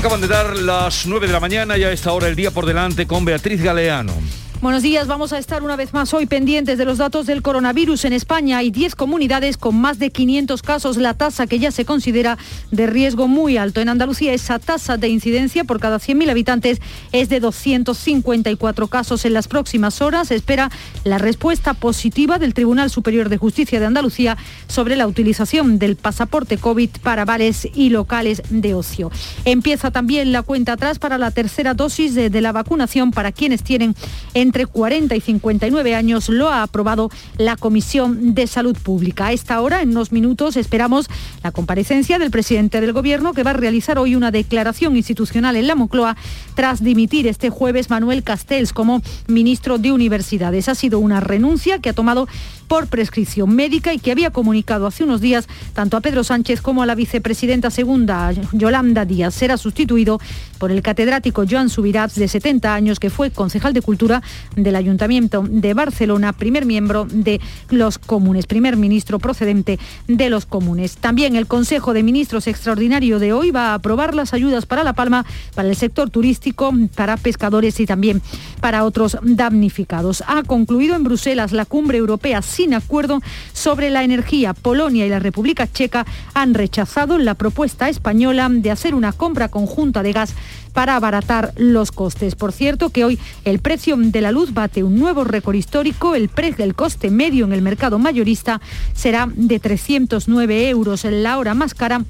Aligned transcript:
Acaban 0.00 0.22
de 0.22 0.28
dar 0.28 0.56
las 0.56 1.04
9 1.04 1.26
de 1.26 1.32
la 1.34 1.40
mañana 1.40 1.76
y 1.76 1.84
a 1.84 1.92
esta 1.92 2.12
hora 2.12 2.26
el 2.26 2.34
día 2.34 2.50
por 2.50 2.64
delante 2.64 3.06
con 3.06 3.26
Beatriz 3.26 3.62
Galeano. 3.62 4.14
Buenos 4.62 4.82
días, 4.82 5.06
vamos 5.06 5.32
a 5.32 5.38
estar 5.38 5.62
una 5.62 5.74
vez 5.74 5.94
más 5.94 6.12
hoy 6.12 6.26
pendientes 6.26 6.76
de 6.76 6.84
los 6.84 6.98
datos 6.98 7.24
del 7.24 7.40
coronavirus 7.40 8.04
en 8.04 8.12
España. 8.12 8.58
Hay 8.58 8.70
10 8.70 8.94
comunidades 8.94 9.56
con 9.56 9.80
más 9.80 9.98
de 9.98 10.10
500 10.10 10.60
casos, 10.60 10.98
la 10.98 11.14
tasa 11.14 11.46
que 11.46 11.58
ya 11.58 11.70
se 11.70 11.86
considera 11.86 12.36
de 12.70 12.86
riesgo 12.86 13.26
muy 13.26 13.56
alto. 13.56 13.80
En 13.80 13.88
Andalucía 13.88 14.34
esa 14.34 14.58
tasa 14.58 14.98
de 14.98 15.08
incidencia 15.08 15.64
por 15.64 15.80
cada 15.80 15.96
100.000 15.96 16.30
habitantes 16.30 16.82
es 17.10 17.30
de 17.30 17.40
254 17.40 18.88
casos. 18.88 19.24
En 19.24 19.32
las 19.32 19.48
próximas 19.48 20.02
horas 20.02 20.30
espera 20.30 20.70
la 21.04 21.16
respuesta 21.16 21.72
positiva 21.72 22.38
del 22.38 22.52
Tribunal 22.52 22.90
Superior 22.90 23.30
de 23.30 23.38
Justicia 23.38 23.80
de 23.80 23.86
Andalucía 23.86 24.36
sobre 24.68 24.94
la 24.94 25.06
utilización 25.06 25.78
del 25.78 25.96
pasaporte 25.96 26.58
COVID 26.58 26.90
para 27.02 27.24
bares 27.24 27.66
y 27.72 27.88
locales 27.88 28.42
de 28.50 28.74
ocio. 28.74 29.10
Empieza 29.46 29.90
también 29.90 30.32
la 30.32 30.42
cuenta 30.42 30.74
atrás 30.74 30.98
para 30.98 31.16
la 31.16 31.30
tercera 31.30 31.72
dosis 31.72 32.14
de 32.14 32.40
la 32.42 32.52
vacunación 32.52 33.10
para 33.10 33.32
quienes 33.32 33.62
tienen 33.62 33.94
en 34.34 34.49
entre 34.50 34.66
40 34.66 35.14
y 35.14 35.20
59 35.20 35.94
años 35.94 36.28
lo 36.28 36.48
ha 36.48 36.64
aprobado 36.64 37.08
la 37.38 37.54
Comisión 37.54 38.34
de 38.34 38.48
Salud 38.48 38.76
Pública. 38.76 39.26
A 39.26 39.32
esta 39.32 39.60
hora, 39.60 39.80
en 39.80 39.90
unos 39.90 40.10
minutos, 40.10 40.56
esperamos 40.56 41.06
la 41.44 41.52
comparecencia 41.52 42.18
del 42.18 42.32
presidente 42.32 42.80
del 42.80 42.92
Gobierno 42.92 43.32
que 43.32 43.44
va 43.44 43.50
a 43.50 43.54
realizar 43.54 43.96
hoy 43.96 44.16
una 44.16 44.32
declaración 44.32 44.96
institucional 44.96 45.54
en 45.54 45.68
la 45.68 45.76
Moncloa 45.76 46.16
tras 46.56 46.82
dimitir 46.82 47.28
este 47.28 47.48
jueves 47.48 47.90
Manuel 47.90 48.24
Castells 48.24 48.72
como 48.72 49.02
ministro 49.28 49.78
de 49.78 49.92
Universidades. 49.92 50.68
Ha 50.68 50.74
sido 50.74 50.98
una 50.98 51.20
renuncia 51.20 51.78
que 51.78 51.90
ha 51.90 51.92
tomado 51.92 52.26
por 52.70 52.86
prescripción 52.86 53.52
médica 53.52 53.92
y 53.92 53.98
que 53.98 54.12
había 54.12 54.30
comunicado 54.30 54.86
hace 54.86 55.02
unos 55.02 55.20
días 55.20 55.48
tanto 55.72 55.96
a 55.96 56.00
Pedro 56.00 56.22
Sánchez 56.22 56.62
como 56.62 56.84
a 56.84 56.86
la 56.86 56.94
vicepresidenta 56.94 57.68
segunda, 57.68 58.30
Yolanda 58.52 59.04
Díaz. 59.04 59.34
Será 59.34 59.56
sustituido 59.56 60.20
por 60.60 60.70
el 60.70 60.80
catedrático 60.80 61.42
Joan 61.50 61.68
Subirats, 61.68 62.14
de 62.14 62.28
70 62.28 62.72
años, 62.72 63.00
que 63.00 63.10
fue 63.10 63.32
concejal 63.32 63.72
de 63.72 63.82
Cultura 63.82 64.22
del 64.54 64.76
Ayuntamiento 64.76 65.42
de 65.48 65.74
Barcelona, 65.74 66.32
primer 66.32 66.64
miembro 66.64 67.08
de 67.10 67.40
los 67.70 67.98
comunes, 67.98 68.46
primer 68.46 68.76
ministro 68.76 69.18
procedente 69.18 69.80
de 70.06 70.30
los 70.30 70.46
comunes. 70.46 70.96
También 70.96 71.34
el 71.34 71.48
Consejo 71.48 71.92
de 71.92 72.04
Ministros 72.04 72.46
Extraordinario 72.46 73.18
de 73.18 73.32
hoy 73.32 73.50
va 73.50 73.70
a 73.70 73.74
aprobar 73.74 74.14
las 74.14 74.32
ayudas 74.32 74.66
para 74.66 74.84
La 74.84 74.92
Palma, 74.92 75.26
para 75.56 75.68
el 75.68 75.74
sector 75.74 76.08
turístico, 76.10 76.72
para 76.94 77.16
pescadores 77.16 77.80
y 77.80 77.86
también 77.86 78.22
para 78.60 78.84
otros 78.84 79.16
damnificados. 79.22 80.22
Ha 80.28 80.44
concluido 80.44 80.94
en 80.94 81.02
Bruselas 81.02 81.50
la 81.50 81.64
cumbre 81.64 81.98
europea 81.98 82.42
sin 82.60 82.74
acuerdo 82.74 83.22
sobre 83.54 83.88
la 83.88 84.04
energía. 84.04 84.52
Polonia 84.52 85.06
y 85.06 85.08
la 85.08 85.18
República 85.18 85.66
Checa 85.66 86.04
han 86.34 86.52
rechazado 86.52 87.16
la 87.16 87.32
propuesta 87.32 87.88
española 87.88 88.50
de 88.50 88.70
hacer 88.70 88.94
una 88.94 89.12
compra 89.12 89.48
conjunta 89.48 90.02
de 90.02 90.12
gas 90.12 90.34
para 90.74 90.94
abaratar 90.94 91.54
los 91.56 91.90
costes. 91.90 92.34
Por 92.34 92.52
cierto, 92.52 92.90
que 92.90 93.06
hoy 93.06 93.18
el 93.46 93.60
precio 93.60 93.96
de 93.96 94.20
la 94.20 94.30
luz 94.30 94.52
bate 94.52 94.84
un 94.84 94.98
nuevo 94.98 95.24
récord 95.24 95.54
histórico. 95.54 96.14
El 96.14 96.28
precio 96.28 96.62
del 96.62 96.74
coste 96.74 97.10
medio 97.10 97.46
en 97.46 97.54
el 97.54 97.62
mercado 97.62 97.98
mayorista 97.98 98.60
será 98.92 99.26
de 99.34 99.58
309 99.58 100.68
euros. 100.68 101.06
en 101.06 101.22
La 101.22 101.38
hora 101.38 101.54
más 101.54 101.72
cara 101.72 102.04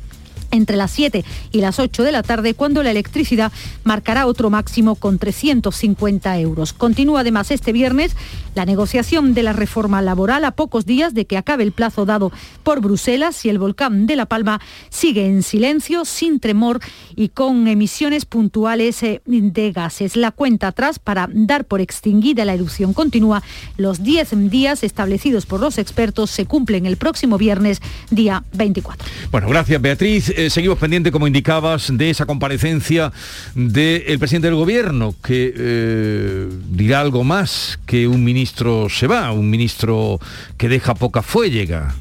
entre 0.50 0.76
las 0.76 0.90
7 0.90 1.24
y 1.52 1.60
las 1.60 1.78
8 1.78 2.02
de 2.02 2.12
la 2.12 2.22
tarde, 2.22 2.54
cuando 2.54 2.82
la 2.82 2.90
electricidad 2.90 3.52
marcará 3.84 4.26
otro 4.26 4.50
máximo 4.50 4.94
con 4.94 5.18
350 5.18 6.38
euros. 6.40 6.72
Continúa 6.72 7.20
además 7.20 7.50
este 7.50 7.72
viernes 7.72 8.16
la 8.54 8.64
negociación 8.64 9.32
de 9.34 9.42
la 9.42 9.52
reforma 9.52 10.02
laboral 10.02 10.44
a 10.44 10.50
pocos 10.50 10.84
días 10.86 11.14
de 11.14 11.24
que 11.24 11.36
acabe 11.36 11.62
el 11.62 11.72
plazo 11.72 12.04
dado 12.04 12.32
por 12.62 12.80
Bruselas 12.80 13.44
y 13.44 13.48
el 13.48 13.58
volcán 13.58 14.06
de 14.06 14.16
La 14.16 14.26
Palma 14.26 14.60
sigue 14.88 15.26
en 15.26 15.42
silencio, 15.42 16.04
sin 16.04 16.40
tremor 16.40 16.80
y 17.14 17.28
con 17.28 17.68
emisiones 17.68 18.24
puntuales 18.24 19.02
eh, 19.02 19.22
de 19.24 19.72
gases. 19.72 20.16
La 20.16 20.30
cuenta 20.30 20.68
atrás 20.68 20.98
para 20.98 21.28
dar 21.32 21.64
por 21.64 21.80
extinguida 21.80 22.44
la 22.44 22.54
erupción 22.54 22.92
continúa. 22.92 23.42
Los 23.76 24.02
10 24.02 24.50
días 24.50 24.82
establecidos 24.82 25.46
por 25.46 25.60
los 25.60 25.78
expertos 25.78 26.30
se 26.30 26.46
cumplen 26.46 26.86
el 26.86 26.96
próximo 26.96 27.38
viernes, 27.38 27.80
día 28.10 28.42
24. 28.52 29.06
Bueno, 29.30 29.48
gracias 29.48 29.80
Beatriz. 29.80 30.32
Eh, 30.40 30.48
seguimos 30.48 30.78
pendiente, 30.78 31.12
como 31.12 31.26
indicabas, 31.26 31.94
de 31.94 32.08
esa 32.08 32.24
comparecencia 32.24 33.12
del 33.54 34.18
presidente 34.18 34.46
del 34.46 34.56
gobierno, 34.56 35.14
que 35.22 35.52
eh, 35.54 36.48
dirá 36.70 37.02
algo 37.02 37.24
más 37.24 37.78
que 37.84 38.08
un 38.08 38.24
ministro 38.24 38.88
se 38.88 39.06
va, 39.06 39.32
un 39.32 39.50
ministro 39.50 40.18
que 40.56 40.70
deja 40.70 40.94
poca 40.94 41.20
fuellega. 41.20 41.94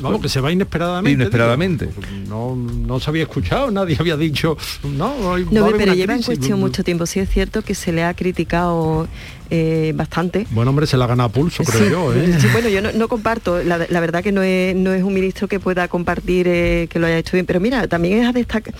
Vamos, 0.00 0.22
que 0.22 0.30
se 0.30 0.40
va 0.40 0.52
inesperadamente. 0.52 1.20
Inesperadamente. 1.20 1.90
No, 2.28 2.56
no 2.56 2.98
se 2.98 3.10
había 3.10 3.24
escuchado, 3.24 3.70
nadie 3.70 3.96
había 4.00 4.16
dicho. 4.16 4.56
No, 4.82 5.36
no 5.36 5.70
pero 5.76 5.92
lleva 5.92 6.14
en 6.14 6.22
cuestión 6.22 6.60
mucho 6.60 6.82
tiempo. 6.82 7.04
Sí 7.04 7.20
es 7.20 7.28
cierto 7.28 7.60
que 7.60 7.74
se 7.74 7.92
le 7.92 8.04
ha 8.04 8.14
criticado 8.14 9.06
eh, 9.50 9.92
bastante. 9.94 10.46
Bueno, 10.50 10.70
hombre, 10.70 10.86
se 10.86 10.96
la 10.96 11.06
gana 11.06 11.24
a 11.24 11.28
pulso, 11.28 11.64
creo 11.64 11.90
yo. 11.90 12.14
¿eh? 12.14 12.38
bueno, 12.52 12.68
yo 12.70 12.80
no, 12.80 13.08
comparto, 13.08 13.62
la, 13.62 13.76
verdad 13.76 14.22
que 14.22 14.32
no 14.32 14.42
es, 14.42 14.74
no 14.74 14.92
es 14.94 15.02
un 15.02 15.12
ministro 15.12 15.48
que 15.48 15.60
pueda 15.60 15.86
compartir 15.86 16.46
eh, 16.48 16.86
que 16.88 16.98
lo 16.98 17.06
haya 17.06 17.18
hecho 17.18 17.32
bien, 17.36 17.44
pero 17.44 17.60
mira, 17.60 17.86
también 17.86 18.20
es 18.20 18.28
a 18.28 18.32
destacar, 18.32 18.74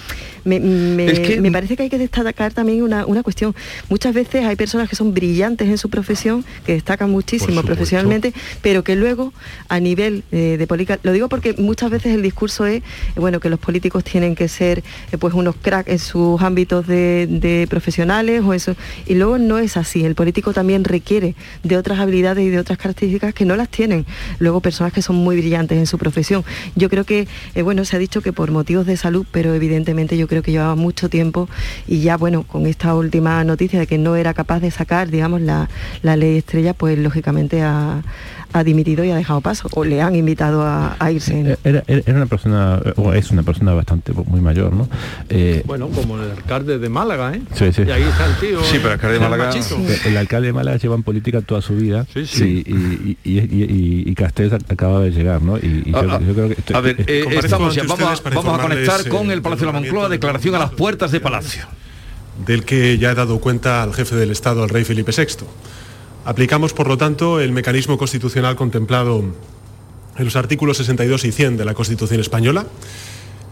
me, 0.45 0.61
me, 0.61 1.53
parece 1.53 1.77
que 1.77 1.85
hay 1.85 1.91
que 1.91 1.99
destacar 1.99 2.55
también 2.55 2.83
una, 2.83 3.05
una, 3.05 3.23
cuestión. 3.23 3.55
Muchas 3.91 4.15
veces 4.15 4.45
hay 4.47 4.57
personas 4.57 4.89
que 4.89 4.97
son 4.97 5.13
brillantes 5.13 5.69
en 5.69 5.77
su 5.77 5.91
profesión, 5.91 6.45
que 6.65 6.73
destacan 6.73 7.11
muchísimo 7.11 7.63
profesionalmente, 7.63 8.33
pero 8.63 8.83
que 8.85 8.97
luego 8.97 9.33
a 9.69 9.81
nivel 9.81 10.25
de 10.31 10.67
política, 10.67 10.99
lo 11.03 11.13
digo 11.13 11.29
porque 11.29 11.55
muchas 11.55 11.91
veces 11.91 12.15
el 12.15 12.23
discurso 12.23 12.67
es, 12.67 12.83
bueno, 13.17 13.39
que 13.39 13.51
los 13.51 13.61
políticos 13.61 14.03
tienen 14.03 14.35
que 14.35 14.49
ser 14.49 14.83
pues 15.19 15.35
unos 15.35 15.57
cracks 15.57 15.91
en 15.91 15.99
sus 15.99 16.41
ámbitos 16.41 16.87
de, 16.87 17.27
de 17.29 17.67
profesionales 17.69 18.43
o 18.45 18.55
eso, 18.55 18.77
y 19.07 19.15
luego 19.15 19.39
no 19.39 19.59
es 19.59 19.77
así, 19.77 20.05
el 20.05 20.15
político 20.15 20.54
también 20.55 20.85
requiere 20.85 21.35
de 21.63 21.77
otras 21.77 21.99
habilidades 21.99 22.45
y 22.45 22.49
de 22.49 22.59
otras 22.59 22.79
características 22.79 23.35
que 23.35 23.45
no 23.45 23.57
las 23.57 23.69
tienen 23.69 24.07
luego 24.39 24.61
personas 24.61 24.93
que 24.93 25.03
son 25.03 25.17
muy 25.17 25.37
brillantes 25.37 25.77
en 25.77 25.87
su 25.87 25.99
profesión. 25.99 26.45
Yo 26.75 26.89
creo 26.89 27.05
que, 27.05 27.29
eh, 27.55 27.63
bueno, 27.63 27.85
se 27.85 27.97
ha 27.97 27.99
dicho 27.99 28.23
que 28.23 28.33
por 28.33 28.51
motivos 28.51 28.87
de 28.87 28.97
salud, 28.97 29.27
pero 29.31 29.53
evidentemente 29.55 30.17
yo 30.17 30.27
creo 30.29 30.43
que 30.43 30.53
llevaba 30.53 30.77
mucho 30.77 31.09
tiempo 31.11 31.49
y 31.87 32.01
ya, 32.01 32.17
bueno, 32.17 32.45
con 32.45 32.67
esta 32.67 32.95
última 32.95 33.45
noticia 33.45 33.79
de 33.79 33.87
que 33.87 33.99
no 33.99 34.17
era 34.17 34.33
capaz 34.33 34.61
de 34.61 34.71
sacar, 34.71 35.11
digamos, 35.11 35.43
la, 35.43 35.69
la 36.03 36.17
ley 36.17 36.39
estrella, 36.39 36.73
pues 36.73 36.99
lógicamente 36.99 37.63
ha, 37.63 38.03
ha 38.55 38.63
dimitido 38.63 39.05
y 39.05 39.11
ha 39.11 39.17
dejado 39.17 39.41
paso, 39.41 39.69
o 39.73 39.85
le 39.85 40.01
han 40.01 40.15
invitado 40.15 40.63
a, 40.65 41.11
irse. 41.11 41.59
Era, 41.65 41.83
una 42.07 42.27
persona, 42.27 42.81
o 42.95 43.13
es 43.13 43.33
una 43.33 43.43
persona 43.43 43.75
bastante 43.75 44.13
muy 44.13 44.41
mayor, 44.41 44.73
¿no? 44.73 44.89
Eh, 45.29 45.65
bueno, 45.67 45.89
como 45.89 46.23
el 46.23 46.31
alcalde 46.31 46.79
de 46.79 46.89
Málaga, 46.89 47.35
¿eh? 47.35 47.43
Sí, 47.53 47.73
sí. 47.73 47.83
Y 47.85 47.91
ahí 47.91 48.05
está 48.05 48.27
el 48.27 48.37
tío. 48.37 48.63
Sí, 48.63 48.77
pero 48.77 48.91
el 48.91 48.93
alcalde 48.93 49.15
de 49.15 49.21
Málaga... 49.21 49.51
El, 50.05 50.17
alcalde 50.17 50.47
de 50.47 50.53
Málaga 50.53 50.77
lleva 50.77 50.95
en 50.95 51.03
política 51.03 51.41
toda 51.41 51.63
su 51.63 51.75
vida. 51.75 52.07
Sí, 52.15 52.27
sí. 52.27 52.63
Y, 52.65 53.19
y, 53.29 53.41
y, 53.41 54.05
y 54.07 54.15
Castells 54.15 54.55
acaba 54.69 55.01
de 55.01 55.11
llegar, 55.11 55.43
¿no? 55.43 55.59
Y, 55.59 55.91
yo, 55.91 55.99
ah, 55.99 56.21
creo 56.21 56.49
que... 56.49 56.75
a 56.75 56.81
ver, 56.81 57.05
eh, 57.09 57.25
estamos 57.43 57.77
vamos, 57.77 58.23
a, 58.25 58.31
vamos 58.31 58.59
a 58.61 58.63
conectar 58.63 59.09
con 59.09 59.33
el 59.33 59.43
Palacio 59.43 59.67
de 59.67 59.73
la 59.73 59.81
Moncloa, 59.81 60.09
declaración 60.09 60.55
a 60.55 60.61
las 60.61 60.71
puertas 60.71 61.11
de 61.11 61.19
Palacio. 61.19 61.67
Del 62.47 62.65
que 62.65 62.99
ya 62.99 63.11
he 63.11 63.15
dado 63.17 63.41
cuenta 63.41 63.83
al 63.83 63.93
jefe 63.93 64.15
del 64.15 64.31
Estado, 64.31 64.63
al 64.63 64.69
rey 64.69 64.85
Felipe 64.85 65.11
VI 65.11 65.45
Aplicamos, 66.25 66.73
por 66.73 66.89
lo 66.89 66.97
tanto, 66.97 67.39
el 67.39 67.53
mecanismo 67.53 67.99
constitucional 67.99 68.57
contemplado 68.57 69.23
en 70.17 70.25
los 70.25 70.37
artículos 70.37 70.79
62 70.79 71.25
y 71.27 71.33
100 71.33 71.59
de 71.59 71.65
la 71.67 71.75
Constitución 71.75 72.19
española 72.19 72.67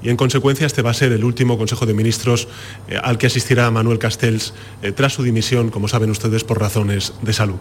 y 0.02 0.08
en 0.08 0.16
consecuencia 0.16 0.66
este 0.66 0.80
va 0.80 0.90
a 0.90 0.94
ser 0.94 1.12
el 1.12 1.22
último 1.22 1.58
Consejo 1.58 1.84
de 1.84 1.92
Ministros 1.92 2.48
eh, 2.88 2.98
al 3.02 3.18
que 3.18 3.26
asistirá 3.26 3.70
Manuel 3.70 3.98
Castells 3.98 4.54
eh, 4.82 4.90
tras 4.92 5.12
su 5.12 5.22
dimisión, 5.22 5.70
como 5.70 5.86
saben 5.86 6.10
ustedes, 6.10 6.44
por 6.44 6.60
razones 6.60 7.12
de 7.20 7.32
salud. 7.34 7.58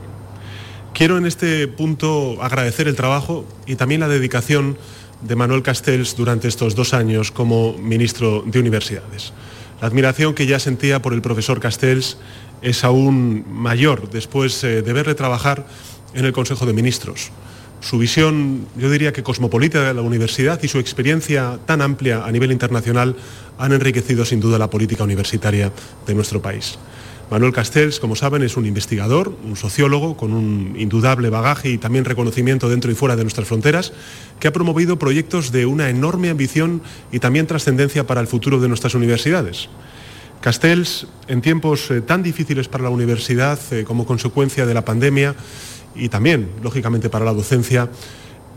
Quiero 0.93 1.17
en 1.17 1.25
este 1.25 1.67
punto 1.67 2.41
agradecer 2.41 2.87
el 2.87 2.95
trabajo 2.95 3.45
y 3.65 3.75
también 3.75 4.01
la 4.01 4.07
dedicación 4.07 4.77
de 5.21 5.35
Manuel 5.35 5.61
Castells 5.61 6.15
durante 6.15 6.47
estos 6.47 6.73
dos 6.73 6.93
años 6.93 7.31
como 7.31 7.77
ministro 7.77 8.43
de 8.45 8.59
Universidades. 8.59 9.33
La 9.81 9.87
admiración 9.87 10.33
que 10.33 10.45
ya 10.45 10.59
sentía 10.59 11.01
por 11.01 11.13
el 11.13 11.21
profesor 11.21 11.59
Castells 11.59 12.17
es 12.61 12.83
aún 12.83 13.45
mayor 13.49 14.09
después 14.09 14.63
eh, 14.63 14.81
de 14.81 14.93
verle 14.93 15.15
trabajar 15.15 15.65
en 16.13 16.25
el 16.25 16.33
Consejo 16.33 16.65
de 16.65 16.73
Ministros. 16.73 17.31
Su 17.81 17.97
visión, 17.97 18.67
yo 18.77 18.91
diría 18.91 19.11
que 19.11 19.23
cosmopolita 19.23 19.87
de 19.87 19.93
la 19.93 20.01
universidad 20.01 20.61
y 20.61 20.67
su 20.67 20.77
experiencia 20.77 21.57
tan 21.65 21.81
amplia 21.81 22.23
a 22.23 22.31
nivel 22.31 22.51
internacional 22.51 23.15
han 23.57 23.73
enriquecido 23.73 24.23
sin 24.23 24.39
duda 24.39 24.59
la 24.59 24.69
política 24.69 25.03
universitaria 25.03 25.71
de 26.05 26.13
nuestro 26.13 26.41
país. 26.41 26.77
Manuel 27.31 27.53
Castells, 27.53 28.01
como 28.01 28.17
saben, 28.17 28.43
es 28.43 28.57
un 28.57 28.65
investigador, 28.65 29.33
un 29.45 29.55
sociólogo 29.55 30.17
con 30.17 30.33
un 30.33 30.75
indudable 30.77 31.29
bagaje 31.29 31.69
y 31.69 31.77
también 31.77 32.03
reconocimiento 32.03 32.67
dentro 32.67 32.91
y 32.91 32.95
fuera 32.95 33.15
de 33.15 33.23
nuestras 33.23 33.47
fronteras, 33.47 33.93
que 34.39 34.49
ha 34.49 34.53
promovido 34.53 34.99
proyectos 34.99 35.53
de 35.53 35.65
una 35.65 35.89
enorme 35.89 36.29
ambición 36.29 36.81
y 37.09 37.19
también 37.19 37.47
trascendencia 37.47 38.05
para 38.05 38.19
el 38.19 38.27
futuro 38.27 38.59
de 38.59 38.67
nuestras 38.67 38.95
universidades. 38.95 39.69
Castells, 40.41 41.07
en 41.27 41.41
tiempos 41.41 41.89
eh, 41.91 42.01
tan 42.01 42.23
difíciles 42.23 42.67
para 42.67 42.83
la 42.83 42.89
universidad 42.89 43.59
eh, 43.71 43.83
como 43.85 44.05
consecuencia 44.05 44.65
de 44.65 44.73
la 44.73 44.83
pandemia 44.83 45.35
y 45.95 46.09
también, 46.09 46.49
lógicamente, 46.63 47.09
para 47.09 47.25
la 47.25 47.33
docencia, 47.33 47.89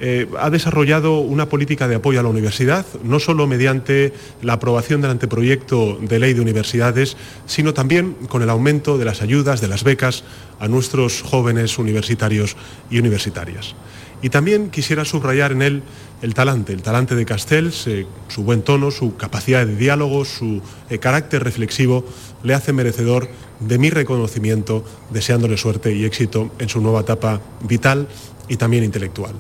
eh, 0.01 0.27
ha 0.41 0.51
desarrollado 0.51 1.21
una 1.21 1.49
política 1.49 1.87
de 1.87 1.97
apoyo 1.97 2.19
a 2.19 2.23
la 2.23 2.29
universidad, 2.29 2.85
no 3.05 3.21
solo 3.21 3.47
mediante 3.47 4.13
la 4.43 4.55
aprobación 4.55 5.01
del 5.01 5.13
anteproyecto 5.13 5.99
de 6.01 6.19
ley 6.19 6.33
de 6.33 6.41
universidades, 6.41 7.17
sino 7.47 7.75
también 7.75 8.15
con 8.29 8.43
el 8.43 8.51
aumento 8.51 8.99
de 8.99 9.05
las 9.05 9.23
ayudas, 9.23 9.61
de 9.61 9.69
las 9.69 9.85
becas 9.85 10.25
a 10.59 10.69
nuestros 10.69 11.23
jóvenes 11.23 11.79
universitarios 11.79 12.57
y 12.91 12.99
universitarias. 12.99 13.77
Y 14.21 14.31
también 14.31 14.71
quisiera 14.71 15.05
subrayar 15.05 15.53
en 15.53 15.63
él 15.63 15.83
el 16.25 16.33
talante, 16.33 16.73
el 16.73 16.81
talante 16.81 17.15
de 17.15 17.27
Castells, 17.27 17.87
eh, 17.87 18.07
su 18.29 18.45
buen 18.45 18.63
tono, 18.63 18.91
su 18.91 19.15
capacidad 19.15 19.67
de 19.67 19.77
diálogo, 19.77 20.25
su 20.25 20.63
eh, 20.89 20.99
carácter 20.99 21.45
reflexivo, 21.45 22.03
le 22.43 22.55
hace 22.55 22.73
merecedor 22.73 23.29
de 23.61 23.77
mi 23.77 23.91
reconocimiento, 23.91 24.87
deseándole 25.11 25.59
suerte 25.59 25.95
y 25.95 26.07
éxito 26.07 26.51
en 26.59 26.71
su 26.71 26.81
nueva 26.81 27.01
etapa 27.01 27.43
vital 27.61 28.09
y 28.49 28.57
también 28.57 28.85
intelectual. 28.85 29.35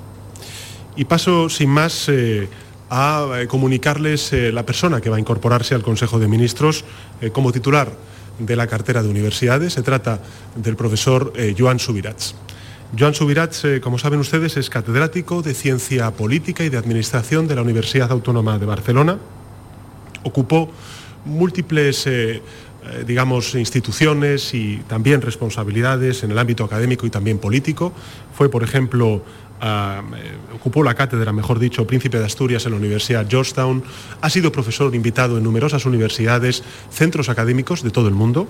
Y 0.94 1.06
paso 1.06 1.48
sin 1.48 1.70
más 1.70 2.06
eh, 2.10 2.48
a 2.90 3.28
comunicarles 3.48 4.32
la 4.52 4.66
persona 4.66 5.00
que 5.00 5.08
va 5.08 5.16
a 5.16 5.20
incorporarse 5.20 5.75
al 5.75 5.82
Consejo 5.82 6.19
de 6.19 6.28
Ministros 6.28 6.84
como 7.32 7.50
titular 7.50 7.90
de 8.38 8.56
la 8.56 8.66
cartera 8.66 9.02
de 9.02 9.08
universidades. 9.08 9.72
Se 9.72 9.82
trata 9.82 10.20
del 10.54 10.76
profesor 10.76 11.32
Joan 11.58 11.81
Subirats. 11.81 12.36
Joan 12.96 13.14
Subirats, 13.14 13.64
eh, 13.64 13.81
como 13.81 13.99
saben 13.99 14.20
ustedes, 14.20 14.56
es 14.56 14.70
catedrático 14.70 15.43
de 15.43 15.55
Ciencia 15.55 16.11
Política 16.12 16.64
y 16.64 16.69
de 16.69 16.76
Administración 16.76 17.49
de 17.49 17.56
la 17.56 17.62
Universidad 17.62 18.12
Autónoma 18.12 18.58
de 18.58 18.67
Barcelona. 18.67 19.19
Ocupó 20.23 20.70
múltiples, 21.25 22.06
eh, 22.06 22.37
eh, 22.37 23.05
digamos, 23.06 23.55
instituciones 23.55 24.55
y 24.55 24.76
también 24.87 25.23
responsabilidades 25.23 26.23
en 26.23 26.31
el 26.31 26.38
ámbito 26.38 26.64
académico 26.64 27.06
y 27.06 27.11
también 27.11 27.38
político. 27.38 27.93
Fue, 28.32 28.49
por 28.49 28.62
ejemplo, 28.62 29.23
ocupó 30.55 30.82
la 30.82 30.94
cátedra, 30.94 31.32
mejor 31.32 31.58
dicho, 31.58 31.87
Príncipe 31.87 32.19
de 32.19 32.25
Asturias 32.25 32.64
en 32.66 32.72
la 32.72 32.78
Universidad 32.78 33.26
Georgetown, 33.28 33.82
ha 34.20 34.31
sido 34.31 34.52
profesor 34.52 34.94
invitado 34.94 35.38
en 35.38 35.44
numerosas 35.44 35.87
universidades, 35.87 36.62
centros 36.90 37.28
académicos 37.28 37.82
de 37.82 37.90
todo 37.90 38.08
el 38.08 38.14
mundo 38.14 38.49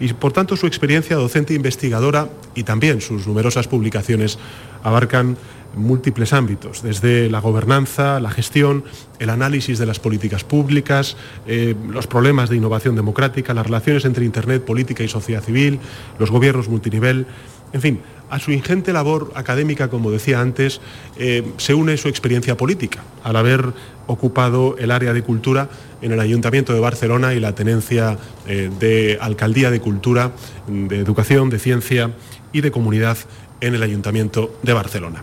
y 0.00 0.12
por 0.12 0.32
tanto 0.32 0.56
su 0.56 0.66
experiencia 0.66 1.16
docente 1.16 1.52
e 1.52 1.56
investigadora 1.56 2.28
y 2.54 2.64
también 2.64 3.00
sus 3.00 3.26
numerosas 3.26 3.68
publicaciones 3.68 4.38
abarcan 4.82 5.36
múltiples 5.76 6.32
ámbitos, 6.32 6.82
desde 6.82 7.28
la 7.28 7.40
gobernanza, 7.40 8.20
la 8.20 8.30
gestión, 8.30 8.84
el 9.18 9.30
análisis 9.30 9.78
de 9.78 9.86
las 9.86 9.98
políticas 9.98 10.44
públicas, 10.44 11.16
eh, 11.46 11.74
los 11.88 12.06
problemas 12.06 12.48
de 12.48 12.56
innovación 12.56 12.94
democrática, 12.94 13.54
las 13.54 13.66
relaciones 13.66 14.04
entre 14.04 14.24
Internet, 14.24 14.64
política 14.64 15.02
y 15.02 15.08
sociedad 15.08 15.42
civil, 15.42 15.80
los 16.18 16.30
gobiernos 16.30 16.68
multinivel, 16.68 17.26
en 17.72 17.80
fin, 17.80 18.00
a 18.30 18.38
su 18.38 18.52
ingente 18.52 18.92
labor 18.92 19.32
académica, 19.34 19.88
como 19.88 20.10
decía 20.10 20.40
antes, 20.40 20.80
eh, 21.16 21.44
se 21.56 21.74
une 21.74 21.96
su 21.96 22.08
experiencia 22.08 22.56
política, 22.56 23.02
al 23.22 23.36
haber 23.36 23.72
ocupado 24.06 24.76
el 24.78 24.90
área 24.90 25.12
de 25.12 25.22
cultura 25.22 25.68
en 26.02 26.12
el 26.12 26.20
Ayuntamiento 26.20 26.72
de 26.72 26.80
Barcelona 26.80 27.34
y 27.34 27.40
la 27.40 27.54
tenencia 27.54 28.18
eh, 28.46 28.70
de 28.78 29.18
Alcaldía 29.20 29.70
de 29.70 29.80
Cultura, 29.80 30.32
de 30.66 30.98
Educación, 30.98 31.50
de 31.50 31.58
Ciencia 31.58 32.12
y 32.52 32.60
de 32.60 32.70
Comunidad 32.70 33.18
en 33.60 33.74
el 33.74 33.82
Ayuntamiento 33.82 34.58
de 34.62 34.72
Barcelona. 34.72 35.22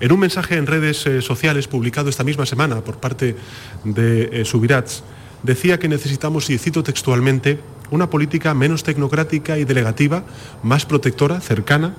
En 0.00 0.12
un 0.12 0.18
mensaje 0.18 0.56
en 0.56 0.66
redes 0.66 1.06
eh, 1.06 1.22
sociales 1.22 1.68
publicado 1.68 2.10
esta 2.10 2.24
misma 2.24 2.46
semana 2.46 2.80
por 2.82 2.98
parte 2.98 3.36
de 3.84 4.44
Subirats, 4.44 5.04
decía 5.42 5.78
que 5.78 5.88
necesitamos, 5.88 6.50
y 6.50 6.58
cito 6.58 6.82
textualmente, 6.82 7.60
una 7.90 8.10
política 8.10 8.54
menos 8.54 8.82
tecnocrática 8.82 9.58
y 9.58 9.64
delegativa, 9.64 10.24
más 10.62 10.86
protectora, 10.86 11.40
cercana, 11.40 11.94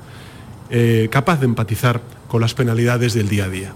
eh, 0.70 1.10
capaz 1.12 1.40
de 1.40 1.46
empatizar 1.46 2.02
con 2.28 2.42
las 2.42 2.54
penalidades 2.54 3.14
del 3.14 3.30
día 3.30 3.46
a 3.46 3.50
día. 3.50 3.74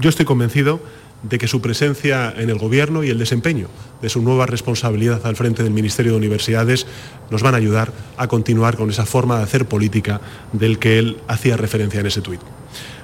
Yo 0.00 0.08
estoy 0.08 0.24
convencido 0.24 0.80
de 1.22 1.38
que 1.38 1.48
su 1.48 1.60
presencia 1.60 2.32
en 2.36 2.48
el 2.48 2.58
Gobierno 2.58 3.02
y 3.02 3.10
el 3.10 3.18
desempeño 3.18 3.68
de 4.00 4.08
su 4.08 4.22
nueva 4.22 4.46
responsabilidad 4.46 5.26
al 5.26 5.34
frente 5.34 5.64
del 5.64 5.72
Ministerio 5.72 6.12
de 6.12 6.18
Universidades 6.18 6.86
nos 7.30 7.42
van 7.42 7.54
a 7.54 7.58
ayudar 7.58 7.92
a 8.16 8.28
continuar 8.28 8.76
con 8.76 8.90
esa 8.90 9.04
forma 9.04 9.38
de 9.38 9.42
hacer 9.42 9.66
política 9.66 10.20
del 10.52 10.78
que 10.78 10.98
él 10.98 11.18
hacía 11.26 11.56
referencia 11.56 12.00
en 12.00 12.06
ese 12.06 12.20
tuit. 12.20 12.40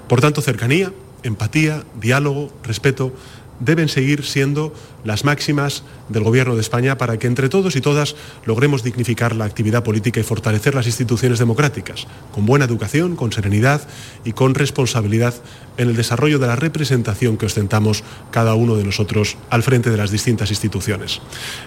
Por 0.09 0.21
tanto, 0.21 0.43
cercanía, 0.43 0.93
empatía, 1.25 1.83
diálogo, 2.01 2.53
respeto, 2.63 3.13
deben 3.59 3.89
seguir 3.89 4.25
siendo 4.25 4.73
las 5.05 5.25
máximas 5.25 5.85
del 6.09 6.25
Gobierno 6.25 6.55
de 6.55 6.61
España 6.61 6.99
para 6.99 7.19
que 7.19 7.27
entre 7.27 7.49
todos 7.49 7.77
y 7.77 7.81
todas 7.81 8.17
logremos 8.45 8.83
dignificar 8.83 9.37
la 9.37 9.45
actividad 9.45 9.85
política 9.85 10.21
y 10.21 10.25
fortalecer 10.25 10.75
las 10.75 10.87
instituciones 10.87 11.39
democráticas, 11.39 12.07
con 12.33 12.47
buena 12.47 12.65
educación, 12.65 13.17
con 13.17 13.33
serenidad 13.33 13.87
y 14.25 14.33
con 14.33 14.55
responsabilidad 14.55 15.35
en 15.77 15.89
el 15.89 15.97
desarrollo 15.97 16.39
de 16.39 16.47
la 16.47 16.57
representación 16.57 17.37
que 17.37 17.47
ostentamos 17.47 18.05
cada 18.31 18.55
uno 18.55 18.77
de 18.77 18.85
nosotros 18.85 19.37
al 19.51 19.63
frente 19.63 19.91
de 19.91 19.97
las 19.97 20.11
distintas 20.11 20.51
instituciones. 20.51 21.21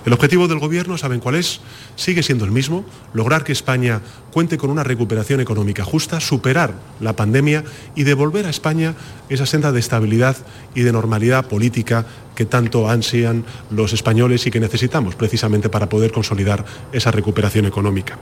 El 0.06 0.14
objetivo 0.14 0.48
del 0.48 0.60
Gobierno, 0.60 0.98
¿saben 0.98 1.20
cuál 1.20 1.36
es? 1.36 1.62
Sigue 1.96 2.24
siendo 2.24 2.46
el 2.46 2.52
mismo, 2.52 2.86
lograr 3.14 3.44
que 3.44 3.52
España 3.52 4.02
cuente 4.32 4.58
con 4.58 4.70
una 4.70 4.84
recuperación 4.84 5.42
económica 5.42 5.84
justa, 5.84 6.20
superar 6.20 6.74
la 7.00 7.16
pandemia 7.16 7.64
y 7.96 8.04
devolver 8.04 8.46
a 8.46 8.50
España 8.50 8.96
esa 9.30 9.46
senda 9.46 9.72
de 9.72 9.80
estabilidad 9.80 10.38
y 10.76 10.82
de 10.82 10.92
normalidad 10.92 11.48
política 11.48 12.06
que 12.38 12.46
tanto 12.46 12.88
ansían 12.88 13.46
los 13.72 13.94
españoles 13.94 14.46
y 14.46 14.52
que 14.52 14.60
necesitamos 14.60 15.16
precisamente 15.16 15.70
para 15.70 15.90
poder 15.90 16.12
consolidar 16.12 16.64
esa 16.92 17.10
recuperación 17.10 17.66
económica. 17.66 18.20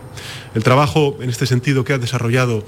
El 0.56 0.64
trabajo 0.64 1.18
en 1.20 1.30
este 1.30 1.46
sentido 1.46 1.84
que 1.84 1.92
ha 1.92 1.98
desarrollado 1.98 2.64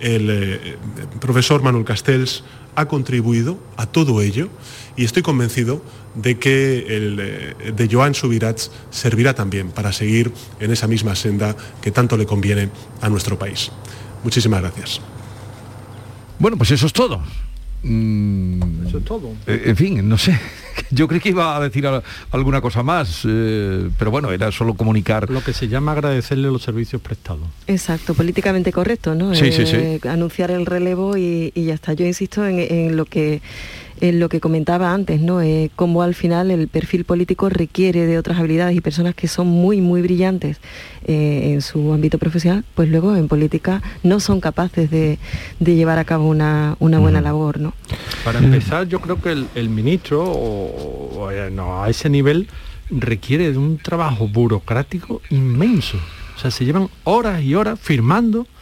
el 0.00 0.30
eh, 0.30 0.78
profesor 1.20 1.62
Manuel 1.62 1.84
Castells 1.84 2.44
ha 2.76 2.86
contribuido 2.86 3.58
a 3.76 3.84
todo 3.84 4.22
ello 4.22 4.48
y 4.96 5.04
estoy 5.04 5.22
convencido 5.22 5.82
de 6.14 6.38
que 6.38 6.86
el 6.96 7.18
eh, 7.20 7.72
de 7.72 7.88
Joan 7.92 8.14
Subirats 8.14 8.70
servirá 8.90 9.34
también 9.34 9.72
para 9.72 9.92
seguir 9.92 10.32
en 10.60 10.70
esa 10.70 10.86
misma 10.86 11.14
senda 11.14 11.54
que 11.82 11.90
tanto 11.90 12.16
le 12.16 12.24
conviene 12.24 12.70
a 13.02 13.10
nuestro 13.10 13.38
país. 13.38 13.70
Muchísimas 14.24 14.62
gracias. 14.62 15.02
Bueno, 16.38 16.56
pues 16.56 16.70
eso 16.70 16.86
es 16.86 16.94
todo. 16.94 17.20
Mm, 17.82 18.86
eso 18.86 18.98
es 18.98 19.04
todo. 19.04 19.32
Eh, 19.46 19.62
en 19.66 19.76
fin, 19.76 20.08
no 20.08 20.18
sé. 20.18 20.38
Yo 20.90 21.08
creo 21.08 21.20
que 21.20 21.30
iba 21.30 21.56
a 21.56 21.60
decir 21.60 21.86
alguna 22.30 22.60
cosa 22.60 22.82
más, 22.82 23.22
eh, 23.26 23.88
pero 23.98 24.10
bueno, 24.10 24.30
era 24.30 24.52
solo 24.52 24.74
comunicar. 24.74 25.30
Lo 25.30 25.42
que 25.42 25.52
se 25.52 25.68
llama 25.68 25.92
agradecerle 25.92 26.48
los 26.50 26.62
servicios 26.62 27.00
prestados. 27.02 27.46
Exacto, 27.66 28.14
políticamente 28.14 28.72
correcto, 28.72 29.14
¿no? 29.14 29.34
Sí, 29.34 29.52
sí, 29.52 29.66
sí. 29.66 29.76
Eh, 29.76 30.00
anunciar 30.08 30.50
el 30.50 30.66
relevo 30.66 31.16
y, 31.16 31.52
ya 31.54 31.74
está. 31.74 31.92
Yo 31.92 32.06
insisto 32.06 32.46
en, 32.46 32.96
lo 32.96 33.04
que 33.04 33.40
en 34.00 34.20
lo 34.20 34.28
que 34.28 34.40
comentaba 34.40 34.92
antes, 34.92 35.20
¿no? 35.20 35.40
Eh, 35.40 35.70
cómo 35.76 36.02
al 36.02 36.14
final 36.14 36.50
el 36.50 36.68
perfil 36.68 37.04
político 37.04 37.48
requiere 37.48 38.06
de 38.06 38.18
otras 38.18 38.38
habilidades 38.38 38.76
y 38.76 38.80
personas 38.80 39.14
que 39.14 39.28
son 39.28 39.46
muy, 39.46 39.80
muy 39.80 40.02
brillantes 40.02 40.58
en 41.08 41.62
su 41.62 41.92
ámbito 41.92 42.18
profesional, 42.18 42.64
pues 42.74 42.88
luego 42.88 43.14
en 43.14 43.28
política 43.28 43.80
no 44.02 44.18
son 44.18 44.40
capaces 44.40 44.90
de, 44.90 45.18
llevar 45.60 45.98
a 46.00 46.04
cabo 46.04 46.28
una, 46.28 46.76
buena 46.80 47.20
labor, 47.20 47.60
¿no? 47.60 47.74
Para 48.24 48.40
empezar, 48.40 48.88
yo 48.88 49.00
creo 49.00 49.20
que 49.20 49.30
el, 49.54 49.68
ministro 49.68 51.28
a 51.28 51.88
ese 51.88 52.10
nivel 52.10 52.48
requiere 52.90 53.52
de 53.52 53.58
un 53.58 53.78
trabajo 53.78 54.28
burocrático 54.28 55.20
inmenso. 55.30 55.98
O 56.36 56.38
sea, 56.38 56.50
se 56.50 56.64
llevan 56.64 56.88
horas 57.04 57.42
y 57.42 57.54
horas 57.54 57.78
firmando 57.80 58.42
mm, 58.42 58.55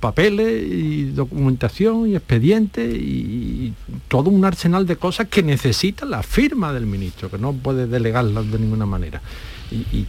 papeles 0.00 0.62
y 0.66 1.10
documentación 1.10 2.08
y 2.08 2.16
expedientes 2.16 2.94
y, 2.94 3.74
todo 4.08 4.30
un 4.30 4.44
arsenal 4.44 4.86
de 4.86 4.96
cosas 4.96 5.28
que 5.28 5.42
necesita 5.42 6.04
la 6.06 6.22
firma 6.22 6.72
del 6.72 6.86
ministro, 6.86 7.30
que 7.30 7.38
no 7.38 7.52
puede 7.52 7.86
delegarlas 7.86 8.50
de 8.50 8.58
ninguna 8.58 8.86
manera. 8.86 9.20
Y, 9.70 10.06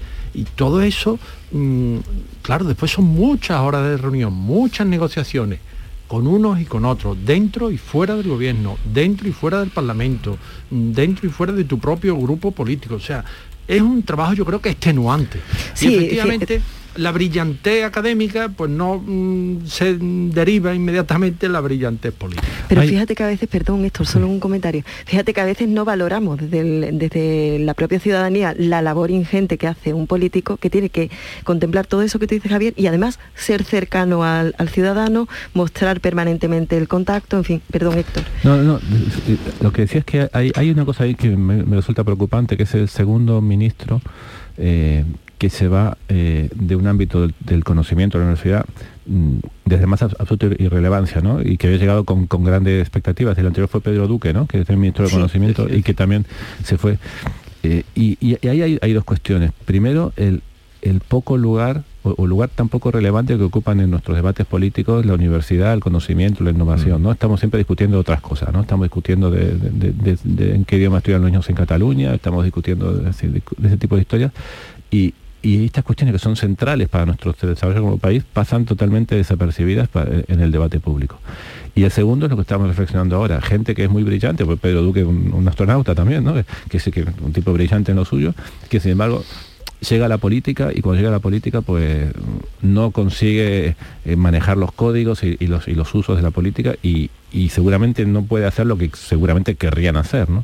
todo 0.56 0.82
eso, 0.82 1.20
mm, 1.52 1.98
claro, 2.42 2.64
después 2.64 2.92
son 2.92 3.06
muchas 3.06 3.60
horas 3.60 3.84
de 3.84 3.98
reunión, 3.98 4.34
muchas 4.34 4.88
negociaciones 4.88 5.60
con 6.08 6.26
unos 6.26 6.60
y 6.60 6.66
con 6.66 6.86
otros, 6.86 7.18
dentro 7.26 7.70
y 7.72 7.78
fuera 7.78 8.16
del 8.16 8.28
gobierno, 8.28 8.78
dentro 8.94 9.28
y 9.28 9.32
fuera 9.34 9.60
del 9.60 9.70
Parlamento, 9.70 10.38
dentro 10.70 11.28
y 11.28 11.32
fuera 11.32 11.54
de 11.54 11.64
tu 11.66 11.80
propio 11.80 12.18
grupo 12.18 12.52
político. 12.52 12.96
O 12.96 13.00
sea, 13.00 13.24
es 13.68 13.82
un 13.82 14.04
trabajo 14.04 14.34
yo 14.34 14.46
creo 14.46 14.62
que 14.62 14.70
extenuante. 14.70 15.40
y 15.82 15.88
efectivamente 15.88 16.62
la 16.96 17.12
brillantez 17.12 17.84
académica 17.84 18.50
pues 18.50 18.70
no 18.70 19.02
mm, 19.06 19.66
se 19.66 19.98
deriva 19.98 20.74
inmediatamente 20.74 21.46
en 21.46 21.54
la 21.54 21.62
brillantez 21.62 22.14
política. 22.14 22.48
Pero 22.68 22.82
fíjate 22.82 23.16
que 23.16 23.24
a 23.24 23.28
veces, 23.28 23.48
perdón 23.48 23.86
esto 23.86 24.06
solo 24.06 24.28
un 24.28 24.40
comentario, 24.40 24.84
fíjate 25.06 25.34
que 25.34 25.42
a 25.42 25.46
veces 25.46 25.68
no 25.68 25.86
valoramos 25.86 26.40
desde, 26.40 27.60
la 27.60 27.74
propia 27.74 28.00
ciudadanía 28.00 28.54
la 28.58 28.82
labor 28.82 29.12
ingente 29.12 29.58
que 29.58 29.68
hace 29.68 29.94
un 29.94 30.08
político 30.08 30.58
que 30.58 30.70
tiene 30.70 30.90
que 30.90 31.10
contemplar 31.44 31.88
todo 31.88 32.02
eso 32.02 32.20
que 32.20 32.28
tú 32.28 32.36
dices 32.36 32.52
Javier 32.52 32.74
y 32.76 32.88
además 32.88 33.20
ser 33.36 33.64
cercano 33.64 34.24
al, 34.24 34.54
ciudadano, 34.70 35.28
mostrar 35.54 36.00
permanentemente 36.00 36.78
el 36.78 36.88
contacto, 36.88 37.38
en 37.38 37.44
fin, 37.44 37.62
perdón 37.72 37.98
Héctor. 37.98 38.24
No, 38.44 38.58
no, 38.58 38.80
lo 39.62 39.72
que 39.72 39.84
decía 39.84 40.00
es 40.00 40.06
que 40.06 40.30
hay, 40.34 40.70
una 40.70 40.86
cosa 40.86 41.04
ahí 41.04 41.16
que 41.16 41.30
me, 41.30 41.64
resulta 41.76 42.04
preocupante, 42.04 42.58
que 42.58 42.64
es 42.64 42.74
el 42.74 42.88
segundo 42.88 43.42
ministro. 43.42 44.02
Eh, 44.58 45.04
que 45.42 45.50
se 45.50 45.68
va 45.68 45.98
eh, 46.08 46.50
de 46.54 46.76
un 46.76 46.86
ámbito 46.86 47.28
del, 47.40 47.64
conocimiento 47.64 48.20
de 48.20 48.26
la 48.26 48.30
universidad 48.30 48.64
mm, 49.08 49.38
desde 49.66 49.88
más 49.88 50.04
absoluta 50.04 50.46
irrelevancia, 50.60 51.20
¿no? 51.22 51.42
Y 51.42 51.58
que 51.58 51.66
había 51.66 51.80
llegado 51.80 52.04
con, 52.04 52.28
grandes 52.44 52.80
expectativas. 52.80 53.36
El 53.40 53.48
anterior 53.48 53.68
fue 53.68 53.82
Pedro 53.82 54.08
Duque, 54.08 54.34
¿no? 54.34 54.46
Que 54.46 54.62
es 54.62 54.70
el 54.70 54.78
ministro 54.78 55.04
de 55.04 55.10
Conocimiento 55.10 55.68
y 55.68 55.82
que 55.82 55.96
también 55.96 56.28
se 56.64 56.78
fue. 56.78 57.00
Eh, 57.64 57.82
y, 57.96 58.38
ahí 58.48 58.78
hay, 58.80 58.94
dos 58.94 59.04
cuestiones. 59.04 59.52
Primero, 59.66 60.14
el, 60.16 60.44
poco 61.08 61.38
lugar 61.38 61.86
o, 62.04 62.28
lugar 62.28 62.50
tan 62.50 62.70
poco 62.70 62.92
relevante 62.92 63.36
que 63.36 63.44
ocupan 63.44 63.80
en 63.80 63.90
nuestros 63.90 64.16
debates 64.16 64.46
políticos 64.46 65.08
la 65.08 65.16
universidad, 65.16 65.74
el 65.74 65.80
conocimiento, 65.80 66.44
la 66.44 66.52
innovación. 66.52 67.02
Mm. 67.02 67.04
¿no? 67.04 67.12
Estamos 67.12 67.40
siempre 67.40 67.58
discutiendo 67.58 67.98
otras 67.98 68.22
cosas, 68.22 68.54
¿no? 68.54 68.62
Estamos 68.62 68.86
discutiendo 68.86 69.32
de, 69.32 69.58
en 70.54 70.66
qué 70.66 70.78
idioma 70.78 71.00
estudian 71.00 71.22
los 71.22 71.32
niños 71.32 71.50
en 71.50 71.56
Cataluña, 71.56 72.14
estamos 72.14 72.44
discutiendo 72.44 72.94
de, 72.94 73.10
ese 73.10 73.78
tipo 73.80 73.96
de 73.96 74.02
historias. 74.02 74.32
Y, 74.92 75.16
estas 75.44 75.84
cuestiones 75.84 76.14
que 76.14 76.20
son 76.20 76.36
centrales 76.36 76.90
para 76.90 77.06
nuestro 77.06 77.34
desarrollo 77.34 77.82
como 77.82 77.98
país 77.98 78.24
pasan 78.32 78.66
totalmente 78.66 79.16
desapercibidas 79.16 79.90
en 80.28 80.40
el 80.40 80.52
debate 80.52 80.80
público. 80.80 81.20
Y 81.74 81.84
el 81.84 81.92
segundo 81.92 82.26
es 82.26 82.30
lo 82.30 82.36
que 82.36 82.42
estamos 82.42 82.68
reflexionando 82.68 83.16
ahora, 83.16 83.42
gente 83.42 83.74
que 83.76 83.86
es 83.86 83.90
muy 83.90 84.04
brillante, 84.04 84.46
pues 84.46 84.60
Pedro 84.60 84.82
Duque, 84.82 85.04
un, 85.04 85.34
un 85.34 85.48
astronauta 85.48 85.96
también, 85.96 86.24
¿no? 86.24 86.34
que 86.70 86.78
es 86.78 86.88
un 87.22 87.34
tipo 87.34 87.54
brillante 87.54 87.92
en 87.92 87.98
lo 87.98 88.06
suyo, 88.06 88.34
que 88.70 88.80
sin 88.80 88.92
embargo 88.92 89.24
llega 89.90 90.06
a 90.06 90.10
la 90.10 90.18
política 90.18 90.70
y 90.74 90.82
cuando 90.82 90.98
llega 90.98 91.10
a 91.10 91.14
la 91.14 91.20
política 91.20 91.62
pues 91.62 92.12
no 92.62 92.92
consigue 92.92 93.76
eh, 94.06 94.16
manejar 94.16 94.58
los 94.58 94.72
códigos 94.72 95.24
y, 95.24 95.38
los, 95.48 95.68
y, 95.68 95.74
los, 95.74 95.94
usos 95.96 96.18
de 96.18 96.22
la 96.22 96.32
política 96.32 96.76
y, 96.84 97.10
seguramente 97.50 98.06
no 98.06 98.24
puede 98.24 98.46
hacer 98.46 98.66
lo 98.66 98.78
que 98.78 98.92
seguramente 98.94 99.56
querrían 99.56 99.96
hacer. 99.96 100.30
¿no? 100.30 100.44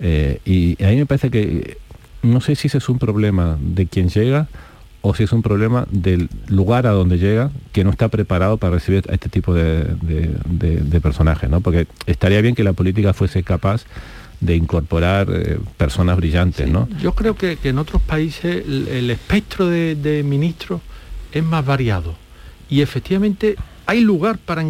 Eh, 0.00 0.40
y 0.44 0.82
a 0.82 0.88
mí 0.88 0.96
me 0.96 1.06
parece 1.06 1.30
que 1.30 1.76
no 2.24 2.40
sé 2.40 2.56
si 2.56 2.68
ese 2.68 2.78
es 2.78 2.88
un 2.88 2.98
problema 2.98 3.56
de 3.60 3.86
quien 3.86 4.08
llega 4.08 4.48
o 5.02 5.14
si 5.14 5.24
es 5.24 5.32
un 5.32 5.42
problema 5.42 5.86
del 5.90 6.30
lugar 6.48 6.86
a 6.86 6.90
donde 6.90 7.18
llega 7.18 7.50
que 7.72 7.84
no 7.84 7.90
está 7.90 8.08
preparado 8.08 8.56
para 8.56 8.74
recibir 8.74 9.04
a 9.10 9.12
este 9.12 9.28
tipo 9.28 9.52
de, 9.52 9.84
personajes, 11.02 11.50
¿no? 11.50 11.60
Porque 11.60 11.86
estaría 12.06 12.40
bien 12.40 12.54
que 12.54 12.64
la 12.64 12.72
política 12.72 13.12
fuese 13.12 13.42
capaz 13.42 13.84
de 14.40 14.56
incorporar 14.56 15.28
eh, 15.30 15.58
personas 15.76 16.16
brillantes, 16.16 16.68
¿no? 16.68 16.88
Yo 17.00 17.12
creo 17.14 17.36
que, 17.36 17.58
en 17.62 17.78
otros 17.78 18.00
países 18.00 18.64
el, 18.66 19.10
espectro 19.10 19.66
de, 19.66 20.22
ministros 20.24 20.80
es 21.32 21.44
más 21.44 21.64
variado 21.66 22.14
y 22.70 22.80
efectivamente 22.80 23.56
hay 23.84 24.00
lugar 24.00 24.38
para, 24.38 24.64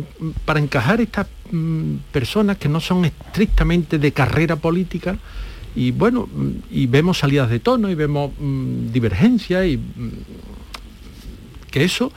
para 0.45 0.59
encajar 0.59 1.01
estas 1.01 1.29
mm, 1.53 1.95
personas 2.11 2.57
que 2.57 2.69
no 2.69 2.81
son 2.81 3.05
estrictamente 3.05 4.01
de 4.01 4.11
carrera 4.11 4.57
política, 4.57 5.17
y 5.77 5.91
bueno, 5.91 6.29
y 6.71 6.87
vemos 6.87 7.19
salidas 7.19 7.51
de 7.51 7.59
tono 7.59 7.91
y 7.91 7.95
vemos 7.95 8.31
mm, 8.39 8.93
divergencias 8.93 9.67
y 9.67 9.77
mm, 9.77 10.11
que 11.71 11.85
eso 11.85 12.13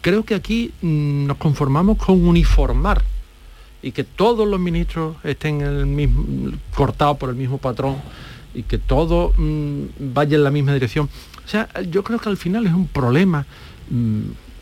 creo 0.00 0.24
que 0.24 0.34
aquí 0.34 0.72
mm, 0.80 1.26
nos 1.26 1.36
conformamos 1.36 1.98
con 1.98 2.24
uniformar 2.24 3.02
y 3.82 3.92
que 3.92 4.04
todos 4.04 4.48
los 4.48 4.60
ministros 4.60 5.16
estén 5.24 6.58
cortados 6.74 7.18
por 7.18 7.30
el 7.30 7.36
mismo 7.36 7.58
patrón 7.58 7.96
y 8.54 8.62
que 8.62 8.78
todo 8.78 9.32
vaya 9.98 10.36
en 10.36 10.44
la 10.44 10.52
misma 10.52 10.72
dirección. 10.72 11.08
O 11.44 11.48
sea, 11.48 11.68
yo 11.90 12.04
creo 12.04 12.20
que 12.20 12.28
al 12.28 12.36
final 12.36 12.66
es 12.66 12.72
un 12.72 12.86
problema 12.86 13.44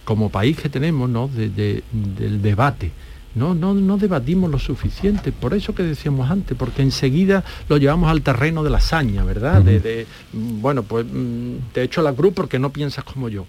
como 0.04 0.30
país 0.30 0.56
que 0.56 0.70
tenemos, 0.70 1.10
¿no? 1.10 1.28
del 1.28 2.40
debate 2.40 2.92
no, 3.34 3.54
no, 3.54 3.74
no 3.74 3.96
debatimos 3.96 4.50
lo 4.50 4.58
suficiente, 4.58 5.30
por 5.30 5.54
eso 5.54 5.74
que 5.74 5.82
decíamos 5.82 6.30
antes, 6.30 6.56
porque 6.56 6.82
enseguida 6.82 7.44
lo 7.68 7.76
llevamos 7.76 8.10
al 8.10 8.22
terreno 8.22 8.64
de 8.64 8.70
la 8.70 8.78
hazaña, 8.78 9.24
¿verdad? 9.24 9.62
de, 9.62 10.06
bueno, 10.32 10.82
pues 10.82 11.06
mm, 11.10 11.72
te 11.72 11.82
echo 11.82 12.02
la 12.02 12.12
cruz 12.12 12.32
porque 12.34 12.58
no 12.58 12.70
piensas 12.70 13.04
como 13.04 13.28
yo. 13.28 13.46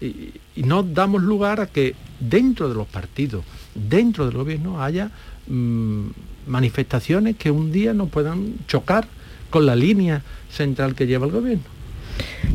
Y, 0.00 0.32
no 0.56 0.82
damos 0.82 1.22
lugar 1.22 1.60
a 1.60 1.66
que 1.66 1.94
dentro 2.18 2.68
de 2.68 2.74
los 2.74 2.86
partidos, 2.86 3.44
dentro 3.74 4.24
del 4.26 4.34
gobierno, 4.34 4.82
haya 4.82 5.10
mm, 5.46 6.06
manifestaciones 6.46 7.36
que 7.36 7.50
un 7.50 7.70
día 7.70 7.92
no 7.94 8.06
puedan 8.06 8.54
chocar 8.66 9.06
con 9.50 9.66
la 9.66 9.76
línea 9.76 10.22
central 10.50 10.94
que 10.94 11.06
lleva 11.06 11.26
el 11.26 11.32
gobierno. 11.32 11.77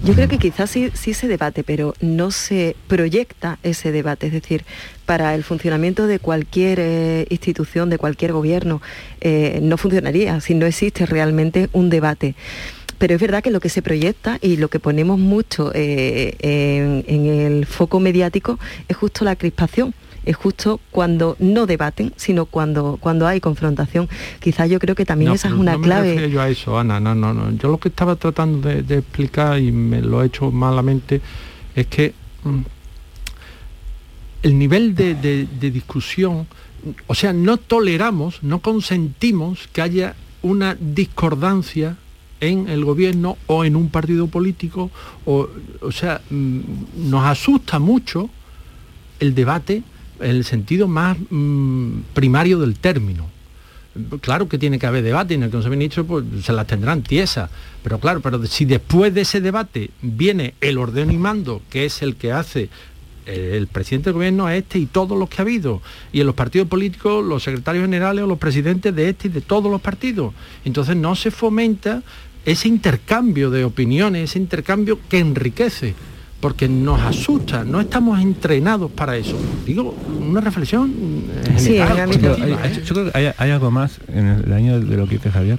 Yo 0.04 0.14
creo 0.14 0.28
que 0.28 0.38
quizás 0.38 0.70
sí, 0.70 0.92
sí, 0.94 1.14
se 1.14 1.28
debate, 1.28 1.64
pero 1.64 1.94
no 2.02 2.32
se 2.32 2.76
proyecta 2.88 3.60
ese 3.64 3.92
debate. 3.92 4.28
Es 4.28 4.34
decir, 4.34 4.66
para 5.06 5.34
el 5.34 5.44
funcionamiento 5.44 6.08
de 6.08 6.20
cualquier 6.20 6.80
eh, 6.82 7.26
institución, 7.30 7.90
de 7.90 7.98
cualquier 7.98 8.34
gobierno, 8.34 8.82
eh, 9.22 9.60
no 9.62 9.78
funcionaría 9.78 10.42
si 10.42 10.56
no 10.56 10.66
existe 10.66 11.06
realmente 11.06 11.70
un 11.74 11.90
debate 11.90 12.36
pero 13.04 13.16
es 13.16 13.20
verdad 13.20 13.44
que 13.44 13.52
lo 13.52 13.60
que 13.60 13.68
se 13.68 13.82
proyecta 13.82 14.38
y 14.42 14.56
lo 14.56 14.70
que 14.70 14.80
ponemos 14.80 15.20
mucho 15.20 15.72
eh, 15.76 16.38
en, 16.40 17.26
el 17.26 17.66
foco 17.66 18.00
mediático 18.00 18.60
es 18.88 18.96
justo 18.96 19.26
la 19.26 19.36
crispación 19.36 19.94
es 20.26 20.36
justo 20.36 20.80
cuando 20.92 21.36
no 21.40 21.66
debaten, 21.66 22.14
sino 22.16 22.46
cuando, 22.46 22.98
cuando 23.00 23.28
hay 23.28 23.40
confrontación. 23.40 24.10
Quizás 24.40 24.70
yo 24.70 24.80
creo 24.80 24.96
que 24.96 25.06
también 25.06 25.32
esa 25.32 25.50
es 25.50 25.54
una 25.54 25.80
clave. 25.80 26.16
Me 26.16 26.30
yo 26.30 26.42
a 26.42 26.50
eso, 26.50 26.78
Ana, 26.78 27.00
no, 27.00 27.16
no, 27.16 27.34
no. 27.34 27.52
Yo 27.58 27.70
lo 27.70 27.78
que 27.78 27.90
estaba 27.90 28.16
tratando 28.16 28.70
de, 28.70 28.98
explicar, 28.98 29.60
y 29.60 29.72
me 29.72 30.02
lo 30.02 30.24
he 30.24 30.28
hecho 30.28 30.52
malamente, 30.52 31.22
es 31.76 31.88
que 31.88 32.14
mm, 32.44 32.62
el 34.44 34.58
nivel 34.58 34.96
de, 34.96 35.16
de 35.16 35.72
discusión, 35.72 36.48
o 37.08 37.16
sea, 37.16 37.34
no 37.34 37.58
toleramos, 37.58 38.44
no 38.44 38.60
consentimos 38.60 39.68
que 39.72 39.82
haya 39.82 40.16
una 40.42 40.76
discordancia 40.76 41.98
en 42.44 42.68
el 42.68 42.84
gobierno 42.84 43.38
o 43.48 43.64
en 43.64 43.76
un 43.76 43.90
partido 43.90 44.28
político, 44.28 44.92
o, 45.26 45.48
o 45.82 45.92
sea, 45.92 46.22
mm, 46.30 46.60
nos 47.10 47.26
asusta 47.26 47.80
mucho 47.80 48.30
el 49.20 49.34
debate 49.34 49.84
en 50.20 50.32
el 50.32 50.44
sentido 50.44 50.88
más 50.88 51.18
mm, 51.30 52.00
primario 52.14 52.60
del 52.60 52.76
término. 52.78 53.30
Claro 54.22 54.50
que 54.50 54.58
tiene 54.58 54.80
que 54.80 54.88
haber 54.88 55.04
debate 55.04 55.36
en 55.36 55.44
el 55.44 55.52
Consejo 55.52 55.70
de 55.70 55.78
Ministros 55.78 56.08
pues, 56.08 56.26
se 56.44 56.52
las 56.52 56.66
tendrán 56.66 57.04
tiesas, 57.04 57.50
pero 57.84 58.00
claro, 58.00 58.22
pero 58.22 58.44
si 58.48 58.66
después 58.66 59.14
de 59.14 59.22
ese 59.22 59.40
debate 59.40 59.92
viene 60.02 60.56
el 60.62 60.80
orden 60.80 61.12
y 61.12 61.18
mando, 61.18 61.62
que 61.70 61.86
es 61.86 62.02
el 62.02 62.16
que 62.16 62.32
hace 62.32 62.70
el 63.26 63.68
presidente 63.68 64.10
del 64.10 64.16
gobierno 64.16 64.48
a 64.48 64.56
este 64.56 64.80
y 64.80 64.86
todos 64.86 65.18
los 65.18 65.30
que 65.30 65.38
ha 65.38 65.44
habido, 65.44 65.82
y 66.12 66.22
en 66.22 66.26
los 66.26 66.36
partidos 66.36 66.68
políticos 66.68 67.24
los 67.24 67.44
secretarios 67.44 67.84
generales 67.84 68.24
o 68.24 68.28
los 68.28 68.40
presidentes 68.40 68.96
de 68.96 69.10
este 69.10 69.28
y 69.28 69.32
de 69.32 69.42
todos 69.42 69.72
los 69.72 69.80
partidos. 69.80 70.34
Entonces 70.66 70.96
no 70.96 71.16
se 71.16 71.32
fomenta 71.32 72.04
ese 72.46 72.68
intercambio 72.68 73.50
de 73.50 73.64
opiniones, 73.64 74.32
ese 74.32 74.40
intercambio 74.40 75.00
que 75.08 75.20
enriquece 75.20 75.94
porque 76.44 76.68
nos 76.68 77.00
asusta, 77.00 77.64
no 77.64 77.80
estamos 77.80 78.20
entrenados 78.20 78.92
para 78.92 79.16
eso. 79.16 79.40
Digo, 79.66 79.96
una 80.20 80.42
reflexión 80.42 80.94
eh, 81.30 81.54
Sí, 81.56 81.78
¿eh? 81.78 82.84
yo 82.84 82.94
creo 82.94 83.14
que 83.14 83.34
hay, 83.38 83.50
algo 83.50 83.72
más 83.72 84.02
en 84.10 84.28
el 84.28 84.52
año 84.52 84.78
de 84.78 84.98
lo 84.98 85.08
que 85.08 85.16
dice 85.16 85.32
Javier. 85.32 85.58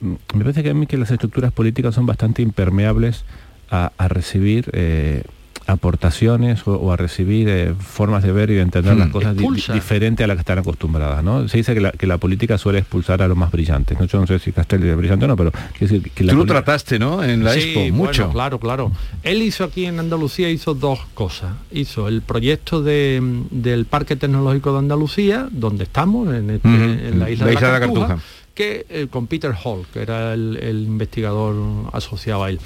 Mm, 0.00 0.12
me 0.34 0.44
parece 0.44 0.62
que 0.62 0.70
a 0.70 0.74
mí 0.74 0.86
que 0.86 0.96
las 0.98 1.10
estructuras 1.10 1.50
políticas 1.50 1.96
son 1.96 2.06
bastante 2.06 2.42
impermeables 2.42 3.24
a, 3.72 3.90
recibir 4.06 4.70
eh, 4.72 5.24
aportaciones 5.66 6.66
o, 6.66 6.92
a 6.92 6.96
recibir 6.96 7.48
eh, 7.48 7.74
formas 7.78 8.22
de 8.22 8.32
ver 8.32 8.50
y 8.50 8.54
de 8.54 8.62
entender 8.62 8.96
las 8.96 9.08
hmm. 9.08 9.12
cosas 9.12 9.36
diferentes 9.72 10.24
a 10.24 10.26
las 10.26 10.36
que 10.36 10.40
están 10.40 10.58
acostumbradas. 10.58 11.22
¿no? 11.22 11.48
Se 11.48 11.58
dice 11.58 11.74
que 11.74 12.06
la, 12.06 12.18
política 12.18 12.58
suele 12.58 12.80
expulsar 12.80 13.22
a 13.22 13.28
los 13.28 13.36
más 13.36 13.50
brillantes. 13.50 13.98
¿no? 13.98 14.06
Yo 14.06 14.20
no 14.20 14.26
sé 14.26 14.38
si 14.38 14.52
Castelli 14.52 14.88
es 14.88 14.96
brillante 14.96 15.24
o 15.24 15.28
no, 15.28 15.36
pero... 15.36 15.52
Decir, 15.78 16.10
que 16.10 16.24
Tú 16.24 16.36
lo 16.36 16.44
trataste, 16.44 16.98
¿no? 16.98 17.24
En 17.24 17.42
la 17.42 17.54
Expo, 17.54 17.80
mucho. 17.90 18.30
claro, 18.30 18.58
claro. 18.58 18.92
Él 19.22 19.42
hizo 19.42 19.64
aquí 19.64 19.86
en 19.86 19.98
Andalucía, 19.98 20.50
hizo 20.50 20.74
dos 20.74 21.00
cosas. 21.14 21.54
Hizo 21.72 22.08
el 22.08 22.22
proyecto 22.22 22.82
del 22.82 23.86
Parque 23.88 24.16
Tecnológico 24.16 24.72
de 24.72 24.78
Andalucía, 24.78 25.48
donde 25.50 25.84
estamos, 25.84 26.34
en, 26.34 26.50
este, 26.50 26.68
la 27.14 27.30
isla, 27.30 27.46
de, 27.46 27.54
la 27.54 27.80
Cartuja, 27.80 28.18
que 28.54 28.86
eh, 28.90 29.06
con 29.10 29.26
Peter 29.26 29.54
Hall, 29.64 29.86
que 29.92 30.02
era 30.02 30.34
el 30.34 30.84
investigador 30.86 31.54
asociado 31.92 32.44
a 32.44 32.50
él. 32.50 32.60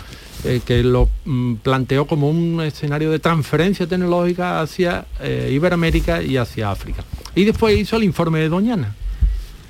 Eh, 0.44 0.60
que 0.64 0.82
lo 0.82 1.08
mm, 1.24 1.54
planteó 1.56 2.06
como 2.06 2.28
un 2.28 2.60
escenario 2.60 3.10
de 3.10 3.18
transferencia 3.18 3.86
tecnológica 3.86 4.60
hacia 4.60 5.06
eh, 5.20 5.50
Iberoamérica 5.50 6.22
y 6.22 6.36
hacia 6.36 6.70
África. 6.70 7.02
Y 7.34 7.44
después 7.44 7.78
hizo 7.78 7.96
el 7.96 8.04
informe 8.04 8.40
de 8.40 8.50
Doñana, 8.50 8.94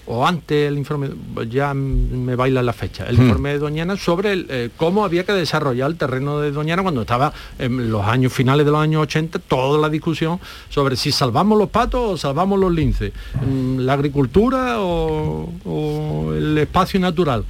o 0.07 0.27
antes 0.27 0.69
el 0.69 0.77
informe, 0.77 1.11
ya 1.49 1.75
me 1.75 2.35
baila 2.35 2.61
la 2.61 2.73
fecha, 2.73 3.07
el 3.07 3.19
hmm. 3.19 3.23
informe 3.23 3.51
de 3.51 3.59
Doñana 3.61 3.97
sobre 3.97 4.47
eh, 4.49 4.71
cómo 4.77 5.05
había 5.05 5.25
que 5.25 5.33
desarrollar 5.33 5.93
el 5.93 5.97
terreno 5.97 6.41
de 6.41 6.51
Doñana 6.51 6.83
cuando 6.83 7.03
estaba 7.03 7.33
en 7.57 7.93
los 7.93 8.05
años 8.05 8.33
finales 8.33 8.67
de 8.67 8.73
los 8.73 8.81
años 8.81 9.03
80, 9.03 9.39
toda 9.39 9.79
la 9.81 9.89
discusión 9.89 10.41
sobre 10.71 10.97
si 10.97 11.13
salvamos 11.13 11.57
los 11.57 11.71
patos 11.71 12.01
o 12.01 12.17
salvamos 12.17 12.59
los 12.59 12.73
linces, 12.73 13.13
mm, 13.47 13.79
la 13.79 13.93
agricultura 13.93 14.81
o 14.81 16.33
el 16.37 16.59
espacio 16.59 16.99
natural 16.99 17.45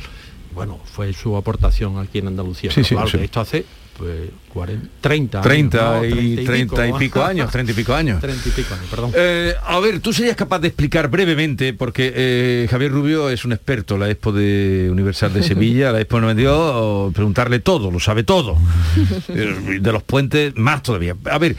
bueno, 0.55 0.79
fue 0.85 1.13
su 1.13 1.37
aportación 1.37 1.99
aquí 1.99 2.19
en 2.19 2.29
Andalucía. 2.29 2.71
claro, 2.71 3.19
esto 3.19 3.41
hace 3.41 3.65
pues, 3.97 4.31
40, 4.55 4.89
30 5.01 5.41
30 5.41 6.07
y, 6.07 6.37
30 6.45 6.89
y, 6.89 6.93
pico, 6.93 7.25
años 7.25 7.51
30 7.51 7.73
y 7.73 7.75
pico 7.75 7.93
años. 7.93 8.21
30 8.21 8.49
y 8.49 8.53
pico 8.53 8.75
años 8.75 8.87
perdón. 8.89 9.13
Eh, 9.17 9.53
a 9.61 9.81
ver 9.81 9.99
tú 9.99 10.13
serías 10.13 10.37
capaz 10.37 10.61
de 10.61 10.69
explicar 10.69 11.09
brevemente 11.09 11.75
porque 11.75 12.13
eh, 12.15 12.69
Javier 12.71 12.93
Rubio 12.93 13.31
es 13.31 13.45
un 13.45 13.53
experto 13.53 13.99
la 13.99 14.09
Expo 14.09 14.31
de 14.31 14.89
Universal 14.93 15.33
de 15.33 15.43
Sevilla 15.43 15.91
la 15.91 16.01
Expo 16.01 16.21
92 16.21 17.13
preguntarle 17.13 17.59
todo 17.59 17.91
lo 17.91 17.99
sabe 17.99 18.23
todo. 18.23 18.57
Eh, 19.29 19.81
de 19.81 19.93
los 19.93 20.03
puentes 20.03 20.55
más 20.57 20.83
todavía. 20.83 21.17
A 21.31 21.39
ver 21.39 21.57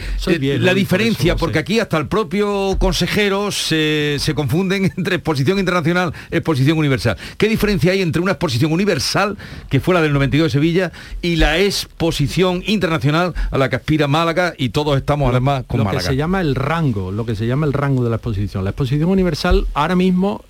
la 0.59 0.73
diferencia 0.73 1.35
porque 1.35 1.59
aquí 1.59 1.79
hasta 1.79 1.97
el 1.97 2.07
propio 2.07 2.77
consejero 2.79 3.51
se, 3.51 4.15
se 4.19 4.33
confunden 4.33 4.85
entre 4.97 5.15
exposición 5.15 5.59
internacional 5.59 6.13
exposición 6.31 6.77
universal. 6.77 7.17
¿qué 7.37 7.49
diferencia 7.49 7.91
hay 7.91 8.01
entre 8.01 8.21
una 8.21 8.33
exposición 8.33 8.71
universal 8.71 9.37
que 9.69 9.81
fue 9.81 9.93
la 9.93 10.01
del 10.01 10.13
92 10.13 10.45
de 10.45 10.49
Sevilla 10.51 10.91
y 11.21 11.35
la 11.35 11.59
exposición 11.59 12.63
internacional 12.65 12.84
a 12.93 13.57
la 13.57 13.69
que 13.69 13.75
aspira 13.75 14.07
Málaga 14.07 14.53
y 14.57 14.69
todos 14.69 14.97
estamos 14.97 15.31
además 15.31 15.63
con 15.67 15.79
lo 15.79 15.85
Málaga. 15.85 16.03
que 16.03 16.09
se 16.09 16.15
llama 16.15 16.41
el 16.41 16.55
rango, 16.55 17.11
lo 17.11 17.25
que 17.25 17.35
se 17.35 17.47
llama 17.47 17.65
el 17.65 17.73
rango 17.73 18.03
de 18.03 18.09
la 18.09 18.17
exposición. 18.17 18.63
La 18.63 18.71
exposición 18.71 19.09
universal 19.09 19.67
ahora 19.73 19.95
mismo, 19.95 20.43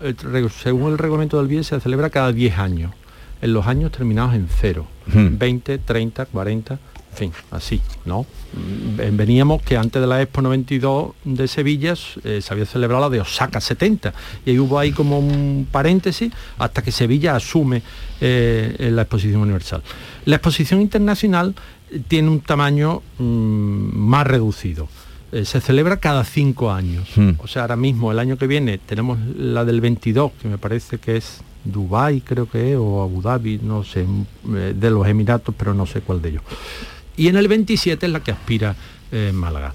según 0.62 0.92
el 0.92 0.98
reglamento 0.98 1.38
del 1.38 1.48
BIE, 1.48 1.64
se 1.64 1.80
celebra 1.80 2.10
cada 2.10 2.32
10 2.32 2.58
años, 2.58 2.92
en 3.42 3.54
los 3.54 3.68
años 3.68 3.92
terminados 3.92 4.36
en 4.36 4.48
cero, 4.50 4.88
20, 5.08 5.78
30, 5.80 6.26
40, 6.26 6.80
en 7.16 7.18
fin, 7.18 7.32
así, 7.52 7.82
¿no? 8.04 8.26
Mm, 8.54 9.16
veníamos 9.16 9.62
que 9.62 9.78
antes 9.78 10.02
de 10.02 10.08
la 10.08 10.22
Expo 10.22 10.42
92 10.42 11.14
de 11.24 11.48
Sevilla 11.48 11.94
eh, 12.24 12.42
se 12.42 12.54
había 12.54 12.66
celebrado 12.66 13.04
la 13.04 13.10
de 13.10 13.22
Osaka 13.22 13.62
70 13.62 14.14
y 14.46 14.50
ahí 14.52 14.60
hubo 14.60 14.78
ahí 14.78 14.92
como 14.92 15.20
un 15.20 15.66
paréntesis 15.72 16.34
hasta 16.58 16.82
que 16.82 16.92
Sevilla 16.92 17.36
asume 17.36 17.82
eh, 18.20 18.90
la 18.92 19.04
exposición 19.04 19.42
universal. 19.42 19.82
La 20.26 20.36
exposición 20.36 20.82
internacional 20.82 21.56
tiene 22.08 22.30
un 22.30 22.40
tamaño 22.40 23.02
mm, 23.18 23.24
más 23.24 24.28
reducido. 24.28 24.88
Eh, 25.32 25.46
se 25.46 25.60
celebra 25.62 25.98
cada 25.98 26.24
cinco 26.24 26.72
años. 26.72 27.10
Hmm. 27.16 27.32
O 27.40 27.48
sea, 27.48 27.64
ahora 27.64 27.76
mismo, 27.76 28.12
el 28.12 28.20
año 28.20 28.38
que 28.38 28.48
viene, 28.48 28.78
tenemos 28.78 29.20
la 29.38 29.66
del 29.66 29.82
22, 29.82 30.32
que 30.42 30.48
me 30.48 30.58
parece 30.58 30.98
que 30.98 31.18
es 31.18 31.42
Dubái, 31.64 32.22
creo 32.22 32.48
que 32.48 32.74
es, 32.74 32.78
o 32.80 33.02
Abu 33.02 33.22
Dhabi, 33.22 33.60
no 33.62 33.84
sé, 33.84 34.06
de 34.44 34.92
los 34.92 35.08
Emiratos, 35.08 35.54
pero 35.58 35.74
no 35.74 35.86
sé 35.86 36.02
cuál 36.02 36.22
de 36.22 36.30
ellos 36.30 36.44
y 37.18 37.28
en 37.28 37.38
el 37.38 37.48
27 37.48 38.06
es 38.06 38.12
la 38.12 38.20
que 38.22 38.32
aspira 38.32 38.76
eh, 39.12 39.32
Málaga. 39.34 39.74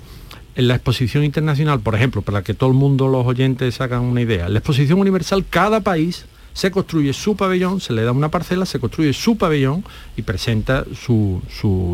En 0.55 0.69
la 0.69 0.75
exposición 0.75 1.25
internacional, 1.25 1.81
por 1.81 1.95
ejemplo, 1.95 2.23
para 2.23 2.43
que 2.43 2.55
todo 2.55 2.71
el 2.71 2.77
mundo, 2.77 3.09
los 3.09 3.27
oyentes, 3.27 3.81
hagan 3.81 4.03
una 4.03 4.21
idea, 4.21 4.49
la 4.49 4.59
exposición 4.59 4.99
universal 4.99 5.45
cada 5.49 5.81
país 5.81 6.27
se 6.53 6.71
construye 6.71 7.13
su 7.13 7.37
pabellón, 7.37 7.81
se 7.81 7.93
le 7.93 8.03
da 8.03 8.13
una 8.13 8.31
parcela, 8.31 8.67
se 8.67 8.79
construye 8.79 9.13
su 9.13 9.37
pabellón 9.37 9.85
y 10.17 10.23
presenta 10.23 10.85
su, 10.95 11.41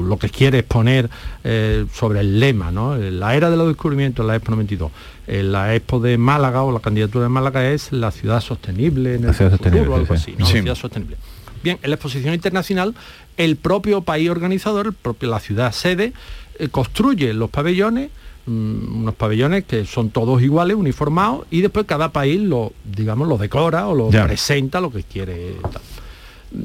lo 0.06 0.18
que 0.18 0.28
quiere 0.28 0.60
exponer 0.60 1.10
eh, 1.44 1.86
sobre 1.92 2.20
el 2.20 2.40
lema, 2.40 2.70
¿no? 2.70 2.96
La 2.96 3.34
era 3.36 3.50
de 3.50 3.56
los 3.56 3.68
descubrimientos, 3.68 4.24
la 4.24 4.36
Expo 4.36 4.52
92. 4.52 4.90
la 5.26 5.74
Expo 5.74 6.00
de 6.00 6.18
Málaga 6.18 6.62
o 6.62 6.72
la 6.72 6.80
candidatura 6.80 7.24
de 7.24 7.28
Málaga 7.28 7.70
es 7.70 7.92
la 7.92 8.10
ciudad 8.10 8.40
sostenible 8.40 9.14
en 9.14 9.24
el 9.24 9.34
futuro, 9.34 9.94
algo 9.94 10.14
así, 10.14 10.34
¿no? 10.38 10.46
ciudad 10.46 10.74
sostenible. 10.74 11.16
Bien, 11.62 11.78
en 11.82 11.90
la 11.90 11.96
exposición 11.96 12.32
internacional, 12.34 12.94
el 13.36 13.56
propio 13.56 14.02
país 14.02 14.30
organizador, 14.30 14.92
propio, 14.94 15.28
la 15.28 15.40
ciudad 15.40 15.72
sede, 15.72 16.12
eh, 16.58 16.68
construye 16.68 17.34
los 17.34 17.50
pabellones, 17.50 18.10
mm, 18.46 19.02
unos 19.02 19.14
pabellones 19.14 19.64
que 19.64 19.84
son 19.84 20.10
todos 20.10 20.42
iguales, 20.42 20.76
uniformados, 20.76 21.46
y 21.50 21.60
después 21.60 21.86
cada 21.86 22.12
país 22.12 22.40
lo, 22.40 22.72
digamos, 22.84 23.28
lo 23.28 23.38
decora 23.38 23.88
o 23.88 23.94
lo 23.94 24.08
presenta 24.08 24.80
lo 24.80 24.90
que 24.90 25.02
quiere 25.02 25.56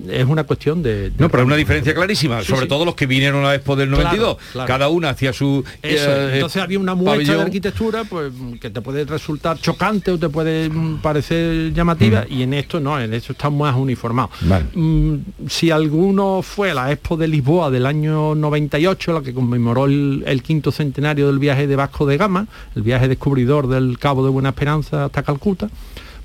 es 0.09 0.25
una 0.25 0.43
cuestión 0.43 0.83
de... 0.83 1.11
no, 1.17 1.29
pero 1.29 1.43
es 1.43 1.47
una 1.47 1.55
diferencia 1.55 1.93
clarísima, 1.93 2.43
sobre 2.43 2.67
todo 2.67 2.85
los 2.85 2.95
que 2.95 3.05
vinieron 3.05 3.43
a 3.43 3.50
la 3.50 3.55
Expo 3.55 3.75
del 3.75 3.89
92. 3.89 4.38
Cada 4.65 4.89
una 4.89 5.09
hacía 5.09 5.33
su... 5.33 5.63
Eh, 5.81 6.31
entonces 6.33 6.61
había 6.61 6.79
una 6.79 6.95
muestra 6.95 7.35
de 7.35 7.41
arquitectura 7.41 8.03
pues, 8.03 8.31
que 8.59 8.69
te 8.69 8.81
puede 8.81 9.05
resultar 9.05 9.59
chocante 9.59 10.11
o 10.11 10.17
te 10.17 10.29
puede 10.29 10.69
mm, 10.69 11.00
parecer 11.01 11.73
llamativa 11.73 12.21
mm. 12.21 12.33
y 12.33 12.43
en 12.43 12.53
esto 12.53 12.79
no, 12.79 13.00
en 13.00 13.13
esto 13.13 13.33
está 13.33 13.50
más 13.50 13.75
uniformado. 13.75 14.29
Mm, 14.73 15.15
si 15.47 15.71
alguno 15.71 16.41
fue 16.41 16.71
a 16.71 16.73
la 16.73 16.91
Expo 16.91 17.17
de 17.17 17.27
Lisboa 17.27 17.69
del 17.69 17.85
año 17.85 18.35
98, 18.35 19.13
la 19.13 19.21
que 19.21 19.33
conmemoró 19.33 19.85
el, 19.85 20.23
el 20.25 20.43
quinto 20.43 20.71
centenario 20.71 21.27
del 21.27 21.39
viaje 21.39 21.67
de 21.67 21.75
Vasco 21.75 22.05
de 22.05 22.17
Gama, 22.17 22.47
el 22.75 22.83
viaje 22.83 23.07
descubridor 23.07 23.67
del 23.67 23.97
Cabo 24.00 24.23
de 24.23 24.29
Buena 24.29 24.50
Esperanza 24.50 25.05
hasta 25.05 25.23
Calcuta, 25.23 25.69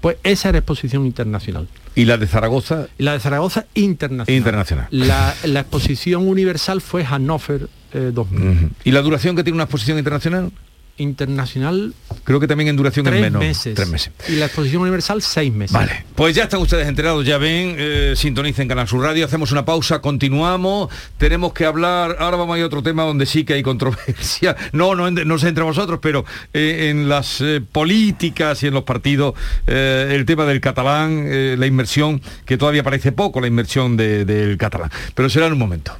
pues 0.01 0.17
esa 0.23 0.49
era 0.51 0.59
exposición 0.59 1.07
internacional. 1.07 1.69
¿Y 1.95 2.05
la 2.05 2.19
de 2.19 2.27
Zaragoza? 2.27 2.89
la 2.99 3.15
de 3.15 3.21
Zaragoza 3.21 3.67
internacional. 3.75 4.37
Internacional. 4.37 4.87
La, 4.91 5.61
exposición 5.61 6.29
universal 6.29 6.81
fue 6.81 7.05
Hannover 7.05 7.69
2000. 7.93 8.43
Eh, 8.43 8.69
¿Y 8.85 8.91
la 8.91 9.01
duración 9.01 9.37
que 9.37 9.43
tiene 9.43 9.55
una 9.55 9.65
exposición 9.65 9.99
internacional? 9.99 10.53
Internacional 10.99 11.95
creo 12.25 12.41
que 12.41 12.49
también 12.49 12.69
en 12.69 12.77
duración 12.77 13.07
es 13.07 13.13
menos. 13.13 13.41
meses. 13.41 13.75
tres 13.75 13.89
meses. 13.89 14.13
Y 14.29 14.37
la 14.37 14.47
exposición 14.47 14.83
universal 14.83 15.23
seis 15.23 15.53
meses. 15.53 15.73
Vale. 15.73 16.05
Pues 16.15 16.35
ya 16.35 16.45
están 16.45 16.61
ustedes 16.61 16.89
enterados 16.89 17.25
ya 17.25 17.39
ven 17.39 17.77
eh, 17.79 18.15
sintonicen 18.17 18.69
Canal 18.69 18.89
Sur 18.89 19.03
Radio 19.03 19.25
hacemos 19.25 19.53
una 19.53 19.65
pausa 19.65 20.01
continuamos. 20.01 20.91
Tenemos 21.19 21.53
que 21.53 21.65
hablar 21.65 22.17
ahora 22.19 22.37
vamos 22.37 22.55
a 22.55 22.59
ir 22.59 22.65
a 22.65 22.67
otro 22.67 22.83
tema 22.83 23.05
donde 23.05 23.27
sí 23.27 23.45
que 23.45 23.55
hay 23.55 23.63
controversia. 23.63 24.57
No 24.73 24.95
no, 24.95 25.11
no 25.11 25.39
sé 25.39 25.49
entre 25.49 25.65
vosotros 25.65 26.01
pero 26.03 26.25
eh, 26.53 26.89
en 26.91 27.09
las 27.09 27.41
eh, 27.41 27.61
políticas 27.61 28.63
y 28.63 28.67
en 28.67 28.75
los 28.75 28.83
partidos 28.83 29.35
el 29.67 30.25
tema 30.27 30.45
del 30.45 30.61
catalán 30.61 31.59
la 31.59 31.67
inversión 31.67 32.21
que 32.45 32.57
todavía 32.59 32.83
parece 32.83 33.13
poco 33.13 33.41
la 33.41 33.47
inversión 33.47 33.97
del 33.97 34.57
catalán. 34.59 34.91
Pero 35.15 35.31
será 35.31 35.47
en 35.47 35.53
un 35.53 35.59
momento 35.59 35.97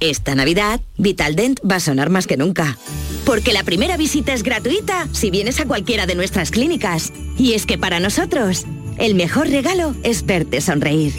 esta 0.00 0.34
Navidad, 0.34 0.80
Vitaldent 0.98 1.60
va 1.60 1.76
a 1.76 1.80
sonar 1.80 2.10
más 2.10 2.26
que 2.26 2.36
nunca. 2.36 2.78
Porque 3.24 3.52
la 3.52 3.64
primera 3.64 3.96
visita 3.96 4.32
es 4.34 4.42
gratuita 4.42 5.08
si 5.12 5.30
vienes 5.30 5.60
a 5.60 5.66
cualquiera 5.66 6.06
de 6.06 6.14
nuestras 6.14 6.50
clínicas. 6.50 7.12
Y 7.38 7.54
es 7.54 7.66
que 7.66 7.78
para 7.78 8.00
nosotros, 8.00 8.64
el 8.98 9.14
mejor 9.14 9.48
regalo 9.48 9.94
es 10.02 10.24
verte 10.26 10.60
sonreír. 10.60 11.14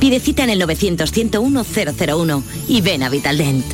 Pide 0.00 0.20
cita 0.20 0.44
en 0.44 0.50
el 0.50 0.60
900-101-001 0.62 2.42
y 2.68 2.80
ven 2.80 3.02
a 3.02 3.08
Vitaldent. 3.08 3.64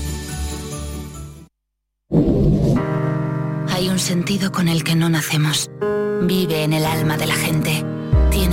Hay 3.68 3.88
un 3.88 3.98
sentido 3.98 4.52
con 4.52 4.68
el 4.68 4.84
que 4.84 4.94
no 4.94 5.08
nacemos. 5.08 5.70
Vive 6.22 6.62
en 6.62 6.72
el 6.72 6.84
alma 6.84 7.16
de 7.16 7.26
la 7.26 7.34
gente. 7.34 7.91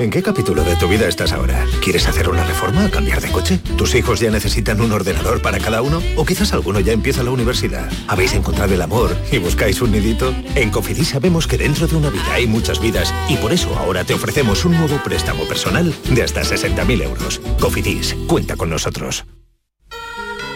¿En 0.00 0.08
qué 0.08 0.22
capítulo 0.22 0.64
de 0.64 0.76
tu 0.76 0.88
vida 0.88 1.06
estás 1.08 1.30
ahora? 1.30 1.66
¿Quieres 1.82 2.08
hacer 2.08 2.30
una 2.30 2.42
reforma 2.42 2.86
o 2.86 2.90
cambiar 2.90 3.20
de 3.20 3.30
coche? 3.30 3.58
¿Tus 3.76 3.94
hijos 3.94 4.18
ya 4.18 4.30
necesitan 4.30 4.80
un 4.80 4.92
ordenador 4.92 5.42
para 5.42 5.58
cada 5.58 5.82
uno? 5.82 6.00
¿O 6.16 6.24
quizás 6.24 6.54
alguno 6.54 6.80
ya 6.80 6.94
empieza 6.94 7.22
la 7.22 7.32
universidad? 7.32 7.86
¿Habéis 8.08 8.32
encontrado 8.32 8.72
el 8.72 8.80
amor 8.80 9.14
y 9.30 9.36
buscáis 9.36 9.82
un 9.82 9.92
nidito? 9.92 10.34
En 10.54 10.70
Cofidis 10.70 11.08
sabemos 11.08 11.46
que 11.46 11.58
dentro 11.58 11.86
de 11.86 11.96
una 11.96 12.08
vida 12.08 12.32
hay 12.32 12.46
muchas 12.46 12.80
vidas 12.80 13.12
y 13.28 13.36
por 13.36 13.52
eso 13.52 13.78
ahora 13.78 14.02
te 14.02 14.14
ofrecemos 14.14 14.64
un 14.64 14.72
nuevo 14.78 14.96
préstamo 15.04 15.44
personal 15.44 15.94
de 16.08 16.22
hasta 16.22 16.40
60.000 16.44 17.02
euros. 17.02 17.38
Cofidis, 17.60 18.16
cuenta 18.26 18.56
con 18.56 18.70
nosotros. 18.70 19.26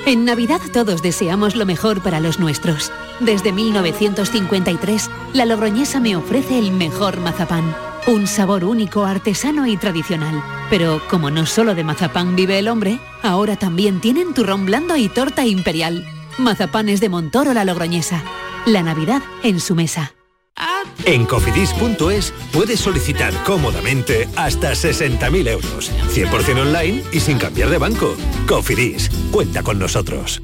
En 0.06 0.24
Navidad 0.24 0.62
todos 0.72 1.02
deseamos 1.02 1.54
lo 1.54 1.66
mejor 1.66 2.02
para 2.02 2.18
los 2.18 2.38
nuestros. 2.38 2.92
Desde 3.20 3.52
1953, 3.52 5.10
la 5.34 5.44
Logroñesa 5.44 6.00
me 6.00 6.16
ofrece 6.16 6.58
el 6.58 6.72
mejor 6.72 7.20
mazapán 7.20 7.74
un 8.06 8.26
sabor 8.26 8.64
único, 8.64 9.04
artesano 9.04 9.66
y 9.66 9.76
tradicional. 9.76 10.42
Pero 10.70 11.00
como 11.08 11.30
no 11.30 11.46
solo 11.46 11.74
de 11.74 11.84
mazapán 11.84 12.36
vive 12.36 12.58
el 12.58 12.68
hombre, 12.68 12.98
ahora 13.22 13.56
también 13.56 14.00
tienen 14.00 14.34
turrón 14.34 14.66
blando 14.66 14.96
y 14.96 15.08
torta 15.08 15.46
imperial. 15.46 16.04
Mazapanes 16.38 17.00
de 17.00 17.08
Montoro 17.08 17.54
la 17.54 17.64
Logroñesa. 17.64 18.22
La 18.66 18.82
Navidad 18.82 19.22
en 19.42 19.60
su 19.60 19.74
mesa. 19.74 20.14
En 21.04 21.26
cofidis.es 21.26 22.32
puedes 22.52 22.80
solicitar 22.80 23.34
cómodamente 23.44 24.28
hasta 24.36 24.72
60.000 24.72 25.48
euros. 25.48 25.92
100% 26.12 26.60
online 26.60 27.02
y 27.12 27.20
sin 27.20 27.38
cambiar 27.38 27.68
de 27.68 27.78
banco. 27.78 28.14
Cofidis, 28.46 29.10
cuenta 29.30 29.62
con 29.62 29.78
nosotros. 29.78 30.42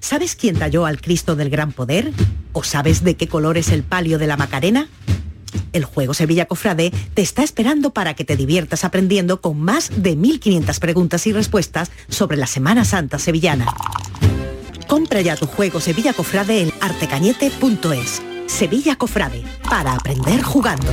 ¿Sabes 0.00 0.34
quién 0.34 0.58
talló 0.58 0.84
al 0.84 1.00
Cristo 1.00 1.36
del 1.36 1.50
Gran 1.50 1.72
Poder? 1.72 2.12
¿O 2.52 2.64
sabes 2.64 3.04
de 3.04 3.14
qué 3.14 3.28
color 3.28 3.56
es 3.56 3.70
el 3.70 3.82
palio 3.82 4.18
de 4.18 4.26
la 4.26 4.36
Macarena? 4.36 4.88
El 5.72 5.84
juego 5.84 6.14
Sevilla 6.14 6.46
Cofrade 6.46 6.92
te 7.14 7.22
está 7.22 7.42
esperando 7.42 7.92
para 7.92 8.14
que 8.14 8.24
te 8.24 8.36
diviertas 8.36 8.84
aprendiendo 8.84 9.40
con 9.40 9.60
más 9.60 9.90
de 9.96 10.16
1.500 10.16 10.78
preguntas 10.78 11.26
y 11.26 11.32
respuestas 11.32 11.90
sobre 12.08 12.36
la 12.36 12.46
Semana 12.46 12.84
Santa 12.84 13.18
sevillana. 13.18 13.66
Compra 14.88 15.20
ya 15.20 15.36
tu 15.36 15.46
juego 15.46 15.80
Sevilla 15.80 16.12
Cofrade 16.12 16.62
en 16.62 16.72
artecañete.es. 16.80 18.22
Sevilla 18.46 18.96
Cofrade, 18.96 19.42
para 19.68 19.94
aprender 19.94 20.42
jugando. 20.42 20.92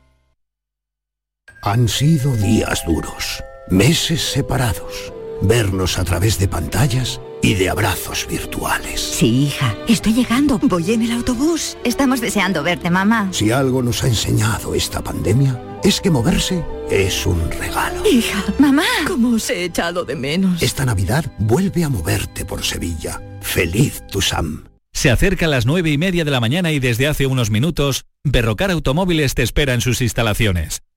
Han 1.63 1.87
sido 1.87 2.35
días 2.37 2.81
duros, 2.87 3.43
meses 3.69 4.19
separados, 4.31 5.13
vernos 5.43 5.99
a 5.99 6.03
través 6.03 6.39
de 6.39 6.47
pantallas 6.47 7.21
y 7.43 7.53
de 7.53 7.69
abrazos 7.69 8.25
virtuales. 8.27 8.99
Sí, 8.99 9.43
hija, 9.43 9.75
estoy 9.87 10.13
llegando. 10.15 10.57
Voy 10.57 10.91
en 10.91 11.03
el 11.03 11.11
autobús. 11.11 11.77
Estamos 11.83 12.19
deseando 12.19 12.63
verte, 12.63 12.89
mamá. 12.89 13.29
Si 13.31 13.51
algo 13.51 13.83
nos 13.83 14.03
ha 14.03 14.07
enseñado 14.07 14.73
esta 14.73 15.03
pandemia, 15.03 15.61
es 15.83 16.01
que 16.01 16.09
moverse 16.09 16.65
es 16.89 17.27
un 17.27 17.51
regalo. 17.51 18.07
Hija, 18.09 18.43
mamá, 18.57 18.85
¿cómo 19.05 19.35
os 19.35 19.47
he 19.51 19.65
echado 19.65 20.03
de 20.03 20.15
menos? 20.15 20.63
Esta 20.63 20.83
Navidad 20.83 21.31
vuelve 21.37 21.83
a 21.83 21.89
moverte 21.89 22.43
por 22.43 22.63
Sevilla. 22.63 23.21
Feliz 23.41 24.01
tu 24.07 24.19
Sam. 24.19 24.63
Se 24.93 25.11
acerca 25.11 25.45
a 25.45 25.49
las 25.49 25.67
nueve 25.67 25.91
y 25.91 25.99
media 25.99 26.25
de 26.25 26.31
la 26.31 26.39
mañana 26.39 26.71
y 26.71 26.79
desde 26.79 27.07
hace 27.07 27.27
unos 27.27 27.51
minutos, 27.51 28.05
Berrocar 28.23 28.71
Automóviles 28.71 29.35
te 29.35 29.43
espera 29.43 29.75
en 29.75 29.81
sus 29.81 30.01
instalaciones. 30.01 30.81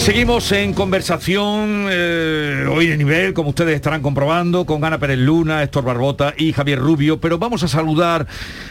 Seguimos 0.00 0.50
en 0.52 0.72
conversación 0.72 1.86
eh, 1.90 2.66
hoy 2.70 2.86
de 2.86 2.96
nivel, 2.96 3.34
como 3.34 3.50
ustedes 3.50 3.76
estarán 3.76 4.00
comprobando, 4.00 4.64
con 4.64 4.82
Ana 4.82 4.98
Pérez 4.98 5.18
Luna, 5.18 5.62
Héctor 5.62 5.84
Barbota 5.84 6.32
y 6.38 6.54
Javier 6.54 6.78
Rubio, 6.78 7.20
pero 7.20 7.38
vamos 7.38 7.62
a 7.64 7.68
saludar 7.68 8.26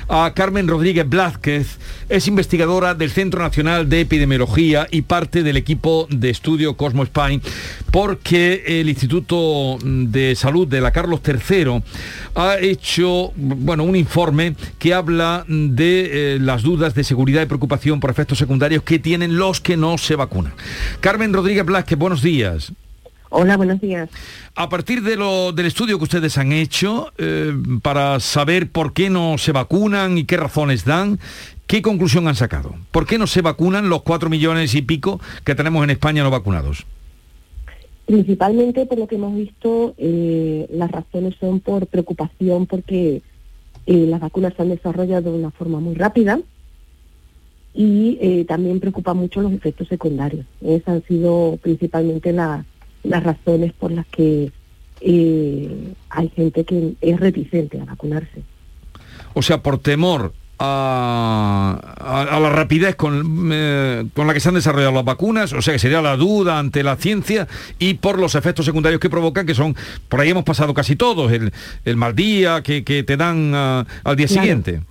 a 0.10 0.34
Carmen 0.36 0.68
Rodríguez 0.68 1.08
Blázquez, 1.08 1.78
es 2.10 2.28
investigadora 2.28 2.96
del 2.96 3.12
Centro 3.12 3.42
Nacional 3.42 3.88
de 3.88 4.02
Epidemiología 4.02 4.88
y 4.90 5.04
parte 5.04 5.44
del 5.44 5.58
equipo 5.58 6.08
de 6.10 6.30
estudio 6.30 6.76
Cosmo 6.76 7.04
Spain, 7.04 7.42
porque 7.92 8.64
el 8.66 8.90
Instituto 8.90 9.78
de 9.84 10.36
Salud 10.36 10.68
de 10.68 10.82
la 10.82 10.92
Carlos 10.92 11.22
III 11.26 11.82
ha 12.36 12.58
hecho 12.58 13.32
bueno, 13.36 13.84
un 13.84 13.96
informe 13.96 14.56
que 14.80 14.94
habla 14.94 15.46
de 15.48 16.36
eh, 16.36 16.40
las 16.40 16.64
dudas 16.64 16.96
de 16.96 17.04
seguridad 17.04 17.44
y 17.44 17.46
preocupación 17.46 18.00
por 18.00 18.10
efectos 18.10 18.40
secundarios 18.40 18.84
que 18.84 19.00
tienen 19.00 19.38
los 19.38 19.62
que 19.62 19.78
no 19.78 19.98
se 19.98 20.16
vacunan. 20.16 20.54
Carmen 21.00 21.34
Rodríguez 21.34 21.66
Blázquez, 21.66 21.98
buenos 21.98 22.22
días. 22.22 22.74
Hola, 23.32 23.58
buenos 23.58 23.80
días. 23.80 24.10
A 24.56 24.70
partir 24.70 25.04
de 25.04 25.16
lo, 25.16 25.52
del 25.52 25.68
estudio 25.68 26.00
que 26.00 26.04
ustedes 26.04 26.38
han 26.40 26.52
hecho 26.52 27.12
eh, 27.20 27.54
para 27.84 28.20
saber 28.20 28.72
por 28.72 28.92
qué 28.92 29.12
no 29.12 29.38
se 29.38 29.52
vacunan 29.52 30.18
y 30.18 30.24
qué 30.24 30.36
razones 30.36 30.84
dan, 30.84 31.20
¿qué 31.68 31.84
conclusión 31.84 32.28
han 32.28 32.34
sacado? 32.34 32.76
¿Por 32.90 33.06
qué 33.06 33.20
no 33.20 33.28
se 33.28 33.44
vacunan 33.44 33.88
los 33.88 34.02
cuatro 34.02 34.32
millones 34.32 34.74
y 34.74 34.82
pico 34.82 35.22
que 35.44 35.54
tenemos 35.54 35.84
en 35.84 35.92
España 35.92 36.24
no 36.24 36.32
vacunados? 36.32 36.88
Principalmente 38.08 38.88
por 38.88 38.98
lo 38.98 39.06
que 39.06 39.16
hemos 39.16 39.36
visto, 39.36 39.94
eh, 40.00 40.66
las 40.72 40.90
razones 40.90 41.36
son 41.40 41.60
por 41.60 41.86
preocupación 41.86 42.66
porque 42.66 43.22
eh, 43.86 44.06
las 44.08 44.22
vacunas 44.22 44.56
se 44.56 44.64
han 44.64 44.70
desarrollado 44.70 45.32
de 45.32 45.38
una 45.38 45.52
forma 45.52 45.80
muy 45.80 45.94
rápida 45.94 46.40
y 47.72 48.44
también 48.46 48.80
preocupa 48.80 49.14
mucho 49.14 49.42
los 49.42 49.54
efectos 49.54 49.88
secundarios. 49.88 50.46
Esas 50.60 50.88
han 50.96 51.04
sido 51.04 51.60
principalmente 51.62 52.34
las 52.34 52.66
razones 53.04 53.74
por 53.74 53.92
las 53.92 54.06
que 54.08 54.52
hay 55.02 56.30
gente 56.36 56.64
que 56.66 56.96
es 57.02 57.20
reticente 57.20 57.80
a 57.80 57.86
vacunarse. 57.86 58.44
O 59.34 59.42
sea, 59.42 59.62
por 59.62 59.80
temor 59.80 60.34
a, 60.60 62.38
la 62.42 62.50
rapidez 62.50 62.96
con, 62.96 63.50
eh, 63.54 64.06
con, 64.14 64.28
la 64.28 64.34
que 64.34 64.40
se 64.40 64.50
han 64.50 64.56
desarrollado 64.56 64.94
las 64.94 65.06
vacunas, 65.06 65.54
o 65.54 65.62
sea 65.62 65.74
que 65.74 65.80
sería 65.80 66.02
la 66.02 66.18
duda 66.18 66.60
ante 66.60 66.84
la 66.84 66.98
ciencia 66.98 67.48
y 67.78 67.96
por 67.96 68.20
los 68.20 68.36
efectos 68.36 68.66
secundarios 68.66 69.00
que 69.00 69.10
provocan, 69.10 69.46
que 69.46 69.56
son, 69.56 69.76
por 70.10 70.20
ahí 70.20 70.30
hemos 70.30 70.44
pasado 70.44 70.74
casi 70.74 70.96
todos, 70.96 71.32
el, 71.32 71.54
el 71.86 71.96
mal 71.96 72.16
día 72.16 72.62
que, 72.62 72.84
que 72.84 73.04
te 73.04 73.16
dan 73.16 73.54
ah, 73.56 73.86
al 74.04 74.16
día 74.16 74.28
siguiente. 74.28 74.82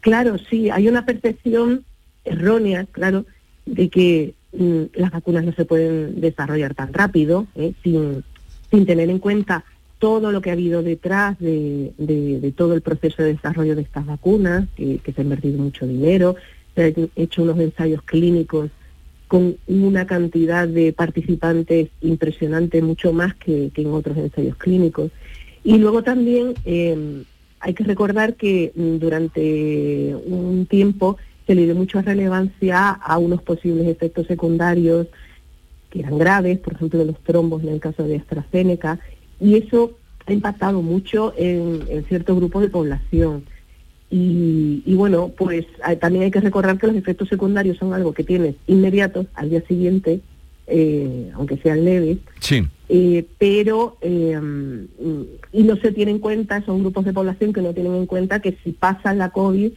Claro, 0.00 0.36
sí, 0.50 0.70
hay 0.70 0.88
una 0.88 1.04
percepción 1.04 1.84
errónea, 2.24 2.86
claro, 2.92 3.24
de 3.66 3.88
que 3.88 4.34
las 4.52 5.10
vacunas 5.10 5.44
no 5.44 5.52
se 5.52 5.64
pueden 5.64 6.20
desarrollar 6.20 6.74
tan 6.74 6.92
rápido, 6.92 7.46
¿eh? 7.54 7.72
sin, 7.82 8.22
sin 8.70 8.86
tener 8.86 9.08
en 9.10 9.18
cuenta 9.18 9.64
todo 10.02 10.32
lo 10.32 10.40
que 10.42 10.50
ha 10.50 10.54
habido 10.54 10.82
detrás 10.82 11.38
de, 11.38 12.52
todo 12.56 12.74
el 12.74 12.80
proceso 12.82 13.22
de 13.22 13.34
desarrollo 13.34 13.76
de 13.76 13.82
estas 13.82 14.04
vacunas, 14.04 14.66
que, 14.74 15.00
se 15.04 15.20
ha 15.20 15.22
invertido 15.22 15.62
mucho 15.62 15.86
dinero, 15.86 16.34
se 16.74 16.84
han 16.86 17.10
hecho 17.14 17.44
unos 17.44 17.60
ensayos 17.60 18.02
clínicos 18.02 18.70
con 19.28 19.56
una 19.68 20.04
cantidad 20.04 20.66
de 20.66 20.92
participantes 20.92 21.88
impresionante, 22.00 22.82
mucho 22.82 23.12
más 23.12 23.34
que, 23.36 23.70
en 23.72 23.86
otros 23.92 24.16
ensayos 24.18 24.56
clínicos. 24.56 25.12
Y 25.62 25.78
luego 25.78 26.02
también 26.02 26.54
eh, 26.64 27.22
hay 27.60 27.72
que 27.72 27.84
recordar 27.84 28.34
que 28.34 28.72
mm, 28.74 28.96
durante 28.96 30.16
un 30.26 30.66
tiempo 30.66 31.16
se 31.46 31.54
le 31.54 31.64
dio 31.64 31.74
mucha 31.74 32.02
relevancia 32.02 32.90
a 32.90 33.18
unos 33.18 33.42
posibles 33.42 33.86
efectos 33.86 34.26
secundarios 34.26 35.08
que 35.90 36.00
eran 36.00 36.18
graves, 36.18 36.58
por 36.58 36.74
ejemplo 36.74 37.04
los 37.04 37.18
trombos 37.22 37.62
en 37.62 37.68
el 37.70 37.80
caso 37.80 38.04
de 38.04 38.16
AstraZeneca, 38.16 38.98
y 39.40 39.56
eso 39.56 39.92
ha 40.26 40.32
impactado 40.32 40.82
mucho 40.82 41.34
en, 41.36 42.04
ciertos 42.08 42.36
grupos 42.36 42.62
de 42.62 42.68
población. 42.68 43.44
Y, 44.14 44.94
bueno, 44.94 45.32
pues 45.34 45.64
también 45.98 46.24
hay 46.24 46.30
que 46.30 46.42
recordar 46.42 46.76
que 46.76 46.86
los 46.86 46.96
efectos 46.96 47.30
secundarios 47.30 47.78
son 47.78 47.94
algo 47.94 48.12
que 48.12 48.24
tienes 48.24 48.56
inmediatos 48.66 49.26
al 49.32 49.48
día 49.48 49.62
siguiente, 49.66 50.20
eh, 50.66 51.30
aunque 51.34 51.56
sean 51.56 51.82
leves, 51.82 52.18
sí. 52.38 52.62
Eh, 52.90 53.24
pero 53.38 53.96
eh, 54.02 54.38
y 55.50 55.62
no 55.62 55.76
se 55.76 55.92
tienen 55.92 56.16
en 56.16 56.20
cuenta, 56.20 56.62
son 56.66 56.80
grupos 56.80 57.06
de 57.06 57.14
población 57.14 57.54
que 57.54 57.62
no 57.62 57.72
tienen 57.72 57.94
en 57.94 58.04
cuenta 58.04 58.40
que 58.40 58.58
si 58.62 58.72
pasan 58.72 59.16
la 59.16 59.30
COVID 59.30 59.72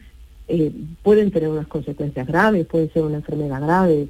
pueden 1.02 1.30
tener 1.30 1.48
unas 1.48 1.66
consecuencias 1.66 2.26
graves, 2.26 2.66
puede 2.66 2.88
ser 2.90 3.02
una 3.02 3.16
enfermedad 3.16 3.60
grave. 3.60 4.08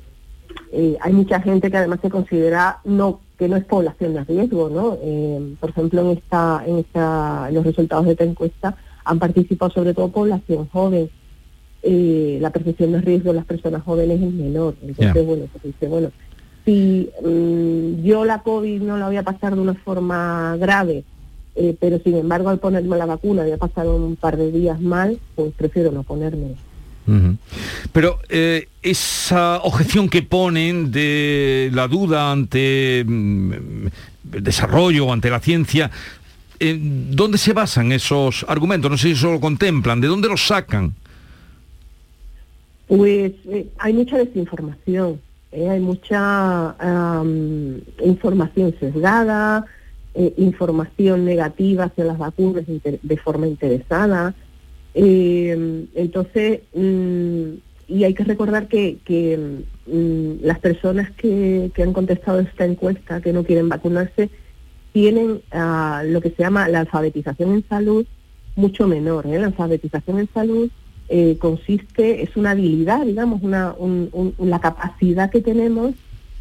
hay 1.00 1.12
mucha 1.12 1.40
gente 1.40 1.70
que 1.70 1.76
además 1.76 2.00
se 2.02 2.10
considera 2.10 2.80
no 2.84 3.20
que 3.38 3.48
no 3.48 3.56
es 3.56 3.64
población 3.64 4.14
de 4.14 4.24
riesgo, 4.24 4.68
¿no? 4.70 4.98
Eh, 5.02 5.56
por 5.60 5.70
ejemplo, 5.70 6.00
en 6.00 6.18
esta, 6.18 6.62
en 6.66 6.78
esta, 6.78 7.50
los 7.50 7.64
resultados 7.64 8.06
de 8.06 8.12
esta 8.12 8.24
encuesta 8.24 8.76
han 9.04 9.18
participado 9.18 9.70
sobre 9.70 9.94
todo 9.94 10.08
población 10.08 10.68
joven. 10.68 11.10
Eh, 11.82 12.38
la 12.40 12.50
percepción 12.50 12.92
de 12.92 13.00
riesgo 13.00 13.30
de 13.30 13.36
las 13.36 13.44
personas 13.44 13.82
jóvenes 13.82 14.20
es 14.20 14.32
menor. 14.32 14.74
Entonces, 14.82 15.26
bueno, 15.26 15.44
pues 15.52 15.64
dice, 15.64 15.86
bueno, 15.86 16.10
si 16.64 17.10
mm, 17.22 18.02
yo 18.02 18.24
la 18.24 18.42
COVID 18.42 18.80
no 18.82 18.96
la 18.96 19.06
voy 19.06 19.16
a 19.18 19.22
pasar 19.22 19.54
de 19.54 19.60
una 19.60 19.74
forma 19.74 20.56
grave, 20.58 21.04
eh, 21.56 21.74
pero 21.80 21.98
sin 21.98 22.16
embargo 22.16 22.50
al 22.50 22.58
ponerme 22.58 22.96
la 22.96 23.06
vacuna 23.06 23.42
voy 23.42 23.52
a 23.52 23.56
pasar 23.56 23.88
un 23.88 24.16
par 24.16 24.36
de 24.36 24.52
días 24.52 24.80
mal, 24.80 25.18
pues 25.34 25.52
prefiero 25.56 25.90
no 25.90 26.02
ponerme. 26.02 26.54
Pero 27.92 28.18
eh, 28.28 28.68
esa 28.82 29.60
objeción 29.62 30.08
que 30.08 30.22
ponen 30.22 30.90
de 30.90 31.70
la 31.72 31.86
duda 31.86 32.32
ante 32.32 33.04
mm, 33.06 33.52
el 34.32 34.42
desarrollo 34.42 35.06
o 35.06 35.12
ante 35.12 35.30
la 35.30 35.40
ciencia, 35.40 35.90
eh, 36.58 36.78
¿dónde 36.80 37.38
se 37.38 37.52
basan 37.52 37.92
esos 37.92 38.44
argumentos? 38.48 38.90
No 38.90 38.98
sé 38.98 39.08
si 39.08 39.12
eso 39.12 39.32
lo 39.32 39.40
contemplan, 39.40 40.00
¿de 40.00 40.08
dónde 40.08 40.28
los 40.28 40.46
sacan? 40.46 40.94
Pues 42.88 43.32
eh, 43.48 43.68
hay 43.78 43.92
mucha 43.92 44.18
desinformación, 44.18 45.20
hay 45.52 45.80
mucha 45.80 46.74
información 48.04 48.74
sesgada, 48.78 49.64
información 50.36 51.24
negativa 51.24 51.84
hacia 51.84 52.04
las 52.04 52.18
vacunas 52.18 52.64
de 52.66 53.16
forma 53.18 53.46
interesada. 53.46 54.34
Eh, 54.98 55.86
entonces, 55.94 56.60
mm, 56.74 57.50
y 57.88 58.04
hay 58.04 58.14
que 58.14 58.24
recordar 58.24 58.66
que, 58.66 58.98
mm, 59.86 60.44
las 60.44 60.58
personas 60.58 61.10
que, 61.12 61.70
han 61.76 61.92
contestado 61.92 62.40
esta 62.40 62.64
encuesta, 62.64 63.20
que 63.20 63.32
no 63.32 63.44
quieren 63.44 63.68
vacunarse, 63.68 64.30
tienen 64.92 65.42
ah, 65.52 66.02
lo 66.06 66.22
que 66.22 66.30
se 66.30 66.42
llama 66.42 66.68
la 66.68 66.80
alfabetización 66.80 67.52
en 67.52 67.68
salud 67.68 68.06
mucho 68.56 68.88
menor. 68.88 69.26
¿eh? 69.26 69.38
La 69.38 69.48
alfabetización 69.48 70.18
en 70.20 70.28
salud 70.32 70.70
eh, 71.10 71.36
consiste, 71.38 72.22
es 72.22 72.34
una 72.36 72.52
habilidad, 72.52 73.04
digamos, 73.04 73.42
una, 73.42 73.76
la 74.38 74.60
capacidad 74.60 75.30
que 75.30 75.42
tenemos 75.42 75.94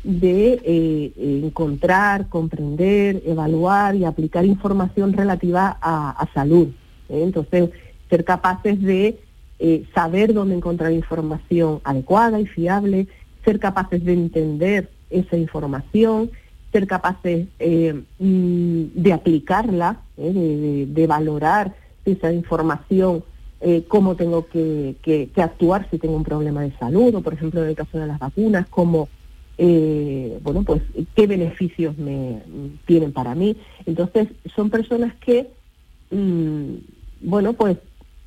de 0.06 0.62
eh, 0.64 1.42
encontrar, 1.44 2.30
comprender, 2.30 3.22
evaluar 3.26 3.96
y 3.96 4.06
aplicar 4.06 4.46
información 4.46 5.14
relativa 5.14 5.78
a, 5.82 6.12
a 6.12 6.34
salud. 6.34 6.68
Entonces, 7.10 7.70
ser 8.10 8.24
capaces 8.24 8.82
de 8.82 9.20
eh, 9.58 9.86
saber 9.94 10.34
dónde 10.34 10.56
encontrar 10.56 10.92
información 10.92 11.80
adecuada 11.86 12.40
y 12.42 12.46
fiable, 12.46 13.08
ser 13.46 13.60
capaces 13.60 14.04
de 14.04 14.14
entender 14.14 14.90
esa 15.10 15.38
información, 15.38 16.30
ser 16.74 16.88
capaces 16.88 17.48
eh, 17.60 17.94
mm, 18.20 18.84
de 18.96 19.14
aplicarla, 19.14 20.02
eh, 20.18 20.86
de, 20.90 21.08
valorar 21.08 21.74
esa 22.04 22.32
información, 22.34 23.24
cómo 23.88 24.16
tengo 24.16 24.46
que, 24.46 24.96
actuar 25.38 25.88
si 25.90 25.98
tengo 25.98 26.16
un 26.16 26.24
problema 26.24 26.62
de 26.62 26.78
salud, 26.78 27.16
o 27.16 27.22
por 27.22 27.34
ejemplo 27.34 27.64
en 27.64 27.70
el 27.70 27.76
caso 27.76 27.98
de 27.98 28.06
las 28.06 28.20
vacunas, 28.20 28.68
cómo, 28.70 29.10
bueno, 29.58 30.64
pues 30.64 30.82
qué 31.16 31.28
beneficios 31.28 31.98
me 31.98 32.42
tienen 32.86 33.12
para 33.12 33.36
mí. 33.36 33.56
Entonces, 33.86 34.28
son 34.56 34.70
personas 34.70 35.14
que, 35.16 35.48
mm, 36.12 36.76
bueno, 37.22 37.54
pues 37.54 37.78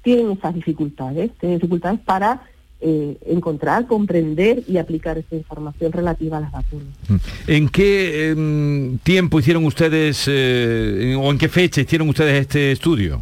tienen 0.03 0.31
esas 0.31 0.55
dificultades, 0.55 1.31
tienen 1.39 1.59
dificultades 1.59 2.01
para 2.01 2.43
eh, 2.81 3.17
encontrar, 3.27 3.89
comprender 3.89 4.63
y 4.69 4.79
aplicar 4.79 5.19
esa 5.19 5.35
información 5.35 5.91
relativa 5.91 6.39
a 6.39 6.41
las 6.41 6.53
vacunas. 6.53 6.95
Mm. 7.09 7.17
¿En 7.49 7.69
qué 7.69 8.31
em, 8.31 8.99
tiempo 8.99 9.41
hicieron 9.41 9.65
ustedes 9.65 10.27
eh, 10.29 11.17
o 11.21 11.29
en 11.31 11.39
qué 11.39 11.49
fecha 11.49 11.81
hicieron 11.81 12.09
ustedes 12.09 12.41
este 12.41 12.71
estudio? 12.71 13.21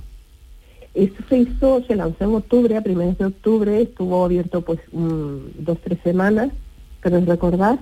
Esto 0.93 1.25
se 1.31 1.39
hizo, 1.39 1.83
se 1.87 1.97
lanzó 1.97 2.25
en 2.25 2.35
octubre, 2.35 2.77
a 2.77 2.83
primeros 2.83 3.17
de 3.17 3.25
octubre, 3.25 3.81
estuvo 3.81 4.25
abierto 4.25 4.61
pues 4.61 4.79
dos, 4.93 5.79
tres 5.83 5.99
semanas, 6.05 6.51
pero 7.03 7.19
recordar. 7.25 7.79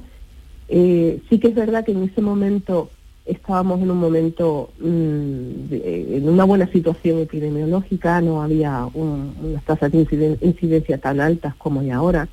Eh, 0.68 1.20
sí 1.28 1.38
que 1.38 1.48
es 1.48 1.54
verdad 1.54 1.84
que 1.84 1.92
en 1.92 2.04
ese 2.04 2.22
momento 2.22 2.90
estábamos 3.26 3.80
en 3.80 3.90
un 3.90 3.98
momento, 3.98 4.70
mm, 4.80 5.72
en 5.72 6.28
una 6.28 6.44
buena 6.44 6.66
situación 6.68 7.20
epidemiológica, 7.20 8.20
no 8.20 8.42
había 8.42 8.86
unas 8.92 9.64
tasas 9.64 9.92
de 9.92 10.38
incidencia 10.42 10.98
tan 10.98 11.20
altas 11.20 11.54
como 11.56 11.80
hay 11.80 11.90
ahora. 11.90 12.28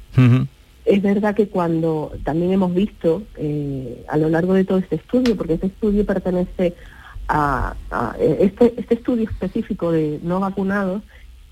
Es 0.84 1.02
verdad 1.02 1.36
que 1.36 1.48
cuando 1.48 2.12
también 2.24 2.52
hemos 2.52 2.74
visto 2.74 3.24
eh, 3.38 4.04
a 4.08 4.17
lo 4.17 4.30
largo 4.30 4.54
de 4.54 4.65
todo 4.65 4.80
este 4.80 4.96
estudio, 4.96 5.38
porque 5.38 5.54
este 5.54 5.67
estudio 5.67 6.06
pertenece 6.06 6.74
a, 7.28 7.76
este, 8.20 8.74
este 8.76 8.96
estudio 8.96 9.30
específico 9.30 9.91
de 9.91 10.20
no 10.24 10.41
vacunados, 10.41 11.02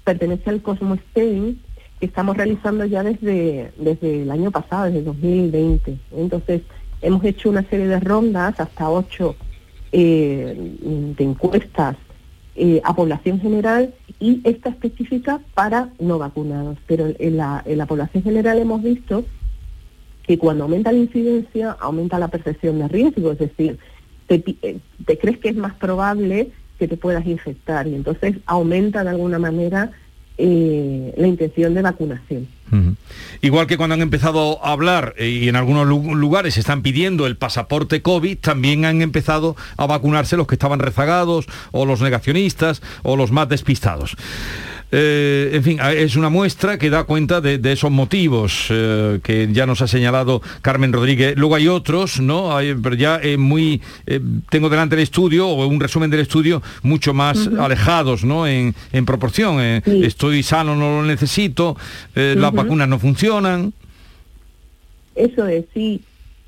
pertenece 0.04 0.50
al 0.50 0.62
Cosmo 0.62 0.96
Spain, 0.96 1.62
estamos 2.02 2.38
realizando 2.38 2.86
ya 2.86 3.04
desde, 3.04 3.72
desde 3.78 4.24
el 4.24 4.32
año 4.32 4.52
pasado, 4.52 4.86
desde 4.86 5.04
2020. 5.04 5.98
Entonces, 6.16 6.62
Hemos 7.02 7.24
hecho 7.24 7.50
una 7.50 7.64
serie 7.64 7.88
de 7.88 8.00
rondas, 8.00 8.60
hasta 8.60 8.90
ocho, 8.90 9.36
eh, 9.92 10.54
de 11.18 11.24
encuestas 11.24 11.96
eh, 12.56 12.82
a 12.84 12.94
población 12.94 13.40
general 13.40 13.94
y 14.20 14.42
esta 14.44 14.70
específica 14.70 15.40
para 15.54 15.90
no 16.00 16.20
vacunados. 16.20 16.78
Pero 16.88 17.08
en 17.18 17.38
la, 17.38 17.64
en 17.66 17.78
la 17.78 17.86
población 17.86 18.24
general 18.24 18.60
hemos 18.60 18.84
visto 18.84 19.24
que 20.24 20.38
cuando 20.38 20.66
aumenta 20.66 20.92
la 20.92 21.00
incidencia, 21.00 21.78
aumenta 21.80 22.20
la 22.20 22.28
percepción 22.28 22.80
de 22.80 22.88
riesgo, 22.90 23.32
es 23.32 23.40
decir, 23.40 23.80
te, 24.28 24.44
eh, 24.62 24.78
te 25.06 25.18
crees 25.18 25.38
que 25.40 25.50
es 25.50 25.56
más 25.56 25.74
probable 25.76 26.52
que 26.78 26.88
te 26.88 26.98
puedas 26.98 27.26
infectar 27.26 27.88
y 27.88 27.96
entonces 27.96 28.36
aumenta 28.46 29.04
de 29.04 29.10
alguna 29.10 29.40
manera 29.40 29.92
eh, 30.41 31.13
la 31.17 31.28
intención 31.28 31.73
de 31.73 31.82
vacunación. 31.82 32.47
Igual 33.41 33.67
que 33.67 33.78
cuando 33.78 33.95
han 33.95 34.02
empezado 34.02 34.63
a 34.63 34.71
hablar 34.71 35.15
eh, 35.17 35.28
y 35.28 35.49
en 35.49 35.56
algunos 35.56 35.86
lugares 35.88 36.58
están 36.58 36.82
pidiendo 36.82 37.28
el 37.28 37.36
pasaporte 37.36 38.02
COVID, 38.02 38.38
también 38.38 38.86
han 38.86 39.02
empezado 39.02 39.58
a 39.75 39.86
vacunarse 39.86 40.38
los 40.38 40.47
que 40.47 40.56
estaban 40.56 40.80
rezagados 40.80 41.47
o 41.71 41.86
los 41.86 42.02
negacionistas 42.02 42.82
o 43.04 43.17
los 43.17 43.32
más 43.32 43.49
despistados. 43.49 44.15
Eh, 44.91 45.52
en 45.54 45.63
fin, 45.63 45.80
es 45.95 46.15
una 46.15 46.30
muestra 46.30 46.78
que 46.78 46.89
da 46.89 47.04
cuenta 47.04 47.41
de, 47.41 47.60
esos 47.71 47.91
motivos 47.91 48.67
eh, 48.69 49.19
que 49.21 49.49
ya 49.52 49.65
nos 49.65 49.82
ha 49.82 49.88
señalado 49.88 50.41
Carmen 50.62 50.91
Rodríguez. 50.91 51.38
Luego 51.38 51.56
hay 51.56 51.67
otros, 51.67 52.19
¿no? 52.19 52.58
pero 52.82 52.95
ya 52.95 53.21
muy 53.38 53.82
tengo 54.49 54.69
delante 54.69 54.95
el 54.95 55.02
estudio 55.02 55.47
o 55.47 55.67
un 55.67 55.80
resumen 55.80 56.10
del 56.10 56.21
estudio 56.21 56.62
mucho 56.82 57.13
más 57.13 57.47
alejados, 57.60 58.23
¿no? 58.23 58.47
En, 58.47 58.73
proporción. 59.06 59.60
Estoy 59.60 60.43
sano, 60.43 60.75
no 60.75 61.02
lo 61.02 61.04
necesito, 61.04 61.78
las 62.15 62.52
vacunas 62.52 62.88
no 62.88 62.99
funcionan. 62.99 63.73
Eso 65.15 65.45
es, 65.47 65.65
sí. 65.73 66.02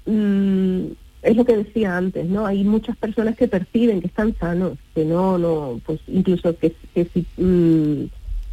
Mm, 0.06 0.93
es 1.21 1.38
lo 1.38 1.45
que 1.45 1.58
decía 1.58 1.97
antes, 1.97 2.25
¿no? 2.25 2.45
Hay 2.45 2.63
muchas 2.63 2.97
personas 2.97 3.36
que 3.36 3.47
perciben 3.47 4.01
que 4.01 4.08
están 4.08 4.36
sanos, 4.39 4.77
que 4.95 5.06
no, 5.06 5.38
no, 5.38 5.80
pues 5.86 5.99
incluso 6.08 6.56
que, 6.58 6.73
si 6.95 7.25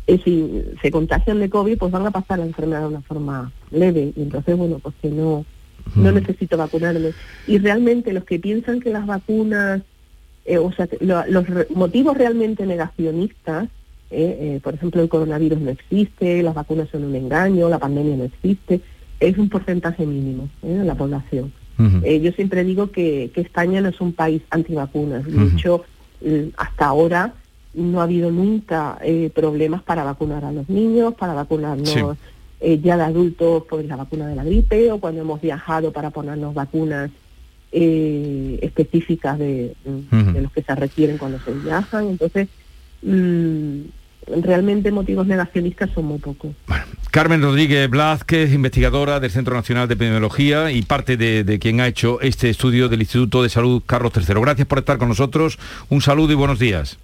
mm, 0.09 0.25
si 0.25 0.63
se 0.81 0.91
contagian 0.91 1.41
de 1.41 1.51
COVID, 1.51 1.79
pues 1.79 1.93
van 1.93 2.07
a 2.07 2.11
pasar 2.11 2.39
la 2.39 2.47
enfermedad 2.47 2.81
de 2.81 2.89
una 2.89 3.03
forma 3.03 3.53
leve. 3.71 4.13
Y 4.17 4.23
entonces, 4.23 4.57
bueno, 4.57 4.79
pues 4.79 4.95
que 5.01 5.11
no, 5.11 5.45
no 5.95 6.13
necesito 6.13 6.57
vacunarme. 6.57 7.13
Y 7.47 7.59
realmente 7.59 8.13
los 8.13 8.25
que 8.25 8.39
piensan 8.39 8.81
que 8.81 8.91
las 8.91 9.07
vacunas, 9.07 9.83
eh, 10.45 10.59
o 10.59 10.73
sea, 10.73 10.89
los 11.01 11.45
motivos 11.71 12.17
realmente 12.17 12.67
negacionistas, 12.67 13.69
eh, 14.11 14.39
eh, 14.41 14.61
por 14.63 14.75
ejemplo, 14.75 15.03
el 15.03 15.09
coronavirus 15.09 15.61
no 15.61 15.71
existe, 15.71 16.43
las 16.43 16.55
vacunas 16.55 16.89
son 16.91 17.05
un 17.05 17.15
engaño, 17.15 17.69
la 17.69 17.79
pandemia 17.79 18.17
no 18.17 18.25
existe, 18.25 18.81
es 19.21 19.37
un 19.37 19.49
porcentaje 19.49 20.07
mínimo 20.07 20.49
de 20.63 20.85
la 20.85 20.95
población. 20.95 21.53
yo 21.79 22.33
siempre 22.33 22.65
digo 22.65 22.91
que, 22.91 23.31
España 23.35 23.81
no 23.81 23.89
es 23.89 24.01
un 24.01 24.13
país 24.13 24.43
antivacunas. 24.51 25.25
De 25.25 25.47
hecho, 25.47 25.85
hasta 26.57 26.87
ahora 26.87 27.35
no 27.79 28.01
ha 28.01 28.05
habido 28.05 28.31
nunca 28.31 28.99
eh, 29.03 29.31
problemas 29.35 29.83
para 29.83 30.05
vacunar 30.05 30.45
a 30.45 30.53
los 30.53 30.69
niños, 30.69 31.15
para 31.15 31.33
vacunarnos 31.33 32.17
eh, 32.61 32.81
ya 32.83 32.97
de 32.97 33.05
adultos 33.05 33.63
por 33.65 33.85
la 33.85 33.97
vacuna 33.97 34.27
de 34.27 34.35
la 34.35 34.45
gripe 34.45 34.91
o 34.91 34.99
cuando 34.99 35.21
hemos 35.21 35.41
viajado 35.41 35.93
para 35.93 36.11
ponernos 36.11 36.55
vacunas 36.55 37.11
eh, 37.71 38.59
específicas 38.63 39.39
de, 39.39 39.75
los 40.11 40.53
que 40.53 40.63
se 40.63 40.75
requieren 40.75 41.19
cuando 41.19 41.39
se 41.41 41.53
viajan. 41.53 42.09
Entonces, 42.09 42.49
mm, 43.03 43.81
realmente 44.43 44.91
motivos 44.91 45.27
negacionistas 45.27 45.91
son 45.95 46.07
muy 46.07 46.19
pocos. 46.19 46.51
Carmen 47.13 47.43
Rodríguez 47.43 47.89
Blázquez, 47.89 48.53
investigadora 48.53 49.21
del 49.21 49.31
Centro 49.31 49.55
Nacional 49.55 49.87
de 49.87 49.95
Epidemiología 49.95 50.73
y 50.73 50.83
parte 50.83 51.17
de, 51.17 51.45
de, 51.45 51.59
quien 51.61 51.81
ha 51.81 51.87
hecho 51.87 52.21
este 52.21 52.51
estudio 52.51 52.89
del 52.89 53.01
Instituto 53.03 53.43
de 53.43 53.49
Salud 53.51 53.83
Carlos 53.87 54.13
III. 54.17 54.41
Gracias 54.41 54.67
por 54.67 54.79
estar 54.79 54.99
con 54.99 55.09
nosotros. 55.09 55.59
Un 55.89 56.01
saludo 56.03 56.33
y 56.33 56.37
buenos 56.37 56.59
días. 56.59 56.99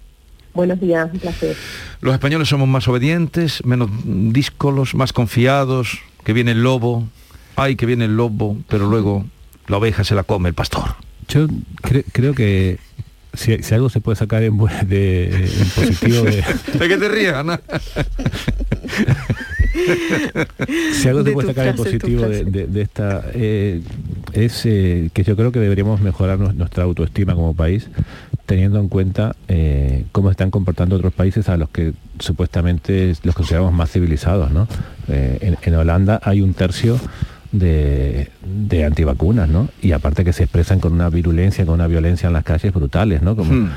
Buenos 0.55 0.79
días, 0.79 1.09
un 1.11 1.19
placer. 1.19 1.55
Los 1.99 2.13
españoles 2.13 2.47
somos 2.47 2.67
más 2.69 2.87
obedientes, 2.87 3.63
menos 3.65 3.89
díscolos, 4.05 4.95
más 4.95 5.11
confiados, 5.11 5.99
que 6.23 6.31
viene 6.31 6.51
el 6.51 6.63
lobo, 6.63 7.09
ay, 7.57 7.75
que 7.75 7.85
viene 7.85 8.05
el 8.05 8.15
lobo, 8.15 8.57
pero 8.69 8.87
luego 8.87 9.25
la 9.67 9.77
oveja 9.77 10.05
se 10.05 10.15
la 10.15 10.23
come 10.23 10.47
el 10.47 10.55
pastor. 10.55 10.95
Yo 11.27 11.47
creo 12.13 12.33
que 12.33 12.79
si, 13.33 13.57
algo 13.73 13.89
se 13.89 13.99
puede 13.99 14.15
sacar 14.15 14.43
en, 14.43 14.57
de, 14.87 15.49
positivo 15.75 16.21
de... 16.21 16.43
¿De 16.79 16.87
qué 16.87 16.97
te 16.97 17.09
rías, 17.09 17.35
Ana? 17.35 17.59
si 20.93 21.09
algo 21.09 21.25
se 21.25 21.31
puede 21.31 21.49
sacar 21.49 21.67
en 21.67 21.75
positivo 21.75 22.25
de, 22.27 22.81
esta 22.81 23.25
eh, 23.33 23.81
es 24.31 24.65
eh, 24.65 25.09
que 25.13 25.25
yo 25.25 25.35
creo 25.35 25.51
que 25.51 25.59
deberíamos 25.59 25.99
mejorar 25.99 26.39
nuestra 26.39 26.85
autoestima 26.85 27.35
como 27.35 27.53
país 27.53 27.89
teniendo 28.45 28.79
en 28.79 28.89
cuenta 28.89 29.35
eh, 29.47 30.05
cómo 30.11 30.31
están 30.31 30.51
comportando 30.51 30.95
otros 30.95 31.13
países 31.13 31.49
a 31.49 31.57
los 31.57 31.69
que 31.69 31.93
supuestamente 32.19 33.13
los 33.23 33.35
consideramos 33.35 33.73
más 33.73 33.91
civilizados. 33.91 34.51
¿no? 34.51 34.67
Eh, 35.07 35.55
en, 35.61 35.75
Holanda 35.75 36.19
hay 36.23 36.41
un 36.41 36.53
tercio 36.53 36.99
de, 37.51 38.29
antivacunas, 38.85 39.49
¿no? 39.49 39.69
Y 39.81 39.93
aparte 39.93 40.23
que 40.23 40.33
se 40.33 40.43
expresan 40.43 40.79
con 40.79 40.93
una 40.93 41.09
virulencia, 41.09 41.65
con 41.65 41.75
una 41.75 41.87
violencia 41.87 42.27
en 42.27 42.33
las 42.33 42.43
calles 42.43 42.73
brutales, 42.73 43.21
¿no? 43.21 43.35
Como, 43.35 43.51
hmm. 43.51 43.71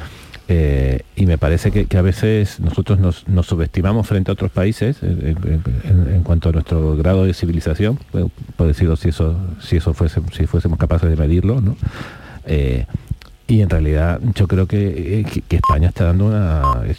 eh, 0.49 1.03
y 1.15 1.27
me 1.27 1.39
parece 1.39 1.71
que, 1.71 1.97
a 1.97 2.03
veces 2.03 2.59
nosotros 2.59 2.99
nos, 2.99 3.47
subestimamos 3.47 4.07
frente 4.07 4.31
a 4.31 4.35
otros 4.35 4.51
países 4.51 4.99
en, 5.03 6.23
cuanto 6.25 6.49
a 6.49 6.53
nuestro 6.53 6.97
grado 6.97 7.25
de 7.25 7.35
civilización, 7.35 7.99
por 8.57 8.67
decirlo 8.67 8.97
si 8.97 9.11
eso, 9.11 9.37
si 9.61 9.77
eso 9.77 9.95
fuese, 9.95 10.21
si 10.33 10.47
fuésemos 10.47 10.79
capaces 10.79 11.09
de 11.09 11.17
medirlo, 11.17 11.61
¿no? 11.61 11.77
Y 13.49 13.63
en 13.63 13.71
realidad 13.71 14.21
yo 14.35 14.47
creo 14.47 14.67
que, 14.67 15.21
eh, 15.21 15.43
España 15.49 15.89
está 15.89 16.05
dando 16.05 16.27
una 16.27 16.83
eh, 16.85 16.95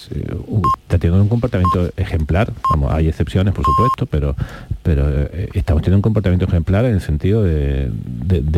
está 0.82 0.98
teniendo 0.98 1.22
un 1.22 1.30
comportamiento 1.30 1.92
ejemplar 1.96 2.52
Vamos, 2.72 2.92
hay 2.92 3.08
excepciones 3.08 3.54
por 3.54 3.64
supuesto 3.64 4.08
pero 4.08 4.36
pero 4.82 5.08
eh, 5.08 5.50
estamos 5.54 5.84
teniendo 5.84 6.00
un 6.00 6.02
comportamiento 6.02 6.48
ejemplar 6.48 6.86
en 6.86 6.96
el 6.96 7.02
sentido 7.02 7.44
de, 7.44 7.92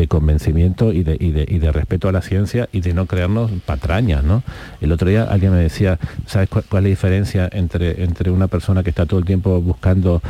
convencimiento 0.08 0.92
y 0.92 1.02
de, 1.04 1.16
y 1.18 1.58
de, 1.58 1.72
respeto 1.72 2.08
a 2.08 2.12
la 2.12 2.22
ciencia 2.22 2.68
y 2.72 2.80
de 2.80 2.94
no 2.94 3.06
creernos 3.06 3.50
patrañas 3.66 4.24
¿no? 4.24 4.42
el 4.80 4.90
otro 4.90 5.08
día 5.08 5.24
alguien 5.24 5.52
me 5.52 5.58
decía 5.58 5.98
sabes 6.26 6.48
cuál, 6.48 6.64
es 6.64 6.72
la 6.72 6.80
diferencia 6.80 7.48
entre 7.52 8.02
entre 8.02 8.30
una 8.30 8.48
persona 8.48 8.82
que 8.82 8.90
está 8.90 9.04
todo 9.04 9.20
el 9.20 9.26
tiempo 9.26 9.60
buscando 9.60 10.22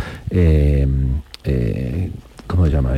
cómo 2.48 2.66
se 2.66 2.72
llama 2.72 2.94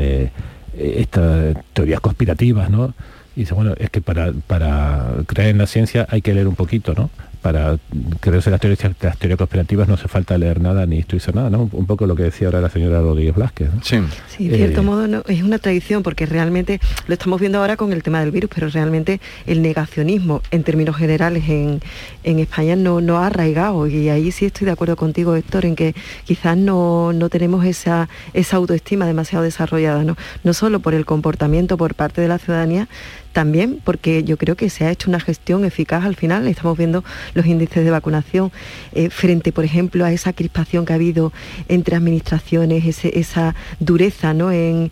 estas 0.76 1.56
teorías 1.74 2.00
conspirativas 2.00 2.70
no 2.70 2.94
y 3.36 3.40
dice, 3.40 3.54
bueno, 3.54 3.74
es 3.78 3.90
que 3.90 4.00
para, 4.00 4.32
para 4.46 5.06
creer 5.26 5.50
en 5.50 5.58
la 5.58 5.66
ciencia 5.66 6.06
hay 6.10 6.22
que 6.22 6.34
leer 6.34 6.48
un 6.48 6.54
poquito, 6.54 6.94
¿no? 6.94 7.10
para 7.44 7.76
creerse 8.20 8.50
las 8.50 8.58
teorías, 8.58 8.80
las 9.02 9.18
teorías 9.18 9.36
cooperativas 9.36 9.86
no 9.86 9.94
hace 9.94 10.08
falta 10.08 10.38
leer 10.38 10.62
nada 10.62 10.86
ni 10.86 11.00
estudiar 11.00 11.34
nada, 11.34 11.50
¿no? 11.50 11.68
Un 11.72 11.84
poco 11.84 12.06
lo 12.06 12.16
que 12.16 12.22
decía 12.22 12.48
ahora 12.48 12.62
la 12.62 12.70
señora 12.70 13.02
Rodríguez 13.02 13.34
Blasquez. 13.34 13.68
Sí. 13.82 13.98
sí, 14.28 14.46
en 14.46 14.56
cierto 14.56 14.80
eh, 14.80 14.84
modo 14.84 15.06
no, 15.06 15.22
es 15.28 15.42
una 15.42 15.58
tradición 15.58 16.02
porque 16.02 16.24
realmente 16.24 16.80
lo 17.06 17.12
estamos 17.12 17.38
viendo 17.38 17.58
ahora 17.58 17.76
con 17.76 17.92
el 17.92 18.02
tema 18.02 18.20
del 18.20 18.30
virus, 18.30 18.48
pero 18.54 18.70
realmente 18.70 19.20
el 19.44 19.60
negacionismo 19.60 20.40
en 20.52 20.62
términos 20.62 20.96
generales 20.96 21.44
en, 21.50 21.82
España 22.24 22.76
no, 22.76 23.02
no 23.02 23.18
ha 23.18 23.26
arraigado 23.26 23.86
y 23.88 24.08
ahí 24.08 24.32
sí 24.32 24.46
estoy 24.46 24.64
de 24.64 24.70
acuerdo 24.70 24.96
contigo, 24.96 25.36
Héctor, 25.36 25.66
en 25.66 25.76
que 25.76 25.94
quizás 26.24 26.56
no, 26.56 27.12
no 27.12 27.28
tenemos 27.28 27.66
esa, 27.66 28.08
esa 28.32 28.56
autoestima 28.56 29.06
demasiado 29.06 29.44
desarrollada, 29.44 30.02
¿no? 30.02 30.16
no 30.44 30.54
solo 30.54 30.80
por 30.80 30.94
el 30.94 31.04
comportamiento 31.04 31.76
por 31.76 31.94
parte 31.94 32.22
de 32.22 32.28
la 32.28 32.38
ciudadanía, 32.38 32.88
también 33.34 33.80
porque 33.84 34.22
yo 34.24 34.38
creo 34.38 34.56
que 34.56 34.70
se 34.70 34.86
ha 34.86 34.90
hecho 34.90 35.10
una 35.10 35.20
gestión 35.20 35.64
eficaz 35.64 36.04
al 36.04 36.14
final, 36.14 36.46
estamos 36.46 36.78
viendo 36.78 37.04
los 37.34 37.44
índices 37.44 37.84
de 37.84 37.90
vacunación 37.90 38.52
eh, 38.92 39.10
frente, 39.10 39.52
por 39.52 39.64
ejemplo, 39.64 40.04
a 40.04 40.12
esa 40.12 40.32
crispación 40.32 40.86
que 40.86 40.92
ha 40.92 40.96
habido 40.96 41.32
entre 41.68 41.96
administraciones, 41.96 43.04
esa 43.04 43.54
dureza 43.80 44.32
¿no? 44.32 44.52
en, 44.52 44.90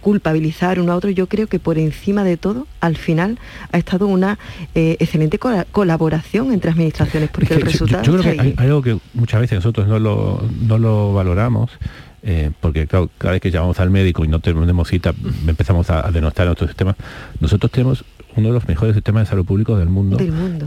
culpabilizar 0.00 0.80
uno 0.80 0.92
a 0.92 0.96
otro, 0.96 1.10
yo 1.10 1.26
creo 1.26 1.48
que 1.48 1.58
por 1.58 1.78
encima 1.78 2.22
de 2.22 2.36
todo, 2.36 2.66
al 2.80 2.96
final, 2.96 3.38
ha 3.72 3.78
estado 3.78 4.06
una 4.06 4.38
eh, 4.76 4.96
excelente 5.00 5.38
colaboración 5.72 6.52
entre 6.52 6.70
administraciones, 6.70 7.28
porque 7.30 7.54
el 7.54 7.62
resultado... 7.62 8.04
Yo, 8.04 8.18
creo 8.18 8.34
que 8.34 8.40
hay, 8.40 8.54
algo 8.56 8.82
que 8.82 8.98
muchas 9.14 9.40
veces 9.40 9.56
nosotros 9.56 9.88
no 9.88 9.98
lo, 9.98 10.48
no 10.60 10.78
lo 10.78 11.12
valoramos, 11.12 11.72
eh, 12.22 12.50
porque 12.60 12.86
cada 12.86 13.32
vez 13.32 13.40
que 13.40 13.50
llamamos 13.50 13.80
al 13.80 13.90
médico 13.90 14.24
y 14.24 14.28
no 14.28 14.40
tenemos 14.40 14.88
cita, 14.88 15.14
empezamos 15.46 15.90
a, 15.90 16.10
denostar 16.10 16.46
nuestro 16.46 16.66
sistema. 16.66 16.96
Nosotros 17.40 17.70
tenemos 17.70 18.04
uno 18.36 18.48
de 18.48 18.54
los 18.54 18.68
mejores 18.68 18.94
sistemas 18.94 19.24
de 19.24 19.30
salud 19.30 19.44
público 19.44 19.76
del 19.76 19.88
mundo, 19.88 20.18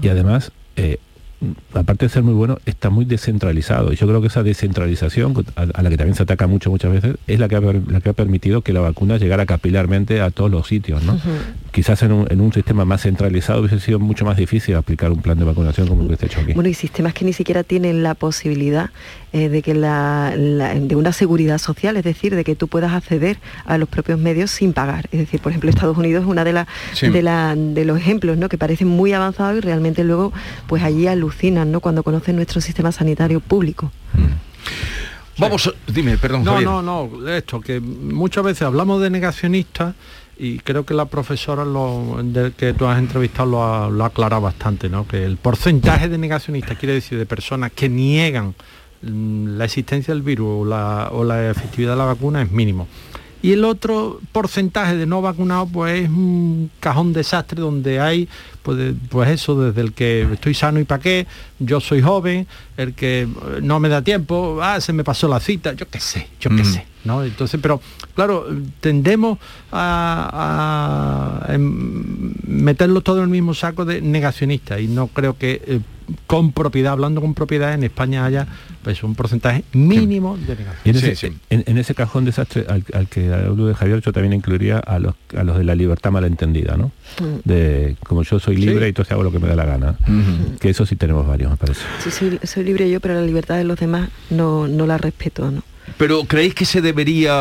y 0.02 0.08
además 0.08 0.52
eh, 0.76 1.00
aparte 1.74 2.06
de 2.06 2.10
ser 2.10 2.24
muy 2.24 2.34
bueno, 2.34 2.58
está 2.66 2.90
muy 2.90 3.06
descentralizado. 3.06 3.92
Y 3.94 3.96
yo 3.96 4.08
creo 4.08 4.22
que 4.22 4.28
esa 4.28 4.44
descentralización, 4.44 5.34
a, 5.56 5.82
la 5.82 5.90
que 5.90 5.98
también 5.98 6.16
se 6.16 6.24
ataca 6.24 6.48
mucho 6.48 6.70
muchas 6.70 6.92
veces, 6.92 7.16
es 7.28 7.40
la 7.40 7.48
que 7.48 7.56
ha, 7.56 7.62
la 7.62 8.02
que 8.02 8.10
ha 8.10 8.14
permitido 8.14 8.62
que 8.62 8.74
la 8.74 8.82
vacuna 8.82 9.18
llegara 9.18 9.46
capilarmente 9.46 10.22
a 10.22 10.30
todos 10.30 10.52
los 10.52 10.68
sitios. 10.68 11.04
¿no? 11.04 11.20
Quizás 11.72 12.04
en 12.04 12.12
un, 12.12 12.52
sistema 12.52 12.84
más 12.84 13.04
centralizado 13.04 13.62
hubiese 13.62 13.80
sido 13.80 13.98
mucho 13.98 14.26
más 14.26 14.36
difícil 14.36 14.76
aplicar 14.76 15.12
un 15.12 15.22
plan 15.22 15.40
de 15.40 15.46
vacunación 15.46 15.88
como 15.88 16.02
el 16.02 16.10
que 16.10 16.14
está 16.16 16.26
hecho 16.26 16.42
aquí. 16.42 16.54
Bueno, 16.54 16.70
y 16.70 16.74
sistemas 16.74 17.14
que 17.14 17.24
ni 17.24 17.34
siquiera 17.34 17.64
tienen 17.64 18.04
la 18.04 18.14
posibilidad 18.14 18.90
eh, 19.32 19.48
de 19.48 19.62
que 19.62 19.74
la, 19.74 20.34
de 20.36 20.96
una 20.98 21.14
seguridad 21.14 21.58
social, 21.58 21.96
es 21.96 22.04
decir, 22.04 22.36
de 22.36 22.44
que 22.44 22.56
tú 22.56 22.68
puedas 22.68 22.92
acceder 22.92 23.38
a 23.66 23.78
los 23.78 23.88
propios 23.88 24.20
medios 24.20 24.52
sin 24.52 24.74
pagar. 24.74 25.08
Es 25.14 25.20
decir, 25.22 25.40
por 25.40 25.54
ejemplo, 25.54 25.70
Estados 25.70 25.98
Unidos 25.98 26.24
es 26.24 26.30
una 26.30 26.44
de, 26.44 26.52
las 26.52 26.68
de, 27.00 27.22
la, 27.22 27.56
de 27.56 27.86
los 27.86 27.98
ejemplos 27.98 28.38
¿no? 28.38 28.50
que 28.50 28.58
parecen 28.58 28.90
muy 28.90 29.14
avanzados 29.14 29.60
y 29.60 29.62
realmente 29.62 30.04
luego 30.04 30.34
pues 30.68 30.84
allí 30.84 31.08
alucinan 31.32 31.72
¿no? 31.72 31.80
cuando 31.80 32.04
conocen 32.04 32.36
nuestro 32.36 32.62
sistema 32.62 32.92
sanitario 32.92 33.40
público. 33.40 33.92
Mm. 34.14 35.40
Vamos, 35.40 35.74
dime, 35.88 36.18
perdón. 36.18 36.44
No, 36.44 36.62
no, 36.62 36.82
no, 36.82 37.28
esto, 37.30 37.62
que 37.62 37.80
muchas 37.80 38.44
veces 38.44 38.64
hablamos 38.64 39.02
de 39.02 39.10
negacionistas 39.10 39.96
y 40.38 40.60
creo 40.60 40.86
que 40.86 40.94
la 40.94 41.06
profesora 41.06 41.66
lo, 41.66 42.24
que 42.58 42.74
tú 42.74 42.86
has 42.86 43.00
entrevistado 43.00 43.50
lo 43.50 43.64
ha, 43.64 43.90
lo 43.90 44.04
ha 44.04 44.08
aclarado 44.08 44.42
bastante, 44.42 44.90
¿no? 44.90 45.08
que 45.08 45.24
el 45.24 45.38
porcentaje 45.38 46.10
de 46.10 46.18
negacionistas 46.18 46.78
quiere 46.78 46.94
decir 46.94 47.18
de 47.18 47.26
personas 47.26 47.72
que 47.72 47.90
niegan 47.90 48.54
Mm, 49.02 49.58
la 49.58 49.66
existencia 49.66 50.14
del 50.14 50.22
virus 50.22 50.48
o 50.48 51.24
la, 51.24 51.50
efectividad 51.50 51.94
de 51.94 51.98
la 51.98 52.06
vacuna 52.06 52.42
es 52.42 52.52
mínimo. 52.52 52.88
Y 53.42 53.54
el 53.54 53.66
otro 53.66 54.20
porcentaje 54.32 54.96
de 54.96 55.06
no 55.06 55.22
vacunados 55.22 55.70
pues 55.72 56.04
es 56.04 56.10
un 56.10 56.70
cajón 56.80 57.14
desastre 57.14 57.62
donde 57.62 58.00
hay 58.00 58.30
pues, 58.64 58.94
pues 59.10 59.30
eso, 59.30 59.60
desde 59.60 59.82
el 59.82 59.94
que 59.94 60.28
estoy 60.32 60.54
sano 60.54 60.80
y 60.80 60.84
para 60.84 61.02
qué, 61.02 61.28
yo 61.60 61.80
soy 61.80 62.02
joven, 62.02 62.48
el 62.78 62.94
que 62.94 63.28
no 63.62 63.80
me 63.80 63.90
da 63.90 64.04
tiempo, 64.04 64.60
ah, 64.62 64.80
se 64.80 64.94
me 64.94 65.04
pasó 65.04 65.28
la 65.28 65.40
cita, 65.40 65.74
yo 65.74 65.88
qué 65.88 66.00
sé, 66.00 66.28
yo 66.40 66.50
qué 66.52 66.64
mm. 66.64 66.66
sé. 66.66 66.86
¿no? 67.04 67.24
Entonces, 67.24 67.60
pero 67.62 67.82
claro, 68.14 68.46
tendemos 68.80 69.40
a, 69.72 71.48
meterlo 72.48 73.02
todo 73.02 73.18
en 73.18 73.24
el 73.24 73.30
mismo 73.30 73.54
saco 73.54 73.86
de 73.86 74.02
negacionista 74.02 74.80
y 74.80 74.88
no 74.88 75.08
creo 75.08 75.38
que 75.38 75.62
eh, 75.66 75.80
con 76.28 76.52
propiedad, 76.52 76.94
hablando 76.94 77.22
con 77.22 77.34
propiedad, 77.34 77.74
en 77.74 77.84
España 77.84 78.26
haya 78.26 78.48
pues, 78.84 79.04
un 79.04 79.16
porcentaje 79.16 79.64
mínimo 79.74 80.38
de 80.38 80.56
negación. 80.56 81.40
En 81.50 81.78
ese, 81.78 81.96
cajón 81.96 82.26
desastre 82.26 82.66
al, 82.68 83.08
que 83.08 83.34
hablo 83.34 83.68
de 83.68 83.76
Javier, 83.76 84.02
yo 84.02 84.12
también 84.12 84.34
incluiría 84.34 84.80
a 84.80 85.00
los, 85.00 85.16
a 85.36 85.44
los 85.44 85.58
de 85.58 85.64
la 85.64 85.76
libertad 85.76 86.12
malentendida, 86.12 86.78
¿no? 86.78 86.92
Mm. 87.20 87.42
De 87.44 87.96
como 88.08 88.24
yo 88.24 88.40
soy 88.40 88.58
libre 88.58 88.86
y 88.86 88.90
entonces 88.90 89.12
hago 89.12 89.24
lo 89.24 89.32
que 89.32 89.40
me 89.40 89.48
da 89.48 89.56
la 89.56 89.66
gana. 89.66 89.96
Que 90.60 90.70
eso 90.70 90.86
sí 90.86 90.96
tenemos 90.96 91.28
varios, 91.28 91.52
me 91.52 91.58
parece. 91.58 91.82
Sí, 92.00 92.40
soy, 92.44 92.64
libre 92.64 92.90
yo, 92.90 93.00
pero 93.00 93.16
la 93.16 93.22
libertad 93.22 93.58
de 93.58 93.64
los 93.64 93.80
demás 93.80 94.10
no, 94.30 94.68
no 94.68 94.86
la 94.86 94.98
respeto, 94.98 95.52
¿no? 95.52 95.64
Pero 95.98 96.24
¿creéis 96.26 96.54
que 96.54 96.66
se 96.66 96.82
debería, 96.82 97.34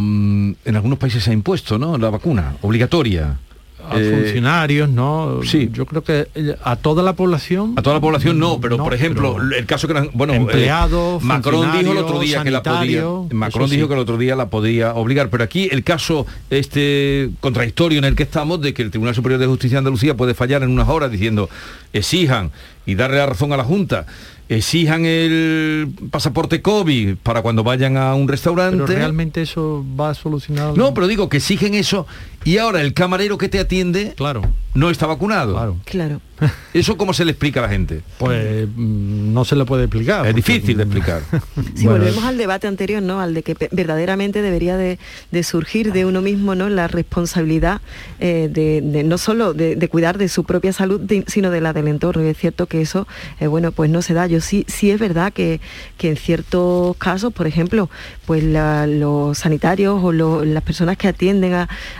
mm, 0.00 0.54
en 0.64 0.76
algunos 0.76 0.98
países 0.98 1.22
se 1.24 1.30
ha 1.30 1.32
impuesto, 1.32 1.78
¿no? 1.78 1.96
La 1.96 2.10
vacuna, 2.10 2.56
obligatoria 2.62 3.38
a 3.88 3.98
eh, 3.98 4.10
funcionarios, 4.10 4.88
¿no? 4.88 5.40
Sí. 5.44 5.70
Yo 5.72 5.86
creo 5.86 6.02
que 6.02 6.28
eh, 6.34 6.56
a 6.62 6.76
toda 6.76 7.02
la 7.02 7.14
población. 7.14 7.74
A 7.76 7.82
toda 7.82 7.96
la 7.96 8.00
población 8.00 8.38
no, 8.38 8.60
pero 8.60 8.76
por 8.78 8.94
ejemplo, 8.94 9.36
el 9.40 9.66
caso 9.66 9.88
que 9.88 10.10
bueno, 10.12 10.34
eh, 10.34 10.36
empleados, 10.36 11.22
Macron 11.22 11.72
dijo 11.78 11.92
el 11.92 11.98
otro 11.98 12.20
día 12.20 12.42
que 12.42 12.50
la 12.50 12.62
podía. 12.62 13.04
Macron 13.30 13.70
dijo 13.70 13.88
que 13.88 13.94
el 13.94 14.00
otro 14.00 14.18
día 14.18 14.36
la 14.36 14.46
podía 14.46 14.94
obligar, 14.94 15.30
pero 15.30 15.44
aquí 15.44 15.68
el 15.70 15.84
caso 15.84 16.26
este 16.50 17.30
contradictorio 17.40 17.98
en 17.98 18.04
el 18.04 18.14
que 18.14 18.22
estamos 18.22 18.60
de 18.60 18.74
que 18.74 18.82
el 18.82 18.90
Tribunal 18.90 19.14
Superior 19.14 19.40
de 19.40 19.46
Justicia 19.46 19.76
de 19.76 19.78
Andalucía 19.78 20.16
puede 20.16 20.34
fallar 20.34 20.62
en 20.62 20.70
unas 20.70 20.88
horas 20.88 21.10
diciendo 21.10 21.48
exijan 21.92 22.50
y 22.86 22.94
darle 22.94 23.18
la 23.18 23.26
razón 23.26 23.52
a 23.52 23.56
la 23.56 23.64
Junta 23.64 24.06
exijan 24.48 25.04
el 25.04 25.92
pasaporte 26.10 26.62
COVID 26.62 27.16
para 27.22 27.42
cuando 27.42 27.62
vayan 27.62 27.96
a 27.96 28.14
un 28.14 28.28
restaurante. 28.28 28.84
Pero 28.86 28.98
realmente 28.98 29.42
eso 29.42 29.84
va 29.98 30.10
a 30.10 30.14
solucionar. 30.14 30.76
No, 30.76 30.94
pero 30.94 31.06
digo 31.06 31.28
que 31.28 31.38
exigen 31.38 31.74
eso 31.74 32.06
y 32.44 32.58
ahora 32.58 32.80
el 32.80 32.94
camarero 32.94 33.38
que 33.38 33.48
te 33.48 33.58
atiende 33.58 34.14
claro. 34.16 34.42
no 34.74 34.90
está 34.90 35.06
vacunado. 35.06 35.54
Claro. 35.54 35.76
claro. 35.84 36.20
¿Eso 36.74 36.96
cómo 36.96 37.12
se 37.12 37.24
le 37.24 37.32
explica 37.32 37.60
a 37.60 37.64
la 37.64 37.68
gente? 37.68 38.02
Pues 38.18 38.66
mm, 38.68 39.32
no 39.32 39.44
se 39.44 39.56
le 39.56 39.64
puede 39.64 39.84
explicar. 39.84 40.26
Es 40.26 40.34
difícil 40.34 40.76
de 40.76 40.84
explicar. 40.84 41.22
Si 41.74 41.86
volvemos 41.86 42.24
al 42.24 42.36
debate 42.36 42.66
anterior, 42.66 43.02
¿no? 43.02 43.20
Al 43.20 43.34
de 43.34 43.42
que 43.42 43.56
verdaderamente 43.70 44.42
debería 44.42 44.76
de, 44.76 44.98
surgir 45.42 45.92
de 45.92 46.04
uno 46.04 46.20
mismo, 46.20 46.54
¿no? 46.54 46.68
La 46.68 46.86
responsabilidad 46.86 47.80
eh, 48.20 48.48
de, 48.50 49.02
no 49.04 49.18
solo 49.18 49.54
de, 49.54 49.88
cuidar 49.88 50.18
de 50.18 50.28
su 50.28 50.44
propia 50.44 50.72
salud, 50.72 51.00
sino 51.26 51.50
de 51.50 51.60
la 51.60 51.72
del 51.72 51.88
entorno. 51.88 52.24
Y 52.24 52.28
es 52.28 52.38
cierto 52.38 52.66
que 52.66 52.80
eso, 52.80 53.06
eh, 53.40 53.46
bueno, 53.46 53.72
pues 53.72 53.90
no 53.90 54.02
se 54.02 54.14
da. 54.14 54.26
Yo 54.26 54.40
sí, 54.40 54.64
sí 54.68 54.90
es 54.90 55.00
verdad 55.00 55.32
que, 55.32 55.60
que 55.98 56.10
en 56.10 56.16
ciertos 56.16 56.96
casos, 56.96 57.32
por 57.32 57.46
ejemplo, 57.46 57.88
pues 58.26 58.44
los 58.44 59.38
sanitarios 59.38 60.02
o 60.02 60.12
las 60.12 60.62
personas 60.62 60.96
que 60.96 61.08
atienden 61.08 61.54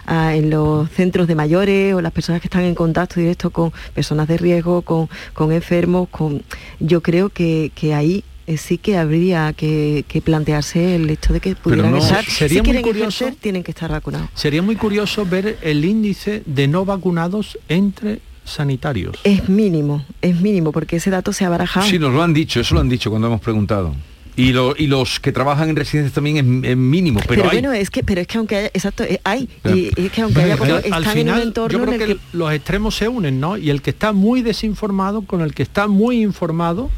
a, 0.07 0.32
en 0.35 0.51
los 0.51 0.91
centros 0.91 1.27
de 1.29 1.35
mayores 1.35 1.95
o 1.95 2.01
las 2.01 2.13
personas 2.13 2.41
que 2.41 2.47
están 2.47 2.65
en 2.65 2.75
contacto 2.75 3.21
directo 3.21 3.51
con 3.51 3.73
personas 3.95 4.29
de 4.29 4.39
riesgo, 4.39 4.83
con, 4.83 5.09
con 5.33 5.53
enfermos, 5.53 6.09
con 6.09 6.43
yo 6.81 7.03
creo 7.03 7.29
que, 7.29 7.73
que 7.75 7.95
ahí 7.95 8.25
eh, 8.47 8.57
sí 8.57 8.77
que 8.79 8.97
habría 8.97 9.53
que, 9.53 10.05
plantearse 10.25 10.97
el 10.97 11.09
hecho 11.09 11.33
de 11.33 11.41
que 11.41 11.55
pudieran 11.55 11.95
estar, 11.97 12.25
sería 12.25 12.59
si 12.59 12.65
quieren 12.65 12.83
curioso, 12.83 13.31
tienen 13.41 13.63
que 13.63 13.71
estar 13.71 13.91
vacunados. 13.91 14.29
Sería 14.35 14.63
muy 14.63 14.77
curioso 14.77 15.25
ver 15.25 15.59
el 15.63 15.85
índice 15.85 16.43
de 16.45 16.67
no 16.67 16.85
vacunados 16.85 17.59
entre 17.69 18.21
sanitarios. 18.45 19.17
Es 19.23 19.49
mínimo, 19.49 20.05
es 20.21 20.41
mínimo, 20.41 20.73
porque 20.73 20.97
ese 20.97 21.11
dato 21.11 21.33
se 21.33 21.45
ha 21.45 21.49
barajado. 21.49 21.87
Sí, 21.87 21.99
nos 21.99 22.13
lo 22.13 22.23
han 22.23 22.35
dicho, 22.35 22.61
eso 22.61 22.75
lo 22.75 22.81
han 22.81 22.89
dicho 22.89 23.11
cuando 23.11 23.29
hemos 23.29 23.41
preguntado. 23.41 23.95
Y, 24.35 24.51
y 24.51 24.87
los 24.87 25.21
que 25.21 25.31
trabajan 25.31 25.69
en 25.69 25.77
residencias 25.77 26.15
también 26.15 26.65
es, 26.65 26.77
mínimo, 26.77 27.21
pero, 27.29 27.45
bueno, 27.45 27.73
es 27.73 27.91
que, 27.91 28.03
pero 28.03 28.23
es 28.23 28.27
que 28.27 28.39
aunque 28.39 28.57
haya, 28.57 28.67
exacto, 28.69 29.05
eh, 29.05 29.21
hay, 29.25 29.49
y, 29.65 29.91
es 30.01 30.11
que 30.11 30.23
aunque 30.23 30.41
haya 30.41 30.57
como, 30.57 30.75
al 30.75 31.05
final, 31.05 31.53
yo 31.55 31.67
creo 31.67 31.99
que, 31.99 32.17
los 32.33 32.51
extremos 32.53 32.97
se 32.97 33.09
unen, 33.09 33.41
¿no? 33.41 33.59
Y 33.59 33.69
el 33.69 33.83
que 33.83 33.91
está 33.91 34.13
muy 34.13 34.41
desinformado 34.41 35.23
con 35.23 35.43
el 35.43 35.55
que 35.55 35.63
está 35.63 35.87
muy 35.87 36.23
informado 36.23 36.91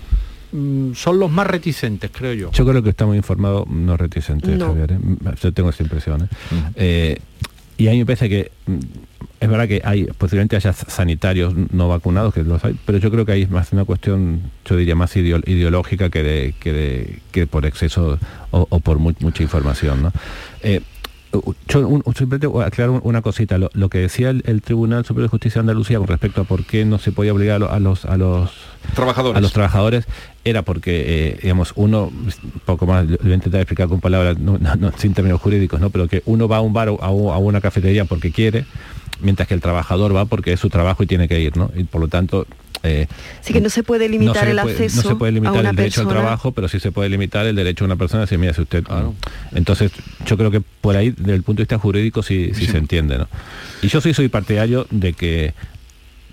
mm, 0.53 0.93
son 0.95 1.18
los 1.18 1.30
más 1.30 1.49
reticentes, 1.49 2.11
creo 2.12 2.35
yo. 2.35 2.53
Yo 2.53 2.64
creo 2.64 2.85
que 2.85 2.91
está 2.91 3.05
muy 3.05 3.16
informado 3.16 3.66
no 3.68 3.97
reticente, 3.97 4.57
Javier. 4.57 4.93
¿eh? 4.93 4.99
Yo 5.43 5.53
tengo 5.53 5.70
esa 5.70 5.82
impresión. 5.82 6.28
¿eh? 6.76 7.18
y 7.76 7.89
a 7.89 7.91
mí 7.91 7.99
me 7.99 8.07
parece 8.07 8.28
que 8.28 8.53
mm, 8.66 8.78
es 9.40 9.48
verdad 9.48 9.68
que 9.68 9.82
hay 9.84 10.04
posiblemente 10.04 10.56
haya 10.56 10.72
sanitarios 10.72 11.54
no 11.72 11.88
vacunados 11.88 12.34
que 12.34 12.42
los 12.42 12.64
hay 12.64 12.78
pero 12.84 12.98
yo 12.98 13.10
creo 13.10 13.24
que 13.24 13.32
hay 13.32 13.46
más 13.46 13.72
una 13.72 13.84
cuestión 13.84 14.40
yo 14.64 14.76
diría 14.76 14.94
más 14.94 15.16
ideológica 15.16 16.10
que 16.10 16.22
de, 16.22 16.54
que, 16.60 17.20
que 17.32 17.46
por 17.46 17.66
exceso 17.66 18.18
o, 18.50 18.80
por 18.80 18.98
mucha 18.98 19.42
información 19.42 20.02
¿no? 20.02 20.12
Eh, 20.62 20.80
yo 21.68 21.80
simplemente 22.16 22.46
voy 22.46 22.64
a 22.64 22.66
aclarar 22.66 23.00
una 23.02 23.22
cosita. 23.22 23.58
Lo, 23.58 23.88
que 23.88 23.98
decía 23.98 24.30
el, 24.30 24.62
Tribunal 24.62 25.04
Superior 25.04 25.28
de 25.28 25.30
Justicia 25.30 25.60
de 25.60 25.60
Andalucía 25.60 25.98
con 25.98 26.06
respecto 26.06 26.42
a 26.42 26.44
por 26.44 26.64
qué 26.64 26.84
no 26.84 26.98
se 26.98 27.12
podía 27.12 27.32
obligar 27.32 27.62
a 27.62 27.80
los, 27.80 28.04
a 28.04 28.16
los 28.16 28.50
trabajadores, 28.94 29.36
a 29.36 29.40
los 29.40 29.52
trabajadores 29.52 30.06
era 30.44 30.62
porque, 30.62 31.04
eh, 31.06 31.38
digamos, 31.42 31.72
uno, 31.76 32.12
poco 32.64 32.86
más, 32.86 33.06
lo 33.06 33.16
voy 33.16 33.32
a 33.32 33.34
intentar 33.34 33.60
explicar 33.60 33.88
con 33.88 34.00
palabras, 34.00 34.36
sin 34.98 35.14
términos 35.14 35.40
jurídicos, 35.40 35.80
¿no? 35.80 35.90
pero 35.90 36.06
que 36.06 36.22
uno 36.26 36.48
va 36.48 36.58
a 36.58 36.60
un 36.60 36.72
bar 36.72 36.90
o 36.90 37.02
a, 37.02 37.38
una 37.38 37.60
cafetería 37.60 38.04
porque 38.04 38.30
quiere, 38.30 38.66
mientras 39.24 39.48
que 39.48 39.54
el 39.54 39.60
trabajador 39.60 40.14
va 40.14 40.26
porque 40.26 40.52
es 40.52 40.60
su 40.60 40.70
trabajo 40.70 41.02
y 41.02 41.06
tiene 41.06 41.26
que 41.26 41.40
ir, 41.40 41.56
¿no? 41.56 41.70
Y 41.74 41.84
por 41.84 42.00
lo 42.00 42.08
tanto, 42.08 42.46
eh, 42.84 43.06
sí 43.40 43.52
que 43.54 43.60
no 43.60 43.70
se 43.70 43.82
puede 43.82 44.08
limitar 44.08 44.46
el 44.46 44.58
acceso. 44.58 45.02
No 45.02 45.08
se 45.08 45.16
puede 45.16 45.32
limitar 45.32 45.64
el 45.64 45.74
derecho 45.74 46.02
al 46.02 46.08
trabajo, 46.08 46.52
pero 46.52 46.68
sí 46.68 46.78
se 46.78 46.92
puede 46.92 47.08
limitar 47.08 47.46
el 47.46 47.56
derecho 47.56 47.84
a 47.84 47.86
una 47.86 47.96
persona 47.96 48.26
si 48.26 48.36
mira 48.36 48.52
si 48.52 48.60
usted. 48.60 48.84
Entonces, 49.54 49.90
yo 50.26 50.36
creo 50.36 50.50
que 50.50 50.60
por 50.60 50.96
ahí, 50.96 51.10
desde 51.10 51.34
el 51.34 51.42
punto 51.42 51.60
de 51.60 51.64
vista 51.64 51.78
jurídico, 51.78 52.22
sí, 52.22 52.52
sí, 52.54 52.66
se 52.66 52.76
entiende. 52.76 53.18
¿no? 53.18 53.28
Y 53.82 53.88
yo 53.88 54.00
sí 54.00 54.12
soy 54.12 54.28
partidario 54.28 54.86
de 54.90 55.14
que 55.14 55.54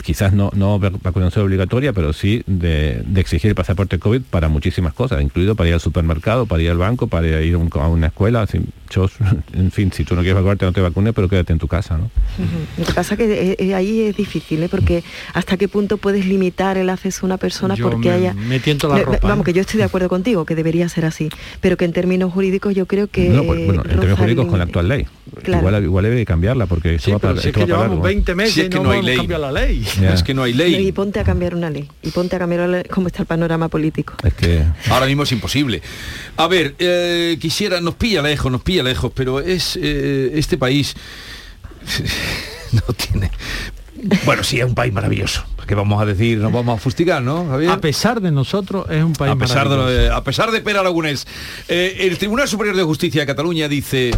quizás 0.02 0.34
no, 0.34 0.52
no 0.54 0.80
vacunación 0.80 1.46
obligatoria, 1.46 1.94
pero 1.94 2.14
sí 2.14 2.44
de, 2.48 3.04
exigir 3.16 3.50
el 3.50 3.56
pasaporte 3.56 4.00
COVID 4.00 4.22
para 4.30 4.50
muchísimas 4.50 4.94
cosas, 4.94 5.22
incluido 5.22 5.56
para 5.56 5.70
ir 5.70 5.74
al 5.74 5.82
supermercado, 5.82 6.46
para 6.46 6.62
ir 6.62 6.70
al 6.70 6.78
banco, 6.78 7.08
para 7.08 7.42
ir 7.42 7.56
a 7.56 7.88
una 7.88 8.08
escuela. 8.08 8.46
en 9.54 9.72
fin, 9.72 9.92
si 9.92 10.04
tú 10.04 10.16
no 10.16 10.22
quieres 10.22 10.36
vacunarte, 10.36 10.66
no 10.66 10.74
te 10.74 10.82
vacunes, 10.82 11.14
pero 11.14 11.30
quédate 11.30 11.54
en 11.54 11.60
tu 11.60 11.68
casa. 11.68 11.98
¿no? 11.98 12.10
Lo 12.78 12.86
que 12.86 12.94
pasa 12.94 13.14
es 13.14 13.18
que 13.18 13.52
eh, 13.52 13.56
eh, 13.58 13.76
ahí 13.76 14.02
es 14.02 14.18
difícil, 14.18 14.64
¿eh? 14.64 14.70
porque 14.70 15.04
hasta 15.34 15.58
qué 15.58 15.68
punto 15.68 15.98
puedes 15.98 16.26
limitar 16.26 16.78
el 16.78 16.90
acceso 16.90 17.26
a 17.26 17.28
una 17.28 17.38
persona 17.38 17.76
porque 17.82 18.12
haya... 18.12 18.34
Me 18.34 18.60
la 18.60 19.04
ropa. 19.04 19.28
Vamos, 19.28 19.46
que 19.46 19.54
yo 19.54 19.62
estoy 19.62 19.78
de 19.78 19.86
acuerdo 19.86 20.10
contigo, 20.10 20.46
que 20.46 20.56
debería 20.56 20.90
ser 20.90 21.06
así, 21.06 21.30
pero 21.62 21.78
que 21.78 21.86
en 21.86 21.94
términos 21.94 22.34
jurídicos 22.34 22.76
yo 22.76 22.86
creo 22.86 23.08
que... 23.08 23.30
No, 23.30 23.44
pues, 23.44 23.66
bueno, 23.66 23.82
en 23.84 23.90
términos 23.90 24.20
jurídicos 24.20 24.48
con 24.48 24.58
la 24.60 24.66
actual 24.66 24.88
ley. 24.88 25.08
Igual, 25.48 25.84
igual 25.84 26.04
debe 26.04 26.26
cambiarla, 26.26 26.66
porque 26.66 27.00
sí, 27.00 27.12
va 27.12 27.40
si 27.40 27.50
es 27.50 27.54
que 27.54 27.66
llevamos 27.66 28.02
20 28.02 28.36
meses 28.36 28.66
y 28.66 28.70
no, 28.70 28.84
no 28.84 28.92
hay 28.92 29.02
ley. 29.02 29.28
la 29.28 29.52
ley. 29.52 29.86
Es 30.00 30.24
que 30.24 30.34
no 30.34 30.44
hay 30.44 30.54
ley. 30.54 30.76
Y 30.88 30.92
ponte 30.92 31.20
a 31.20 31.24
cambiar 31.24 31.56
una 31.56 31.70
ley. 31.70 31.90
Y 32.02 32.12
ponte 32.12 32.36
a 32.36 32.40
cambiar 32.40 32.88
cómo 32.90 33.08
está 33.08 33.24
el 33.24 33.28
panorama 33.28 33.68
político. 33.68 34.14
Es 34.24 34.34
que 34.34 34.64
ahora 34.90 35.06
mismo 35.06 35.24
es 35.24 35.32
imposible. 35.32 35.82
A 36.38 36.48
ver, 36.48 36.76
eh, 36.80 37.38
quisiera, 37.40 37.82
nos 37.82 37.96
pilla 37.96 38.22
lejos, 38.22 38.52
nos 38.52 38.62
pilla 38.62 38.84
lejos, 38.84 39.12
pero 39.14 39.40
es 39.40 39.78
eh, 39.82 40.32
este 40.36 40.58
país 40.58 40.96
no 42.72 42.94
tiene. 42.94 43.32
Bueno, 44.26 44.44
sí, 44.44 44.60
es 44.60 44.66
un 44.66 44.76
país 44.76 44.94
maravilloso. 44.94 45.44
Que 45.68 45.76
vamos 45.76 46.02
a 46.02 46.06
decir, 46.06 46.38
nos 46.40 46.52
vamos 46.52 46.78
a 46.78 46.82
fustigar, 46.82 47.22
¿no, 47.22 47.54
A 47.72 47.78
pesar 47.80 48.20
de 48.20 48.32
nosotros, 48.32 48.86
es 48.90 49.04
un 49.04 49.14
país 49.14 49.32
a 49.32 49.36
pesar 49.38 49.70
maravilloso. 49.70 50.02
De, 50.02 50.10
a 50.10 50.24
pesar 50.24 50.52
de 50.52 50.60
Pera 50.60 50.82
Aragonés. 50.82 51.26
Eh, 51.70 51.98
el 52.00 52.18
Tribunal 52.18 52.48
Superior 52.48 52.76
de 52.76 52.84
Justicia 52.84 53.22
de 53.22 53.28
Cataluña 53.28 53.70
dice 53.70 54.12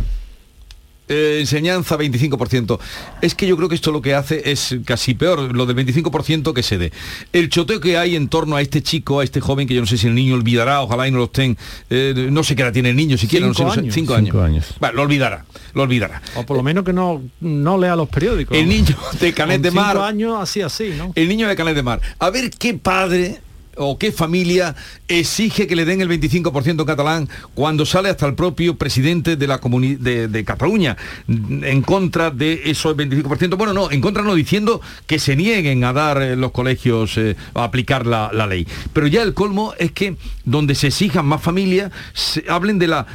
eh, 1.07 1.37
enseñanza 1.39 1.97
25%. 1.97 2.79
Es 3.21 3.35
que 3.35 3.47
yo 3.47 3.57
creo 3.57 3.69
que 3.69 3.75
esto 3.75 3.91
lo 3.91 4.01
que 4.01 4.15
hace 4.15 4.51
es 4.51 4.75
casi 4.85 5.13
peor, 5.13 5.55
lo 5.55 5.65
del 5.65 5.75
25% 5.75 6.53
que 6.53 6.63
se 6.63 6.77
dé. 6.77 6.91
El 7.31 7.49
choteo 7.49 7.79
que 7.79 7.97
hay 7.97 8.15
en 8.15 8.27
torno 8.29 8.55
a 8.55 8.61
este 8.61 8.81
chico, 8.81 9.19
a 9.19 9.23
este 9.23 9.41
joven, 9.41 9.67
que 9.67 9.73
yo 9.73 9.81
no 9.81 9.87
sé 9.87 9.97
si 9.97 10.07
el 10.07 10.15
niño 10.15 10.35
olvidará, 10.35 10.81
ojalá 10.81 11.07
y 11.07 11.11
no 11.11 11.17
lo 11.17 11.25
estén, 11.25 11.57
eh, 11.89 12.29
no 12.31 12.43
sé 12.43 12.55
qué 12.55 12.61
edad 12.63 12.73
tiene 12.73 12.89
el 12.89 12.95
niño 12.95 13.17
siquiera, 13.17 13.45
cinco 13.47 13.63
no 13.63 13.73
sé, 13.73 13.79
años. 13.79 13.93
cinco, 13.93 14.13
años. 14.15 14.75
lo 14.93 15.01
olvidará, 15.01 15.45
lo 15.73 15.83
olvidará. 15.83 16.21
O 16.35 16.45
por 16.45 16.57
lo 16.57 16.63
menos 16.63 16.83
que 16.83 16.93
no, 16.93 17.21
no 17.41 17.77
lea 17.77 17.95
los 17.95 18.09
periódicos. 18.09 18.57
El 18.57 18.67
niño 18.67 18.95
de 19.19 19.33
Canet 19.33 19.61
de 19.61 19.71
Mar. 19.71 19.97
años 19.97 20.37
así 20.41 20.61
así, 20.61 20.93
¿no? 20.97 21.11
El 21.15 21.27
niño 21.27 21.47
de 21.47 21.55
Canet 21.55 21.75
de 21.75 21.83
Mar. 21.83 22.01
A 22.19 22.29
ver 22.29 22.49
qué 22.51 22.73
padre 22.73 23.41
o 23.77 23.97
qué 23.97 24.11
familia 24.11 24.75
exige 25.07 25.67
que 25.67 25.75
le 25.75 25.85
den 25.85 26.01
el 26.01 26.09
25% 26.09 26.85
catalán 26.85 27.29
cuando 27.53 27.85
sale 27.85 28.09
hasta 28.09 28.25
el 28.27 28.35
propio 28.35 28.75
presidente 28.75 29.35
de 29.35 29.47
la 29.47 29.59
comunidad 29.59 29.99
de, 30.29 30.43
Cataluña 30.43 30.97
en 31.27 31.81
contra 31.81 32.29
de 32.29 32.61
esos 32.65 32.95
25%. 32.97 33.57
Bueno, 33.57 33.73
no, 33.73 33.91
en 33.91 34.01
contra 34.01 34.23
no, 34.23 34.35
diciendo 34.35 34.81
que 35.07 35.19
se 35.19 35.35
nieguen 35.35 35.83
a 35.83 35.93
dar 35.93 36.21
eh, 36.21 36.35
los 36.35 36.51
colegios 36.51 37.17
eh, 37.17 37.35
a 37.53 37.63
aplicar 37.63 38.05
la, 38.05 38.29
ley. 38.45 38.67
Pero 38.91 39.07
ya 39.07 39.23
el 39.23 39.33
colmo 39.33 39.73
es 39.77 39.91
que 39.93 40.17
donde 40.43 40.75
se 40.75 40.87
exijan 40.87 41.25
más 41.25 41.41
familias, 41.41 41.91
se, 42.13 42.43
hablen 42.49 42.77
de 42.77 42.87
la 42.87 43.07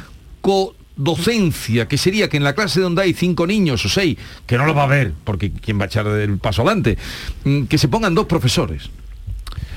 docencia, 0.95 1.87
que 1.87 1.97
sería 1.97 2.27
que 2.27 2.37
en 2.37 2.43
la 2.43 2.55
clase 2.55 2.81
donde 2.81 3.03
hay 3.03 3.13
cinco 3.13 3.45
niños 3.45 3.85
o 3.85 3.89
seis, 3.89 4.17
que 4.47 4.57
no 4.57 4.65
lo 4.65 4.73
va 4.73 4.83
a 4.83 4.87
ver, 4.87 5.13
porque 5.23 5.51
quién 5.51 5.79
va 5.79 5.83
a 5.83 5.87
echar 5.87 6.07
el 6.07 6.39
paso 6.39 6.63
adelante, 6.63 6.97
mm, 7.43 7.65
que 7.65 7.77
se 7.77 7.87
pongan 7.87 8.15
dos 8.15 8.25
profesores 8.25 8.89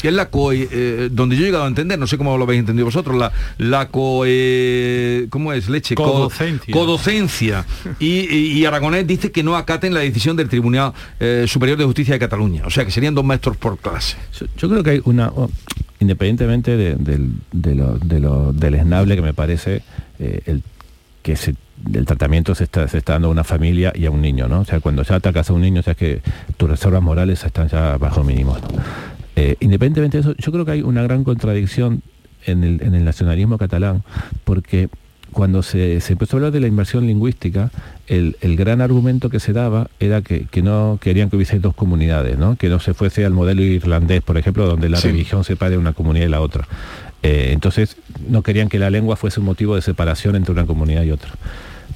que 0.01 0.09
es 0.09 0.15
la 0.15 0.31
co 0.31 0.53
eh, 0.53 1.09
donde 1.13 1.37
yo 1.37 1.43
he 1.43 1.47
llegado 1.47 1.65
a 1.65 1.69
entender, 1.69 1.99
no 1.99 2.07
sé 2.07 2.19
cómo 2.19 2.37
lo 2.37 2.45
habéis 2.45 2.61
entendido 2.61 2.87
vosotros, 2.87 3.17
la, 3.17 3.33
la 3.59 3.89
co 3.89 4.25
¿cómo 5.31 5.53
es? 5.53 5.69
Leche, 5.69 5.95
codocencia. 5.95 6.73
codocencia. 6.73 7.67
Y, 7.99 8.65
Aragonés 8.65 9.07
dice 9.07 9.31
que 9.33 9.43
no 9.43 9.57
acaten 9.57 9.95
la 9.95 10.01
decisión 10.01 10.37
del 10.37 10.49
Tribunal 10.49 10.93
eh, 11.21 11.45
Superior 11.47 11.79
de 11.79 11.85
Justicia 11.85 12.15
de 12.15 12.21
Cataluña. 12.21 12.63
O 12.67 12.71
sea 12.71 12.85
que 12.85 12.91
serían 12.91 13.15
dos 13.15 13.25
maestros 13.25 13.57
por 13.57 13.79
clase. 13.79 14.17
Yo 14.57 14.69
creo 14.69 14.83
que 14.83 14.91
hay 14.91 15.03
una, 15.05 15.33
independientemente 16.01 16.77
de, 16.77 17.75
lo, 17.75 18.53
del 18.53 18.75
esnable 18.75 19.15
que 19.15 19.23
me 19.23 19.35
parece 19.35 19.83
eh, 20.19 20.43
el 20.47 20.63
que 21.23 21.37
se 21.37 21.55
el 21.93 22.07
tratamiento 22.07 22.55
se 22.55 22.65
está, 22.65 22.87
se 22.89 22.99
está 22.99 23.15
dando 23.15 23.29
a 23.29 23.31
una 23.31 23.45
familia 23.45 23.93
y 23.95 24.07
a 24.07 24.11
un 24.11 24.21
niño, 24.21 24.49
¿no? 24.49 24.61
O 24.61 24.65
sea, 24.65 24.81
cuando 24.81 25.03
ya 25.03 25.17
atacas 25.17 25.51
a 25.51 25.53
un 25.53 25.63
niño, 25.63 25.81
o 25.81 25.83
sea, 25.83 25.95
que 25.95 26.23
tus 26.57 26.71
reservas 26.71 27.03
morales 27.03 27.45
están 27.45 27.69
ya 27.69 27.97
bajo 27.97 28.23
mínimo. 28.23 28.57
Eh, 29.37 29.57
independientemente 29.61 30.19
de 30.19 30.21
eso, 30.21 30.35
yo 30.37 30.53
creo 30.53 30.65
que 30.65 30.73
hay 30.73 30.83
una 30.83 31.03
gran 31.03 31.25
contradicción 31.25 32.03
en 32.45 32.65
el, 32.65 33.05
nacionalismo 33.05 33.57
catalán, 33.57 34.03
porque 34.45 34.89
cuando 35.31 35.63
se, 35.63 35.95
empezó 36.09 36.37
a 36.37 36.39
hablar 36.39 36.53
de 36.53 36.61
la 36.61 36.67
inversión 36.67 37.07
lingüística, 37.07 37.71
el, 38.09 38.37
gran 38.57 38.81
argumento 38.81 39.31
que 39.31 39.41
se 39.41 39.53
daba 39.53 39.89
era 40.01 40.23
que, 40.23 40.47
no 40.63 40.99
querían 41.01 41.31
que 41.31 41.37
hubiese 41.37 41.59
dos 41.59 41.75
comunidades, 41.75 42.39
¿no? 42.39 42.57
que 42.57 42.69
no 42.69 42.81
se 42.81 42.95
fuese 42.95 43.25
al 43.25 43.33
modelo 43.33 43.63
irlandés, 43.63 44.23
por 44.23 44.37
ejemplo, 44.37 44.67
donde 44.67 44.89
la 44.89 45.01
religión 45.01 45.45
separe 45.45 45.79
una 45.79 45.93
comunidad 45.93 46.27
y 46.27 46.31
la 46.31 46.41
otra. 46.41 46.67
Eh, 47.23 47.51
entonces, 47.53 47.97
no 48.29 48.43
querían 48.43 48.69
que 48.69 48.79
la 48.79 48.91
lengua 48.91 49.17
fuese 49.17 49.41
un 49.41 49.47
motivo 49.47 49.77
de 49.77 49.83
separación 49.83 50.37
entre 50.37 50.53
una 50.53 50.67
comunidad 50.67 51.05
y 51.05 51.13
otra. 51.13 51.31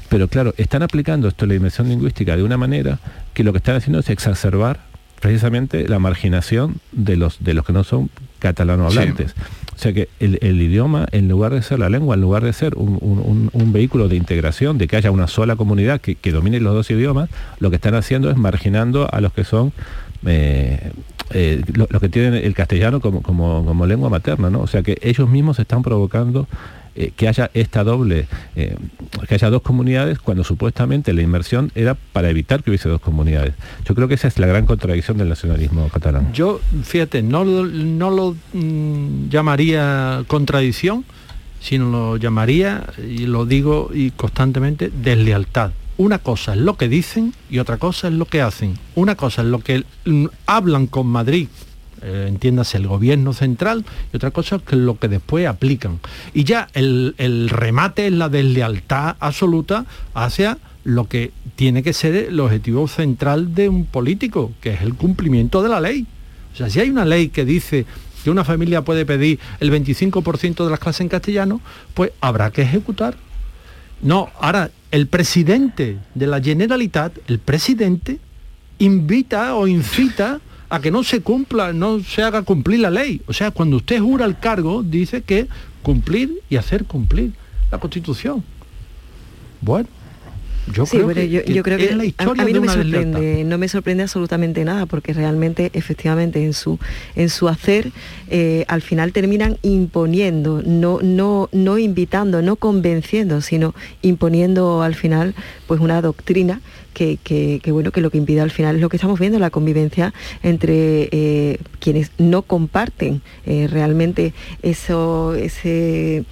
Pero 0.08 0.28
claro, 0.28 0.54
están 0.56 0.82
aplicando 0.82 1.28
esto, 1.28 1.46
la 1.46 1.54
inversión 1.54 1.88
lingüística, 1.88 2.36
de 2.36 2.44
una 2.44 2.56
manera 2.56 3.00
que 3.34 3.42
lo 3.42 3.52
que 3.52 3.58
están 3.58 3.74
haciendo 3.74 3.98
es 3.98 4.08
exacerbar 4.08 4.78
precisamente 5.20 5.88
la 5.88 5.98
marginación 5.98 6.76
de 6.92 7.16
los, 7.16 7.42
de 7.42 7.54
los 7.54 7.64
que 7.64 7.72
no 7.72 7.84
son 7.84 8.10
catalano 8.38 8.86
hablantes. 8.86 9.34
O 9.74 9.78
sea 9.78 9.92
que 9.92 10.08
el, 10.20 10.62
idioma, 10.62 11.06
en 11.12 11.28
lugar 11.28 11.52
de 11.52 11.62
ser 11.62 11.78
la 11.78 11.90
lengua, 11.90 12.14
en 12.14 12.22
lugar 12.22 12.42
de 12.42 12.52
ser 12.52 12.74
un, 12.76 13.72
vehículo 13.72 14.08
de 14.08 14.16
integración, 14.16 14.78
de 14.78 14.88
que 14.88 14.96
haya 14.96 15.10
una 15.10 15.26
sola 15.26 15.56
comunidad 15.56 16.00
que, 16.00 16.32
domine 16.32 16.60
los 16.60 16.74
dos 16.74 16.90
idiomas, 16.90 17.28
lo 17.60 17.68
que 17.70 17.76
están 17.76 17.94
haciendo 17.94 18.30
es 18.30 18.36
marginando 18.36 19.12
a 19.12 19.20
los 19.20 19.32
que 19.32 19.44
son 19.44 19.72
eh, 20.24 20.92
eh, 21.30 21.62
los 21.74 22.00
que 22.00 22.08
tienen 22.08 22.34
el 22.34 22.54
castellano 22.54 23.00
como, 23.00 23.20
como, 23.20 23.64
como, 23.64 23.86
lengua 23.86 24.08
materna, 24.08 24.48
¿no? 24.48 24.60
O 24.60 24.66
sea 24.66 24.82
que 24.82 24.98
ellos 25.02 25.28
mismos 25.28 25.58
están 25.58 25.82
provocando 25.82 26.48
eh, 26.98 27.12
que 27.14 27.28
haya 27.28 27.50
esta 27.52 27.84
doble, 27.84 28.26
eh, 28.56 28.74
que 29.28 29.34
haya 29.34 29.50
dos 29.50 29.60
comunidades 29.60 30.18
cuando 30.18 30.44
supuestamente 30.44 31.12
la 31.12 31.20
inversión 31.20 31.70
era 31.74 31.94
para 31.94 32.30
evitar 32.30 32.62
que 32.62 32.70
hubiese 32.70 32.88
dos 32.88 33.02
comunidades. 33.02 33.52
Yo 33.84 33.94
creo 33.94 34.08
que 34.08 34.14
esa 34.14 34.28
es 34.28 34.38
la 34.38 34.46
gran 34.46 34.64
contradicción 34.64 35.18
del 35.18 35.28
nacionalismo 35.28 35.90
catalán. 35.90 36.32
Yo, 36.32 36.58
fíjate, 36.84 37.22
no, 37.22 37.44
no 37.44 38.10
lo 38.10 38.34
mm, 38.54 39.28
llamaría 39.28 40.24
contradicción, 40.26 41.04
sino 41.60 41.90
lo 41.90 42.16
llamaría, 42.16 42.84
y 42.98 43.26
lo 43.26 43.44
digo 43.44 43.90
y 43.92 44.12
constantemente, 44.12 44.90
deslealtad. 44.90 45.72
Una 45.98 46.18
cosa 46.18 46.54
es 46.54 46.60
lo 46.60 46.78
que 46.78 46.88
dicen 46.88 47.34
y 47.50 47.58
otra 47.58 47.76
cosa 47.76 48.08
es 48.08 48.14
lo 48.14 48.24
que 48.24 48.40
hacen. 48.40 48.78
Una 48.94 49.16
cosa 49.16 49.42
es 49.42 49.48
lo 49.48 49.58
que 49.58 49.84
mm, 50.06 50.26
hablan 50.46 50.86
con 50.86 51.08
Madrid 51.08 51.48
eh, 52.02 52.26
entiéndase 52.28 52.76
el 52.76 52.86
gobierno 52.86 53.32
central, 53.32 53.84
y 54.12 54.16
otra 54.16 54.30
cosa 54.30 54.56
es 54.56 54.62
que 54.62 54.76
lo 54.76 54.98
que 54.98 55.08
después 55.08 55.46
aplican. 55.46 56.00
Y 56.34 56.44
ya 56.44 56.68
el, 56.74 57.14
remate 57.48 58.06
es 58.06 58.12
la 58.12 58.28
deslealtad 58.28 59.16
absoluta 59.20 59.86
hacia 60.14 60.58
lo 60.84 61.08
que 61.08 61.32
tiene 61.56 61.82
que 61.82 61.92
ser 61.92 62.14
el 62.14 62.38
objetivo 62.40 62.86
central 62.88 63.54
de 63.54 63.68
un 63.68 63.86
político, 63.86 64.52
que 64.60 64.74
es 64.74 64.82
el 64.82 64.94
cumplimiento 64.94 65.62
de 65.62 65.68
la 65.68 65.80
ley. 65.80 66.06
O 66.52 66.56
sea, 66.56 66.70
si 66.70 66.80
hay 66.80 66.90
una 66.90 67.04
ley 67.04 67.28
que 67.28 67.44
dice 67.44 67.86
que 68.22 68.30
una 68.30 68.44
familia 68.44 68.82
puede 68.82 69.04
pedir 69.04 69.38
el 69.60 69.70
25% 69.70 70.64
de 70.64 70.70
las 70.70 70.78
clases 70.78 71.02
en 71.02 71.08
castellano, 71.08 71.60
pues 71.94 72.12
habrá 72.20 72.50
que 72.50 72.62
ejecutar. 72.62 73.16
No, 74.02 74.30
ahora, 74.40 74.70
el 74.90 75.06
presidente 75.06 75.98
de 76.14 76.26
la 76.26 76.40
Generalitat, 76.40 77.12
el 77.28 77.38
presidente, 77.38 78.18
invita 78.78 79.54
o 79.54 79.66
incita 79.66 80.40
a 80.68 80.80
que 80.80 80.90
no 80.90 81.02
se 81.04 81.20
cumpla, 81.20 81.72
no 81.72 82.00
se 82.00 82.22
haga 82.22 82.42
cumplir 82.42 82.80
la 82.80 82.90
ley. 82.90 83.22
O 83.26 83.32
sea, 83.32 83.50
cuando 83.50 83.76
usted 83.76 84.00
jura 84.00 84.24
el 84.24 84.38
cargo, 84.38 84.82
dice 84.82 85.22
que 85.22 85.46
cumplir 85.82 86.42
y 86.50 86.56
hacer 86.56 86.84
cumplir 86.84 87.32
la 87.70 87.78
Constitución. 87.78 88.42
Bueno, 89.60 89.88
yo 90.72 90.84
creo 90.84 91.08
que, 91.08 91.28
yo, 91.28 91.62
creo 91.62 91.78
que 91.78 92.14
a, 92.18 92.44
mí 92.44 92.52
no 92.52 92.60
me 92.60 92.68
sorprende, 92.68 93.44
no 93.44 93.56
me 93.56 93.68
sorprende 93.68 94.02
absolutamente 94.02 94.64
nada, 94.64 94.86
porque 94.86 95.12
realmente, 95.12 95.70
efectivamente, 95.74 96.44
en 96.44 96.52
su 96.54 96.80
en 97.14 97.30
su 97.30 97.48
hacer, 97.48 97.92
eh, 98.28 98.64
al 98.66 98.82
final 98.82 99.12
terminan 99.12 99.58
imponiendo, 99.62 100.62
no, 100.66 100.98
no, 101.02 101.48
no 101.52 101.78
invitando, 101.78 102.42
no 102.42 102.56
convenciendo, 102.56 103.42
sino 103.42 103.74
imponiendo 104.02 104.82
al 104.82 104.96
final 104.96 105.34
pues 105.68 105.80
una 105.80 106.02
doctrina 106.02 106.60
que, 106.96 107.60
bueno 107.66 107.92
que 107.92 108.00
lo 108.00 108.10
que 108.10 108.18
impide 108.18 108.40
al 108.40 108.50
final 108.50 108.76
es 108.76 108.80
lo 108.80 108.88
que 108.88 108.96
estamos 108.96 109.20
viendo 109.20 109.38
la 109.38 109.50
convivencia 109.50 110.14
entre 110.42 111.08
eh, 111.12 111.58
quienes 111.78 112.10
no 112.18 112.42
comparten 112.42 113.20
eh, 113.44 113.68
realmente 113.70 114.32
eso 114.62 115.34
ese 115.34 116.24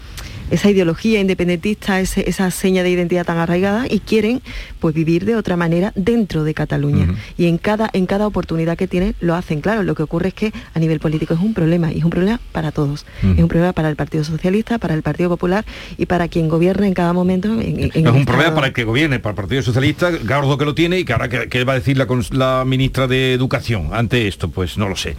esa 0.50 0.70
ideología 0.70 1.20
independentista, 1.20 2.00
esa 2.00 2.50
seña 2.50 2.82
de 2.82 2.90
identidad 2.90 3.24
tan 3.24 3.38
arraigada 3.38 3.86
y 3.88 4.00
quieren 4.00 4.42
pues 4.80 4.94
vivir 4.94 5.24
de 5.24 5.36
otra 5.36 5.56
manera 5.56 5.92
dentro 5.94 6.44
de 6.44 6.54
Cataluña. 6.54 7.14
Y 7.36 7.46
en 7.46 7.58
cada, 7.58 7.90
en 7.92 8.06
cada 8.06 8.26
oportunidad 8.26 8.76
que 8.76 8.88
tienen 8.88 9.14
lo 9.20 9.34
hacen. 9.34 9.60
Claro, 9.60 9.82
lo 9.82 9.94
que 9.94 10.02
ocurre 10.02 10.28
es 10.28 10.34
que 10.34 10.52
a 10.74 10.78
nivel 10.78 11.00
político 11.00 11.34
es 11.34 11.40
un 11.40 11.54
problema 11.54 11.92
y 11.92 11.98
es 11.98 12.04
un 12.04 12.10
problema 12.10 12.40
para 12.52 12.72
todos. 12.72 13.06
Es 13.22 13.38
un 13.38 13.48
problema 13.48 13.72
para 13.72 13.88
el 13.88 13.96
Partido 13.96 14.24
Socialista, 14.24 14.78
para 14.78 14.94
el 14.94 15.02
Partido 15.02 15.30
Popular 15.30 15.64
y 15.96 16.06
para 16.06 16.28
quien 16.28 16.48
gobierna 16.48 16.86
en 16.86 16.94
cada 16.94 17.12
momento. 17.12 17.60
es 17.60 17.96
un 17.96 18.24
problema 18.24 18.54
para 18.54 18.68
el 18.68 18.72
que 18.72 18.84
gobierne, 18.84 19.18
para 19.20 19.32
el 19.32 19.36
Partido 19.36 19.62
Socialista, 19.62 20.10
Gardo 20.10 20.58
que 20.58 20.64
lo 20.64 20.74
tiene 20.74 20.98
y 20.98 21.04
que 21.04 21.12
ahora 21.12 21.28
que, 21.28 21.64
va 21.64 21.72
a 21.72 21.76
decir 21.76 21.96
la, 21.96 22.06
la 22.32 22.64
ministra 22.64 23.06
de 23.06 23.32
Educación 23.32 23.90
ante 23.92 24.28
esto, 24.28 24.48
pues 24.50 24.76
no 24.76 24.88
lo 24.88 24.96
sé. 24.96 25.16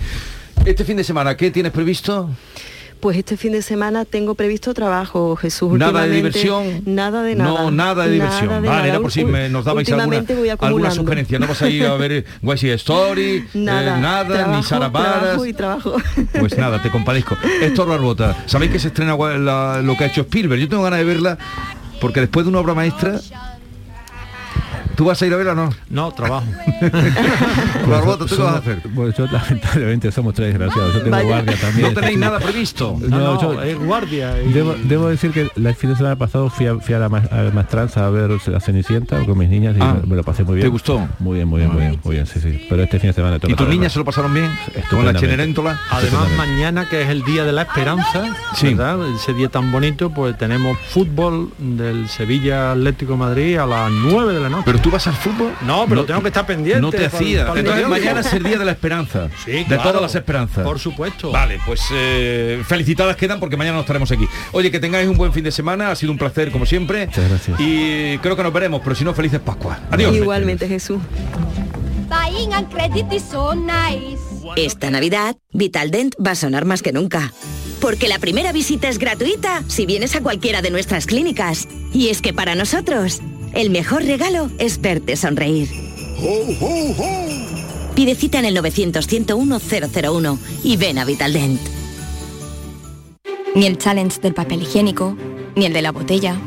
Este 0.66 0.86
fin 0.86 0.98
de 0.98 1.04
semana, 1.04 1.36
¿qué 1.36 1.52
tienes 1.52 1.72
previsto? 1.72 2.30
Pues 3.06 3.18
este 3.18 3.38
fin 3.38 3.52
de 3.52 3.62
semana 3.62 4.04
tengo 4.04 4.34
previsto 4.34 4.74
trabajo, 4.74 5.36
Jesús. 5.36 5.78
Nada 5.78 6.08
de 6.08 6.16
diversión. 6.16 6.82
Nada 6.88 7.22
de 7.22 7.36
nada. 7.36 7.52
No, 7.52 7.70
nada 7.70 8.08
de 8.08 8.14
diversión. 8.14 8.66
vale, 8.66 8.90
era 8.90 9.00
por 9.00 9.12
si 9.12 9.24
nos 9.24 9.64
dabais 9.64 9.92
alguna, 9.92 10.24
alguna, 10.62 10.90
sugerencia. 10.90 11.38
No 11.38 11.46
vas 11.46 11.62
a 11.62 11.70
ir 11.70 11.86
a 11.86 11.94
ver 11.98 12.26
Westy 12.42 12.72
Story, 12.72 13.22
eh, 13.46 13.46
nada, 13.54 14.00
nada 14.00 14.58
ni 14.58 14.64
Sara 14.64 14.92
Trabajo 14.92 15.46
y 15.46 15.54
trabajo. 15.54 15.94
Pues 16.40 16.58
nada, 16.58 16.82
te 16.82 16.90
compadezco. 16.90 17.38
Héctor 17.62 17.90
Barbota, 17.90 18.44
¿sabéis 18.48 18.72
que 18.72 18.80
se 18.80 18.88
estrena 18.88 19.16
lo 19.16 19.96
que 19.96 20.04
ha 20.04 20.08
hecho 20.08 20.22
Spielberg? 20.22 20.60
Yo 20.60 20.68
tengo 20.68 20.82
ganas 20.82 20.98
de 20.98 21.06
verla 21.06 21.38
porque 22.02 22.22
después 22.22 22.48
de 22.48 22.50
una 22.50 22.60
obra 22.60 22.74
maestra 22.74 23.20
¿Tú 24.96 25.06
vas 25.06 25.22
a 25.22 25.26
ir 25.26 25.34
a 25.34 25.38
verla 25.38 25.52
o 25.52 25.56
no? 25.56 25.70
No, 25.90 26.12
trabajo. 26.12 26.46
Barbota, 27.90 28.26
¿tú 28.26 28.36
qué 28.36 28.42
vas 28.42 28.56
a 28.56 28.58
hacer? 28.58 28.82
Bueno, 28.90 29.14
yo 29.18 29.28
lamentablemente 29.28 30.12
somos 30.12 30.34
tres 30.34 30.50
desgraciados. 30.50 30.94
Yo 30.94 31.04
tengo 31.04 31.24
guardia 31.24 31.58
también. 31.60 31.94
¿No 31.94 32.00
tenéis 32.00 32.18
nada 32.18 32.40
previsto? 32.40 32.98
No, 33.00 33.42
yo, 33.42 33.62
es 33.62 33.78
guardia. 33.78 34.34
Debo, 34.34 35.08
decir 35.10 35.32
que 35.32 35.50
el 35.56 35.76
fin 35.76 35.90
de 35.90 35.96
semana 35.96 36.16
pasado 36.16 36.50
fui 36.50 36.68
a, 36.68 36.76
fui 36.76 36.96
a 36.96 37.00
la 37.00 37.10
Mastranza 37.10 38.06
a 38.06 38.10
ver 38.10 38.32
la 38.48 38.60
Cenicienta 38.60 39.24
con 39.26 39.38
mis 39.38 39.50
niñas 39.50 39.76
y 39.78 39.82
ah, 39.82 39.98
me 40.06 40.16
lo 40.16 40.24
pasé 40.24 40.44
muy 40.44 40.56
bien. 40.56 40.68
¿Te 40.68 40.72
gustó? 40.72 41.08
Muy 41.20 41.36
bien, 41.36 41.48
muy 41.48 41.60
bien, 41.60 41.72
muy 41.72 41.82
bien, 41.82 42.00
muy 42.04 42.16
bien, 42.16 42.26
sí, 42.26 42.40
sí. 42.40 42.66
Pero 42.70 42.84
este 42.84 43.00
fin 43.00 43.10
de 43.10 43.14
semana... 43.14 43.38
¿Y 43.46 43.54
tus 43.54 43.68
niñas 43.68 43.94
se 43.94 44.00
lo 44.00 44.06
pasaron 44.06 44.34
bien? 44.34 44.50
Con 44.90 45.06
la 45.06 45.14
Cheneréntola. 45.14 45.80
Además, 45.92 46.30
mañana, 46.38 46.88
que 46.90 47.02
es 47.02 47.10
el 47.10 47.24
Día 47.24 47.44
de 47.44 47.52
la 47.52 47.64
Esperanza, 47.64 48.36
sí. 48.56 48.74
¿verdad? 48.74 49.00
Ese 49.16 49.34
día 49.34 49.50
tan 49.50 49.72
bonito, 49.72 50.10
pues 50.10 50.38
tenemos 50.38 50.78
fútbol 50.90 51.52
del 51.58 52.08
Sevilla 52.08 52.72
Atlético 52.72 53.18
Madrid 53.18 53.58
a 53.58 53.66
las 53.66 53.92
9 53.92 54.34
de 54.34 54.40
la 54.40 54.50
noche. 54.50 54.64
¿Pero 54.66 54.80
tú 54.86 54.92
vas 54.92 55.08
al 55.08 55.16
fútbol? 55.16 55.52
No, 55.62 55.88
pero 55.90 56.06
tengo 56.06 56.22
que 56.22 56.28
estar 56.28 56.46
pendiente. 56.46 56.80
No 56.80 56.92
te 56.92 57.08
hacía. 57.08 57.48
Entonces 57.56 57.88
mañana 57.88 58.20
es 58.20 58.32
el 58.34 58.44
día 58.44 58.60
de 58.60 58.66
la 58.66 58.72
esperanza. 58.72 59.30
Sí, 59.44 59.64
de 59.64 59.78
todas 59.78 60.00
las 60.00 60.14
esperanzas. 60.14 60.64
Por 60.64 60.78
supuesto. 60.78 61.32
Vale, 61.32 61.60
pues 61.66 61.82
eh, 61.92 62.62
felicitadas 62.68 63.16
quedan 63.16 63.40
porque 63.40 63.58
mañana 63.58 63.78
nos 63.78 63.86
estaremos 63.86 64.12
aquí. 64.12 64.28
Oye, 64.52 64.70
que 64.70 64.80
tengáis 64.80 65.10
un 65.10 65.18
buen 65.18 65.34
fin 65.34 65.44
de 65.44 65.52
semana. 65.52 65.90
Ha 65.90 65.96
sido 65.96 66.12
un 66.12 66.20
placer 66.20 66.52
como 66.52 66.68
siempre. 66.68 67.08
Muchas 67.08 67.28
gracias. 67.28 67.60
Y 67.60 68.20
creo 68.20 68.36
que 68.36 68.44
nos 68.44 68.54
veremos, 68.54 68.82
pero 68.84 68.96
si 68.96 69.04
no, 69.04 69.16
felices 69.16 69.40
Pascua. 69.40 69.80
Adiós. 69.90 70.16
Igualmente, 70.16 70.68
Jesús. 70.68 71.00
Esta 74.56 74.92
Navidad, 74.92 75.36
Vitaldent 75.52 76.14
va 76.24 76.32
a 76.32 76.36
sonar 76.36 76.66
más 76.66 76.84
que 76.84 76.94
nunca. 76.94 77.34
Porque 77.82 78.08
la 78.08 78.20
primera 78.20 78.52
visita 78.52 78.88
es 78.88 79.00
gratuita 79.00 79.64
si 79.68 79.86
vienes 79.86 80.16
a 80.16 80.22
cualquiera 80.22 80.62
de 80.62 80.70
nuestras 80.70 81.08
clínicas. 81.08 81.68
Y 81.92 82.10
es 82.10 82.22
que 82.22 82.34
para 82.34 82.56
nosotros, 82.56 83.22
el 83.56 83.70
mejor 83.70 84.04
regalo 84.04 84.52
es 84.60 84.80
verte 84.82 85.16
sonreír. 85.16 85.70
Pide 87.96 88.16
cita 88.16 88.40
en 88.40 88.46
el 88.46 88.58
900-101-001 88.58 90.38
y 90.64 90.78
ven 90.78 91.00
a 91.00 91.06
Vitaldent. 91.06 91.62
Ni 93.56 93.66
el 93.66 93.78
challenge 93.78 94.20
del 94.20 94.34
papel 94.34 94.62
higiénico, 94.62 95.18
ni 95.56 95.66
el 95.66 95.74
de 95.74 95.82
la 95.82 95.94
botella. 95.94 96.38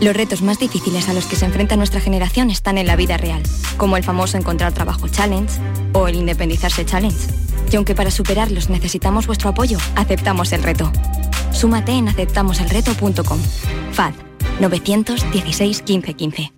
Los 0.00 0.14
retos 0.14 0.42
más 0.42 0.58
difíciles 0.58 1.08
a 1.08 1.14
los 1.14 1.24
que 1.24 1.36
se 1.36 1.46
enfrenta 1.46 1.76
nuestra 1.76 2.00
generación 2.00 2.50
están 2.50 2.76
en 2.76 2.86
la 2.86 2.96
vida 2.96 3.16
real, 3.16 3.42
como 3.78 3.96
el 3.96 4.04
famoso 4.04 4.36
encontrar 4.36 4.74
trabajo 4.74 5.08
challenge 5.08 5.58
o 5.94 6.06
el 6.06 6.16
independizarse 6.16 6.84
challenge. 6.84 7.28
Y 7.72 7.76
aunque 7.76 7.94
para 7.94 8.10
superarlos 8.10 8.68
necesitamos 8.68 9.26
vuestro 9.26 9.48
apoyo, 9.48 9.78
aceptamos 9.96 10.52
el 10.52 10.62
reto. 10.62 10.92
Súmate 11.50 11.92
en 11.92 12.08
aceptamoselreto.com. 12.08 13.40
FAD 13.92 14.12
916 14.60 15.82
1515. 15.86 16.57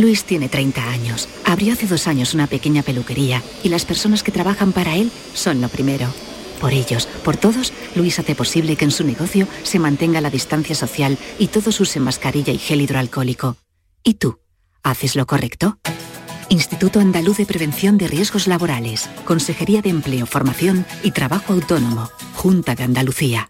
Luis 0.00 0.24
tiene 0.24 0.48
30 0.48 0.90
años. 0.90 1.28
Abrió 1.44 1.74
hace 1.74 1.86
dos 1.86 2.06
años 2.06 2.32
una 2.32 2.46
pequeña 2.46 2.82
peluquería 2.82 3.42
y 3.62 3.68
las 3.68 3.84
personas 3.84 4.22
que 4.22 4.32
trabajan 4.32 4.72
para 4.72 4.96
él 4.96 5.12
son 5.34 5.60
lo 5.60 5.68
primero. 5.68 6.08
Por 6.58 6.72
ellos, 6.72 7.06
por 7.24 7.36
todos, 7.36 7.72
Luis 7.94 8.18
hace 8.18 8.34
posible 8.34 8.76
que 8.76 8.86
en 8.86 8.90
su 8.90 9.04
negocio 9.04 9.46
se 9.62 9.78
mantenga 9.78 10.20
la 10.20 10.30
distancia 10.30 10.74
social 10.74 11.18
y 11.38 11.48
todos 11.48 11.80
usen 11.80 12.02
mascarilla 12.02 12.52
y 12.52 12.58
gel 12.58 12.80
hidroalcohólico. 12.80 13.56
¿Y 14.02 14.14
tú? 14.14 14.40
¿Haces 14.82 15.16
lo 15.16 15.26
correcto? 15.26 15.78
Instituto 16.48 17.00
Andaluz 17.00 17.36
de 17.36 17.46
Prevención 17.46 17.98
de 17.98 18.08
Riesgos 18.08 18.46
Laborales, 18.46 19.08
Consejería 19.24 19.82
de 19.82 19.90
Empleo, 19.90 20.26
Formación 20.26 20.86
y 21.02 21.12
Trabajo 21.12 21.52
Autónomo, 21.52 22.10
Junta 22.34 22.74
de 22.74 22.84
Andalucía. 22.84 23.49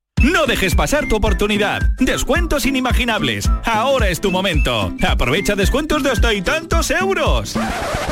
no 0.23 0.45
dejes 0.45 0.75
pasar 0.75 1.07
tu 1.07 1.15
oportunidad. 1.15 1.81
Descuentos 1.99 2.65
inimaginables. 2.65 3.49
Ahora 3.65 4.09
es 4.09 4.21
tu 4.21 4.31
momento. 4.31 4.93
Aprovecha 5.07 5.55
descuentos 5.55 6.03
de 6.03 6.11
hasta 6.11 6.33
y 6.33 6.41
tantos 6.41 6.91
euros. 6.91 7.55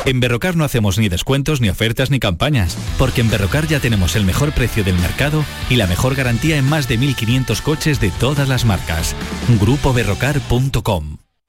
En 0.04 0.20
Berrocar 0.20 0.56
no 0.56 0.64
hacemos 0.64 0.98
ni 0.98 1.08
descuentos, 1.08 1.60
ni 1.60 1.68
ofertas, 1.68 2.10
ni 2.10 2.20
campañas. 2.20 2.76
Porque 2.98 3.20
en 3.20 3.30
Berrocar 3.30 3.66
ya 3.66 3.80
tenemos 3.80 4.16
el 4.16 4.24
mejor 4.24 4.52
precio 4.52 4.84
del 4.84 4.98
mercado 4.98 5.44
y 5.68 5.76
la 5.76 5.86
mejor 5.86 6.14
garantía 6.14 6.56
en 6.56 6.68
más 6.68 6.88
de 6.88 6.98
1.500 6.98 7.62
coches 7.62 8.00
de 8.00 8.10
todas 8.10 8.48
las 8.48 8.64
marcas. 8.64 9.14
GrupoBerrocar.com 9.60 11.29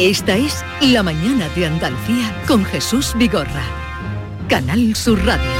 Esta 0.00 0.34
es 0.34 0.64
La 0.80 1.02
Mañana 1.02 1.46
de 1.50 1.66
Andalucía 1.66 2.34
con 2.48 2.64
Jesús 2.64 3.12
Vigorra. 3.18 3.62
Canal 4.48 4.96
Sur 4.96 5.22
Radio. 5.26 5.50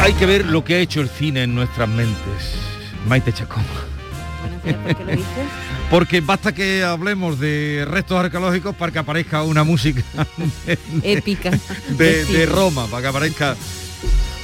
Hay 0.00 0.14
que 0.14 0.24
ver 0.24 0.46
lo 0.46 0.64
que 0.64 0.76
ha 0.76 0.78
hecho 0.78 1.02
el 1.02 1.10
cine 1.10 1.42
en 1.42 1.54
nuestras 1.54 1.90
mentes. 1.90 2.54
Maite 3.06 3.34
Chacón. 3.34 3.64
¿por 4.62 4.96
qué 4.96 5.04
lo 5.04 5.10
dices? 5.10 5.26
Porque 5.90 6.22
basta 6.22 6.54
que 6.54 6.82
hablemos 6.82 7.38
de 7.38 7.84
restos 7.86 8.18
arqueológicos 8.18 8.74
para 8.76 8.92
que 8.92 8.98
aparezca 8.98 9.42
una 9.42 9.62
música 9.62 10.02
épica 11.02 11.50
de, 11.90 12.24
de 12.24 12.46
Roma, 12.46 12.86
para 12.86 13.02
que 13.02 13.08
aparezca 13.08 13.56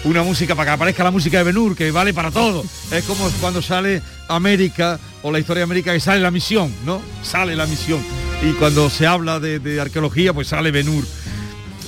una 0.07 0.23
música 0.23 0.55
para 0.55 0.71
que 0.71 0.75
aparezca 0.75 1.03
la 1.05 1.11
música 1.11 1.39
de 1.39 1.45
Benur, 1.45 1.77
que 1.77 1.91
vale 1.91 2.15
para 2.15 2.31
todo. 2.31 2.65
Es 2.93 3.05
como 3.05 3.29
cuando 3.41 3.61
sale 3.61 4.03
América 4.29 5.01
o 5.23 5.33
la 5.33 5.41
historia 5.41 5.61
de 5.61 5.65
América 5.65 5.93
que 5.93 6.01
sale 6.01 6.21
la 6.21 6.31
misión, 6.31 6.73
¿no? 6.85 7.03
Sale 7.23 7.57
la 7.57 7.67
misión. 7.67 8.01
Y 8.43 8.53
cuando 8.53 8.89
se 8.89 9.07
habla 9.07 9.41
de, 9.41 9.81
arqueología, 9.81 10.33
pues 10.33 10.49
sale 10.49 10.71
Benur. 10.71 11.05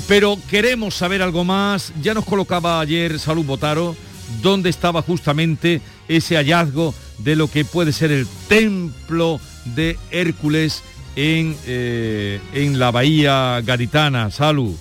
Pero 0.09 0.37
queremos 0.51 0.97
saber 0.97 1.23
algo 1.23 1.45
más. 1.45 1.93
Ya 2.03 2.12
nos 2.12 2.25
colocaba 2.25 2.81
ayer 2.81 3.21
Salud 3.21 3.45
Botaro 3.45 3.95
dónde 4.43 4.69
estaba 4.69 5.01
justamente 5.01 5.81
ese 6.09 6.37
hallazgo 6.37 6.95
de 7.19 7.37
lo 7.37 7.49
que 7.49 7.64
puede 7.64 7.93
ser 7.93 8.11
el 8.11 8.27
templo 8.49 9.41
de 9.64 9.97
Hércules 10.11 10.83
en, 11.14 11.57
eh, 11.66 12.41
en 12.53 12.81
la 12.81 12.91
bahía 12.91 13.61
gaditana. 13.64 14.31
Salud. 14.33 14.75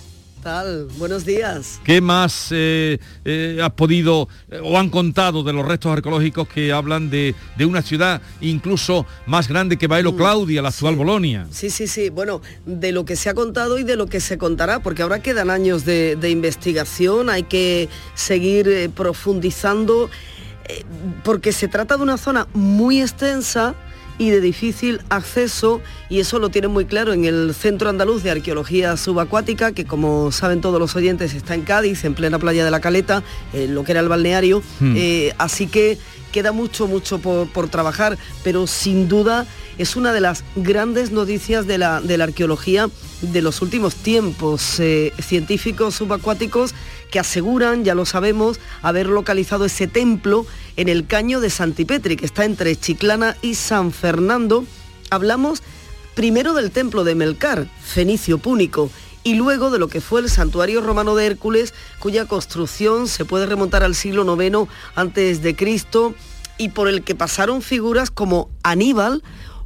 Buenos 0.97 1.25
días. 1.25 1.81
¿Qué 1.83 1.99
más 1.99 2.47
eh, 2.51 2.99
eh, 3.25 3.59
has 3.61 3.71
podido 3.71 4.29
eh, 4.49 4.61
o 4.63 4.79
han 4.79 4.89
contado 4.89 5.43
de 5.43 5.51
los 5.51 5.65
restos 5.65 5.91
arqueológicos 5.91 6.47
que 6.47 6.71
hablan 6.71 7.09
de, 7.09 7.35
una 7.59 7.81
ciudad 7.81 8.21
incluso 8.39 9.05
más 9.25 9.49
grande 9.49 9.75
que 9.75 9.87
Baelo 9.87 10.13
mm, 10.13 10.15
Claudia, 10.15 10.61
la 10.61 10.69
actual 10.69 10.95
Bolonia? 10.95 11.47
Sí, 11.51 11.69
sí, 11.69 11.85
sí. 11.85 12.09
Bueno, 12.09 12.41
de 12.65 12.93
lo 12.93 13.03
que 13.03 13.17
se 13.17 13.29
ha 13.29 13.33
contado 13.33 13.77
y 13.77 13.83
de 13.83 13.97
lo 13.97 14.07
que 14.07 14.21
se 14.21 14.37
contará, 14.37 14.79
porque 14.79 15.01
ahora 15.01 15.21
quedan 15.21 15.49
años 15.49 15.83
de, 15.83 16.15
de 16.15 16.29
investigación, 16.29 17.29
hay 17.29 17.43
que 17.43 17.89
seguir 18.15 18.89
profundizando, 18.95 20.09
porque 21.25 21.51
se 21.51 21.67
trata 21.67 21.97
de 21.97 22.03
una 22.03 22.17
zona 22.17 22.47
muy 22.53 23.01
extensa 23.01 23.75
y 24.17 24.29
de 24.29 24.41
difícil 24.41 25.01
acceso 25.09 25.81
y 26.09 26.19
eso 26.19 26.39
lo 26.39 26.49
tienen 26.49 26.71
muy 26.71 26.85
claro 26.85 27.13
en 27.13 27.25
el 27.25 27.53
Centro 27.53 27.89
Andaluz 27.89 28.23
de 28.23 28.31
Arqueología 28.31 28.97
Subacuática, 28.97 29.71
que 29.71 29.85
como 29.85 30.31
saben 30.31 30.61
todos 30.61 30.79
los 30.79 30.95
oyentes 30.95 31.33
está 31.33 31.55
en 31.55 31.61
Cádiz, 31.61 32.03
en 32.05 32.13
plena 32.13 32.39
playa 32.39 32.65
de 32.65 32.71
la 32.71 32.79
Caleta, 32.79 33.23
en 33.53 33.75
lo 33.75 33.83
que 33.83 33.91
era 33.91 34.01
el 34.01 34.09
balneario, 34.09 34.61
hmm. 34.79 34.93
eh, 34.95 35.33
así 35.37 35.67
que 35.67 35.97
queda 36.31 36.51
mucho, 36.51 36.87
mucho 36.87 37.19
por, 37.19 37.69
trabajar, 37.69 38.17
pero 38.43 38.67
sin 38.67 39.07
duda 39.07 39.45
es 39.77 39.95
una 39.95 40.11
de 40.13 40.21
las 40.21 40.43
grandes 40.55 41.11
noticias 41.11 41.67
de 41.67 41.77
la, 41.77 42.01
de 42.01 42.17
la 42.17 42.25
arqueología 42.25 42.89
de 43.21 43.41
los 43.41 43.61
últimos 43.61 43.95
tiempos. 43.95 44.79
Eh, 44.79 45.13
científicos 45.19 45.95
subacuáticos 45.95 46.73
que 47.11 47.19
aseguran, 47.19 47.83
ya 47.83 47.95
lo 47.95 48.05
sabemos, 48.05 48.59
haber 48.81 49.07
localizado 49.07 49.65
ese 49.65 49.87
templo 49.87 50.45
en 50.75 50.89
el 50.89 51.07
caño 51.07 51.39
de 51.39 51.49
Santipetri, 51.49 52.17
que 52.17 52.25
está 52.25 52.45
entre 52.45 52.75
Chiclana 52.75 53.37
y 53.41 53.55
San 53.55 53.91
Fernando. 53.91 54.65
Hablamos 55.09 55.63
primero 56.15 56.53
del 56.53 56.71
templo 56.71 57.03
de 57.03 57.15
Melcar, 57.15 57.67
fenicio 57.81 58.39
púnico, 58.39 58.89
y 59.27 59.35
luego 59.35 59.71
de 59.71 59.77
lo 59.77 59.89
que 59.89 59.99
fue 59.99 60.21
el 60.21 60.29
santuario 60.29 60.79
romano 60.79 61.13
de 61.13 61.25
Hércules, 61.25 61.73
cuya 61.99 62.23
construcción 62.23 63.09
se 63.09 63.25
puede 63.25 63.45
remontar 63.45 63.83
al 63.83 63.93
siglo 63.93 64.23
IX 64.41 64.69
antes 64.95 65.41
de 65.41 65.53
Cristo 65.53 66.15
y 66.57 66.69
por 66.69 66.87
el 66.87 67.03
que 67.03 67.13
pasaron 67.13 67.61
figuras 67.61 68.09
como 68.09 68.49
Aníbal 68.63 69.23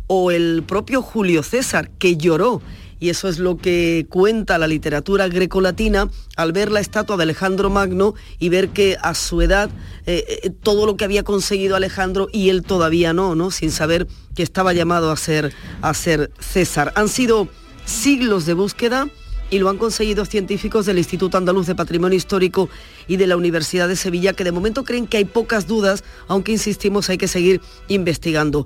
o 0.07 0.31
el 0.31 0.63
propio 0.63 1.03
Julio 1.03 1.43
César, 1.43 1.91
que 1.99 2.17
lloró 2.17 2.59
y 2.99 3.09
eso 3.09 3.29
es 3.29 3.37
lo 3.37 3.57
que 3.57 4.07
cuenta 4.09 4.57
la 4.57 4.67
literatura 4.67 5.27
grecolatina 5.27 6.09
al 6.37 6.53
ver 6.53 6.71
la 6.71 6.79
estatua 6.79 7.15
de 7.17 7.23
Alejandro 7.23 7.69
Magno 7.69 8.15
y 8.39 8.49
ver 8.49 8.69
que 8.69 8.97
a 8.99 9.13
su 9.13 9.43
edad 9.43 9.69
eh, 10.07 10.39
eh, 10.43 10.49
todo 10.49 10.87
lo 10.87 10.97
que 10.97 11.05
había 11.05 11.21
conseguido 11.21 11.75
Alejandro 11.75 12.29
y 12.33 12.49
él 12.49 12.63
todavía 12.63 13.13
no, 13.13 13.35
¿no? 13.35 13.51
Sin 13.51 13.69
saber 13.69 14.07
que 14.33 14.41
estaba 14.41 14.73
llamado 14.73 15.11
a 15.11 15.17
ser, 15.17 15.53
a 15.83 15.93
ser 15.93 16.31
César. 16.39 16.93
Han 16.95 17.09
sido 17.09 17.47
siglos 17.85 18.47
de 18.47 18.55
búsqueda 18.55 19.07
y 19.51 19.59
lo 19.59 19.69
han 19.69 19.77
conseguido 19.77 20.25
científicos 20.25 20.87
del 20.87 20.97
Instituto 20.97 21.37
Andaluz 21.37 21.67
de 21.67 21.75
Patrimonio 21.75 22.17
Histórico 22.17 22.69
y 23.07 23.17
de 23.17 23.27
la 23.27 23.37
Universidad 23.37 23.87
de 23.87 23.97
Sevilla, 23.97 24.33
que 24.33 24.45
de 24.45 24.51
momento 24.51 24.83
creen 24.83 25.05
que 25.05 25.17
hay 25.17 25.25
pocas 25.25 25.67
dudas, 25.67 26.03
aunque 26.27 26.53
insistimos 26.53 27.09
hay 27.09 27.17
que 27.17 27.27
seguir 27.27 27.61
investigando. 27.89 28.65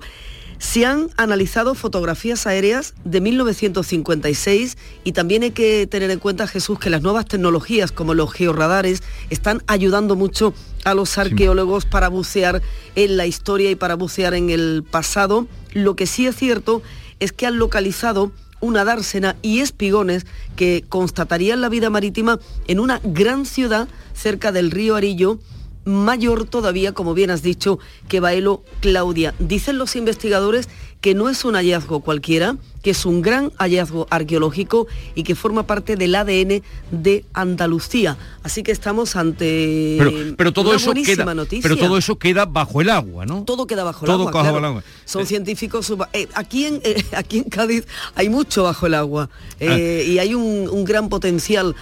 Se 0.58 0.86
han 0.86 1.08
analizado 1.18 1.74
fotografías 1.74 2.46
aéreas 2.46 2.94
de 3.04 3.20
1956 3.20 4.78
y 5.04 5.12
también 5.12 5.42
hay 5.42 5.50
que 5.50 5.86
tener 5.86 6.10
en 6.10 6.18
cuenta, 6.18 6.46
Jesús, 6.46 6.78
que 6.78 6.88
las 6.88 7.02
nuevas 7.02 7.26
tecnologías 7.26 7.92
como 7.92 8.14
los 8.14 8.32
georradares 8.32 9.02
están 9.28 9.62
ayudando 9.66 10.16
mucho 10.16 10.54
a 10.84 10.94
los 10.94 11.18
arqueólogos 11.18 11.84
para 11.84 12.08
bucear 12.08 12.62
en 12.94 13.16
la 13.18 13.26
historia 13.26 13.70
y 13.70 13.74
para 13.74 13.96
bucear 13.96 14.32
en 14.32 14.48
el 14.48 14.82
pasado. 14.88 15.46
Lo 15.74 15.94
que 15.94 16.06
sí 16.06 16.26
es 16.26 16.36
cierto 16.36 16.80
es 17.20 17.32
que 17.32 17.46
han 17.46 17.58
localizado 17.58 18.32
una 18.60 18.84
dársena 18.84 19.36
y 19.42 19.60
espigones 19.60 20.26
que 20.56 20.84
constatarían 20.88 21.60
la 21.60 21.68
vida 21.68 21.90
marítima 21.90 22.38
en 22.66 22.80
una 22.80 23.00
gran 23.04 23.46
ciudad 23.46 23.88
cerca 24.14 24.52
del 24.52 24.70
río 24.70 24.96
Arillo 24.96 25.38
mayor 25.86 26.46
todavía, 26.46 26.92
como 26.92 27.14
bien 27.14 27.30
has 27.30 27.42
dicho, 27.42 27.78
que 28.08 28.20
Baelo 28.20 28.62
Claudia. 28.80 29.34
Dicen 29.38 29.78
los 29.78 29.96
investigadores 29.96 30.68
que 31.00 31.14
no 31.14 31.28
es 31.28 31.44
un 31.44 31.54
hallazgo 31.54 32.00
cualquiera, 32.00 32.56
que 32.82 32.90
es 32.90 33.06
un 33.06 33.22
gran 33.22 33.52
hallazgo 33.58 34.08
arqueológico 34.10 34.88
y 35.14 35.22
que 35.22 35.36
forma 35.36 35.66
parte 35.66 35.94
del 35.94 36.14
ADN 36.14 36.62
de 36.90 37.24
Andalucía. 37.32 38.16
Así 38.42 38.64
que 38.64 38.72
estamos 38.72 39.14
ante 39.14 40.34
pero, 40.36 40.52
todo 40.52 40.74
eso 40.74 40.92
queda, 40.92 41.32
noticia. 41.34 41.62
Pero 41.62 41.76
todo 41.76 41.96
eso 41.96 42.18
queda 42.18 42.44
bajo 42.44 42.80
el 42.80 42.90
agua, 42.90 43.24
¿no? 43.24 43.44
Todo 43.44 43.68
queda 43.68 43.84
bajo 43.84 44.04
el 44.04 44.10
agua. 44.10 44.82
Son 45.04 45.22
eh, 45.22 45.26
científicos. 45.26 45.92
Eh, 46.12 46.26
aquí, 46.34 46.66
en, 46.66 46.80
eh, 46.82 47.04
aquí 47.16 47.38
en 47.38 47.44
Cádiz 47.44 47.86
hay 48.16 48.28
mucho 48.28 48.64
bajo 48.64 48.86
el 48.86 48.94
agua 48.94 49.30
ah. 49.60 49.64
y 49.64 50.18
hay 50.18 50.34
un, 50.34 50.68
un 50.68 50.84
gran 50.84 51.08
potencial 51.08 51.76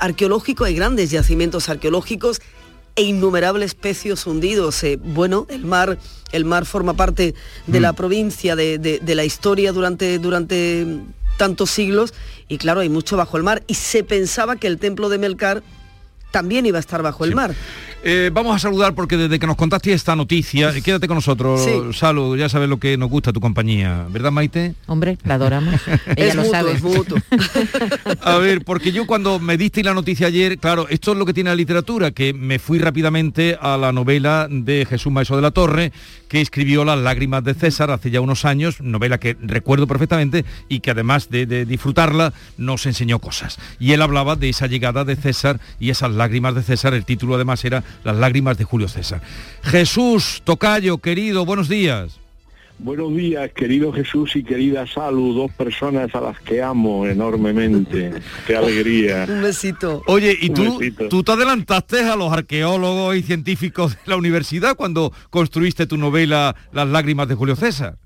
arqueológico, 0.00 0.64
hay 0.64 0.74
grandes 0.74 1.10
yacimientos 1.10 1.68
arqueológicos 1.68 2.40
e 2.98 3.02
innumerables 3.02 3.74
pecios 3.74 4.26
hundidos. 4.26 4.82
Eh, 4.82 4.98
bueno, 5.00 5.46
el 5.48 5.64
mar, 5.64 5.98
el 6.32 6.44
mar 6.44 6.66
forma 6.66 6.94
parte 6.94 7.34
de 7.68 7.80
la 7.80 7.92
mm. 7.92 7.94
provincia, 7.94 8.56
de, 8.56 9.00
la 9.06 9.24
historia 9.24 9.72
durante, 9.72 10.18
durante 10.18 10.84
tantos 11.36 11.70
siglos 11.70 12.12
y 12.48 12.58
claro, 12.58 12.80
hay 12.80 12.88
mucho 12.88 13.16
bajo 13.16 13.36
el 13.36 13.44
mar. 13.44 13.62
Y 13.68 13.74
se 13.74 14.02
pensaba 14.02 14.56
que 14.56 14.66
el 14.66 14.78
templo 14.78 15.08
de 15.08 15.18
Melcar 15.18 15.62
también 16.30 16.66
iba 16.66 16.78
a 16.78 16.80
estar 16.80 17.02
bajo 17.02 17.24
el 17.24 17.34
mar. 17.34 17.54
Eh, 18.04 18.30
vamos 18.32 18.54
a 18.54 18.60
saludar 18.60 18.94
porque 18.94 19.16
desde 19.16 19.40
que 19.40 19.46
nos 19.46 19.56
contaste 19.56 19.92
esta 19.92 20.14
noticia, 20.14 20.70
eh, 20.70 20.82
quédate 20.82 21.08
con 21.08 21.16
nosotros, 21.16 21.68
Salud, 21.96 22.38
ya 22.38 22.48
sabes 22.48 22.68
lo 22.68 22.78
que 22.78 22.96
nos 22.96 23.10
gusta 23.10 23.32
tu 23.32 23.40
compañía, 23.40 24.06
¿verdad 24.08 24.30
Maite? 24.30 24.74
Hombre, 24.86 25.18
la 25.24 25.34
adoramos. 25.34 25.80
Ella 26.16 26.34
lo 26.34 26.44
sabe. 26.44 26.78
a 28.22 28.36
ver, 28.38 28.64
porque 28.64 28.92
yo 28.92 29.04
cuando 29.06 29.40
me 29.40 29.56
diste 29.56 29.82
la 29.82 29.94
noticia 29.94 30.28
ayer, 30.28 30.58
claro, 30.58 30.86
esto 30.88 31.12
es 31.12 31.18
lo 31.18 31.26
que 31.26 31.34
tiene 31.34 31.50
la 31.50 31.56
literatura, 31.56 32.12
que 32.12 32.32
me 32.32 32.60
fui 32.60 32.78
rápidamente 32.78 33.58
a 33.60 33.76
la 33.76 33.90
novela 33.90 34.46
de 34.48 34.86
Jesús 34.88 35.12
Maeso 35.12 35.34
de 35.34 35.42
la 35.42 35.50
Torre, 35.50 35.92
que 36.28 36.40
escribió 36.40 36.84
Las 36.84 36.98
lágrimas 36.98 37.42
de 37.42 37.54
César 37.54 37.90
hace 37.90 38.10
ya 38.10 38.20
unos 38.20 38.44
años, 38.44 38.80
novela 38.80 39.18
que 39.18 39.36
recuerdo 39.40 39.88
perfectamente 39.88 40.44
y 40.68 40.80
que 40.80 40.92
además 40.92 41.30
de, 41.30 41.46
de 41.46 41.64
disfrutarla 41.64 42.32
nos 42.58 42.86
enseñó 42.86 43.18
cosas. 43.18 43.58
Y 43.80 43.92
él 43.92 44.02
hablaba 44.02 44.36
de 44.36 44.50
esa 44.50 44.68
llegada 44.68 45.04
de 45.04 45.16
César 45.16 45.58
y 45.80 45.90
esas 45.90 46.12
lágrimas 46.18 46.54
de 46.54 46.62
César, 46.62 46.94
el 46.94 47.04
título 47.04 47.36
además 47.36 47.64
era 47.64 47.82
las 48.04 48.16
lágrimas 48.16 48.58
de 48.58 48.64
Julio 48.64 48.88
César. 48.88 49.22
Jesús, 49.62 50.42
Tocayo, 50.44 50.98
querido, 50.98 51.44
buenos 51.44 51.68
días. 51.68 52.18
Buenos 52.80 53.12
días, 53.16 53.50
querido 53.52 53.92
Jesús 53.92 54.36
y 54.36 54.44
querida 54.44 54.86
Salud, 54.86 55.34
dos 55.34 55.50
personas 55.50 56.14
a 56.14 56.20
las 56.20 56.38
que 56.38 56.62
amo 56.62 57.06
enormemente. 57.06 58.12
Qué 58.46 58.56
alegría. 58.56 59.26
Un 59.28 59.42
besito. 59.42 60.02
Oye, 60.06 60.36
¿y 60.40 60.50
tú, 60.50 60.78
tú 61.10 61.24
te 61.24 61.32
adelantaste 61.32 62.02
a 62.02 62.14
los 62.14 62.32
arqueólogos 62.32 63.16
y 63.16 63.22
científicos 63.22 63.94
de 63.94 64.00
la 64.06 64.16
universidad 64.16 64.76
cuando 64.76 65.12
construiste 65.30 65.88
tu 65.88 65.96
novela 65.96 66.54
Las 66.72 66.86
lágrimas 66.86 67.26
de 67.26 67.34
Julio 67.34 67.56
César? 67.56 67.98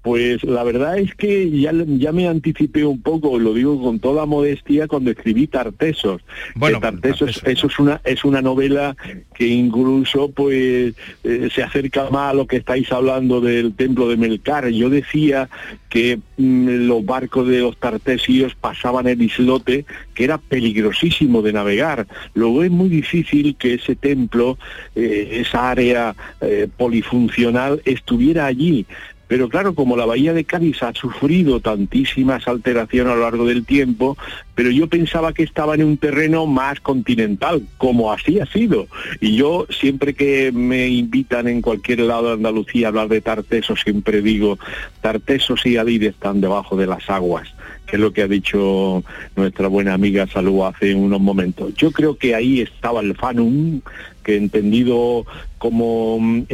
Pues 0.00 0.44
la 0.44 0.62
verdad 0.62 0.98
es 0.98 1.14
que 1.16 1.50
ya, 1.50 1.72
ya 1.74 2.12
me 2.12 2.28
anticipé 2.28 2.84
un 2.84 3.02
poco, 3.02 3.36
lo 3.38 3.52
digo 3.52 3.82
con 3.82 3.98
toda 3.98 4.26
modestia, 4.26 4.86
cuando 4.86 5.10
escribí 5.10 5.48
Tartesos. 5.48 6.22
Bueno, 6.54 6.78
Tartesos, 6.78 7.42
eso 7.44 7.66
es 7.66 7.78
una, 7.80 8.00
es 8.04 8.24
una 8.24 8.40
novela 8.40 8.96
que 9.34 9.48
incluso 9.48 10.30
pues 10.30 10.94
eh, 11.24 11.48
se 11.52 11.62
acerca 11.64 12.08
más 12.10 12.30
a 12.30 12.34
lo 12.34 12.46
que 12.46 12.58
estáis 12.58 12.92
hablando 12.92 13.40
del 13.40 13.74
templo 13.74 14.08
de 14.08 14.16
Melcar. 14.16 14.68
Yo 14.68 14.88
decía 14.88 15.48
que 15.88 16.20
mm, 16.36 16.86
los 16.86 17.04
barcos 17.04 17.48
de 17.48 17.60
los 17.60 17.76
tartesios 17.76 18.54
pasaban 18.54 19.08
el 19.08 19.20
islote, 19.20 19.84
que 20.14 20.24
era 20.24 20.38
peligrosísimo 20.38 21.42
de 21.42 21.54
navegar. 21.54 22.06
Luego 22.34 22.62
es 22.62 22.70
muy 22.70 22.88
difícil 22.88 23.56
que 23.56 23.74
ese 23.74 23.96
templo, 23.96 24.58
eh, 24.94 25.40
esa 25.44 25.70
área 25.70 26.14
eh, 26.40 26.68
polifuncional, 26.76 27.82
estuviera 27.84 28.46
allí 28.46 28.86
pero 29.32 29.48
claro, 29.48 29.74
como 29.74 29.96
la 29.96 30.04
bahía 30.04 30.34
de 30.34 30.44
Cádiz 30.44 30.82
ha 30.82 30.92
sufrido 30.92 31.58
tantísimas 31.58 32.46
alteraciones 32.46 33.14
a 33.14 33.16
lo 33.16 33.22
largo 33.22 33.46
del 33.46 33.64
tiempo, 33.64 34.18
pero 34.54 34.70
yo 34.70 34.88
pensaba 34.88 35.32
que 35.32 35.42
estaba 35.42 35.74
en 35.74 35.84
un 35.84 35.96
terreno 35.96 36.44
más 36.44 36.80
continental, 36.80 37.62
como 37.78 38.12
así 38.12 38.40
ha 38.40 38.44
sido. 38.44 38.88
Y 39.22 39.36
yo 39.36 39.66
siempre 39.70 40.12
que 40.12 40.52
me 40.52 40.88
invitan 40.88 41.48
en 41.48 41.62
cualquier 41.62 42.00
lado 42.00 42.26
de 42.26 42.34
Andalucía 42.34 42.88
a 42.88 42.90
hablar 42.90 43.08
de 43.08 43.22
Tartesos, 43.22 43.80
siempre 43.80 44.20
digo, 44.20 44.58
Tartesos 45.00 45.64
y 45.64 45.78
Alid 45.78 46.02
están 46.02 46.42
debajo 46.42 46.76
de 46.76 46.86
las 46.86 47.08
aguas 47.08 47.48
que 47.86 47.96
es 47.96 48.00
lo 48.00 48.12
que 48.12 48.22
ha 48.22 48.28
dicho 48.28 49.04
nuestra 49.36 49.68
buena 49.68 49.92
amiga 49.92 50.26
Salud 50.26 50.62
hace 50.62 50.94
unos 50.94 51.20
momentos. 51.20 51.74
Yo 51.74 51.90
creo 51.90 52.16
que 52.16 52.34
ahí 52.34 52.62
estaba 52.62 53.00
el 53.00 53.14
fanum, 53.14 53.82
que 54.22 54.36
entendido 54.36 55.26
como 55.62 56.18
mm, 56.18 56.46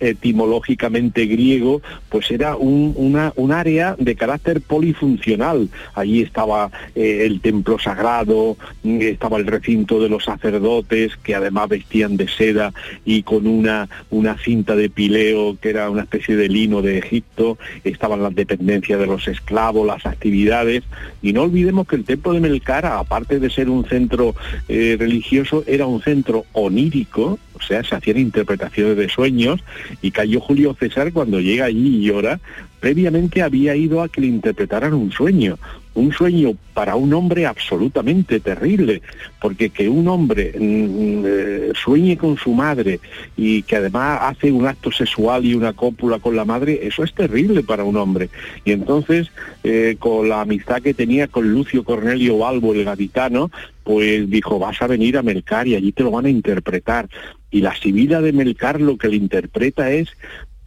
etimológicamente 0.00 1.26
griego, 1.26 1.82
pues 2.08 2.32
era 2.32 2.56
un, 2.56 2.96
un 3.36 3.52
área 3.52 3.94
de 3.96 4.16
carácter 4.16 4.60
polifuncional. 4.60 5.68
Allí 5.94 6.20
estaba 6.22 6.72
eh, 6.96 7.22
el 7.26 7.40
templo 7.40 7.78
sagrado, 7.78 8.56
mm, 8.82 9.02
estaba 9.02 9.36
el 9.36 9.46
recinto 9.46 10.00
de 10.00 10.08
los 10.08 10.24
sacerdotes, 10.24 11.16
que 11.16 11.36
además 11.36 11.68
vestían 11.68 12.16
de 12.16 12.26
seda 12.26 12.72
y 13.04 13.22
con 13.22 13.46
una, 13.46 13.88
una 14.10 14.36
cinta 14.36 14.74
de 14.74 14.90
pileo, 14.90 15.56
que 15.60 15.70
era 15.70 15.88
una 15.88 16.02
especie 16.02 16.34
de 16.34 16.48
lino 16.48 16.82
de 16.82 16.98
Egipto, 16.98 17.58
estaban 17.84 18.20
las 18.20 18.34
dependencias 18.34 18.98
de 18.98 19.06
los 19.06 19.28
esclavos, 19.28 19.86
las 19.86 20.06
actividades, 20.06 20.82
y 21.22 21.32
no 21.32 21.42
olvidemos 21.42 21.86
que 21.86 21.94
el 21.94 22.04
templo 22.04 22.32
de 22.32 22.40
Melcara, 22.40 22.98
aparte 22.98 23.38
de 23.38 23.48
ser 23.48 23.70
un 23.70 23.84
centro 23.84 24.34
eh, 24.68 24.96
religioso, 24.98 25.62
era 25.68 25.86
un 25.86 26.02
centro 26.02 26.46
onírico, 26.52 27.38
o 27.56 27.62
sea, 27.62 27.82
se 27.82 27.94
hacían 27.94 28.18
interpretaciones 28.18 28.96
de 28.96 29.08
sueños 29.08 29.60
y 30.02 30.10
cayó 30.10 30.40
Julio 30.40 30.76
César 30.78 31.12
cuando 31.12 31.40
llega 31.40 31.64
allí 31.64 31.96
y 31.96 32.04
llora, 32.04 32.38
previamente 32.80 33.42
había 33.42 33.74
ido 33.74 34.02
a 34.02 34.08
que 34.08 34.20
le 34.20 34.26
interpretaran 34.26 34.94
un 34.94 35.10
sueño, 35.10 35.58
un 35.96 36.12
sueño 36.12 36.56
para 36.74 36.94
un 36.94 37.12
hombre 37.14 37.46
absolutamente 37.46 38.38
terrible, 38.38 39.02
porque 39.40 39.70
que 39.70 39.88
un 39.88 40.06
hombre 40.08 40.52
mm, 40.56 41.24
eh, 41.26 41.72
sueñe 41.74 42.16
con 42.16 42.36
su 42.36 42.52
madre 42.52 43.00
y 43.36 43.62
que 43.62 43.76
además 43.76 44.20
hace 44.22 44.52
un 44.52 44.66
acto 44.66 44.92
sexual 44.92 45.44
y 45.44 45.54
una 45.54 45.72
cópula 45.72 46.18
con 46.18 46.36
la 46.36 46.44
madre, 46.44 46.86
eso 46.86 47.02
es 47.02 47.14
terrible 47.14 47.62
para 47.62 47.82
un 47.82 47.96
hombre. 47.96 48.28
Y 48.64 48.72
entonces, 48.72 49.28
eh, 49.64 49.96
con 49.98 50.28
la 50.28 50.42
amistad 50.42 50.82
que 50.82 50.94
tenía 50.94 51.28
con 51.28 51.50
Lucio 51.50 51.82
Cornelio 51.82 52.38
Balbo, 52.38 52.74
el 52.74 52.84
gaditano, 52.84 53.50
pues 53.82 54.28
dijo, 54.28 54.58
vas 54.58 54.80
a 54.82 54.86
venir 54.86 55.16
a 55.16 55.22
Melcar 55.22 55.66
y 55.66 55.76
allí 55.76 55.92
te 55.92 56.02
lo 56.02 56.10
van 56.10 56.26
a 56.26 56.30
interpretar. 56.30 57.08
Y 57.50 57.62
la 57.62 57.74
Sibila 57.74 58.20
de 58.20 58.32
Melcar 58.32 58.80
lo 58.80 58.98
que 58.98 59.08
le 59.08 59.16
interpreta 59.16 59.90
es 59.90 60.10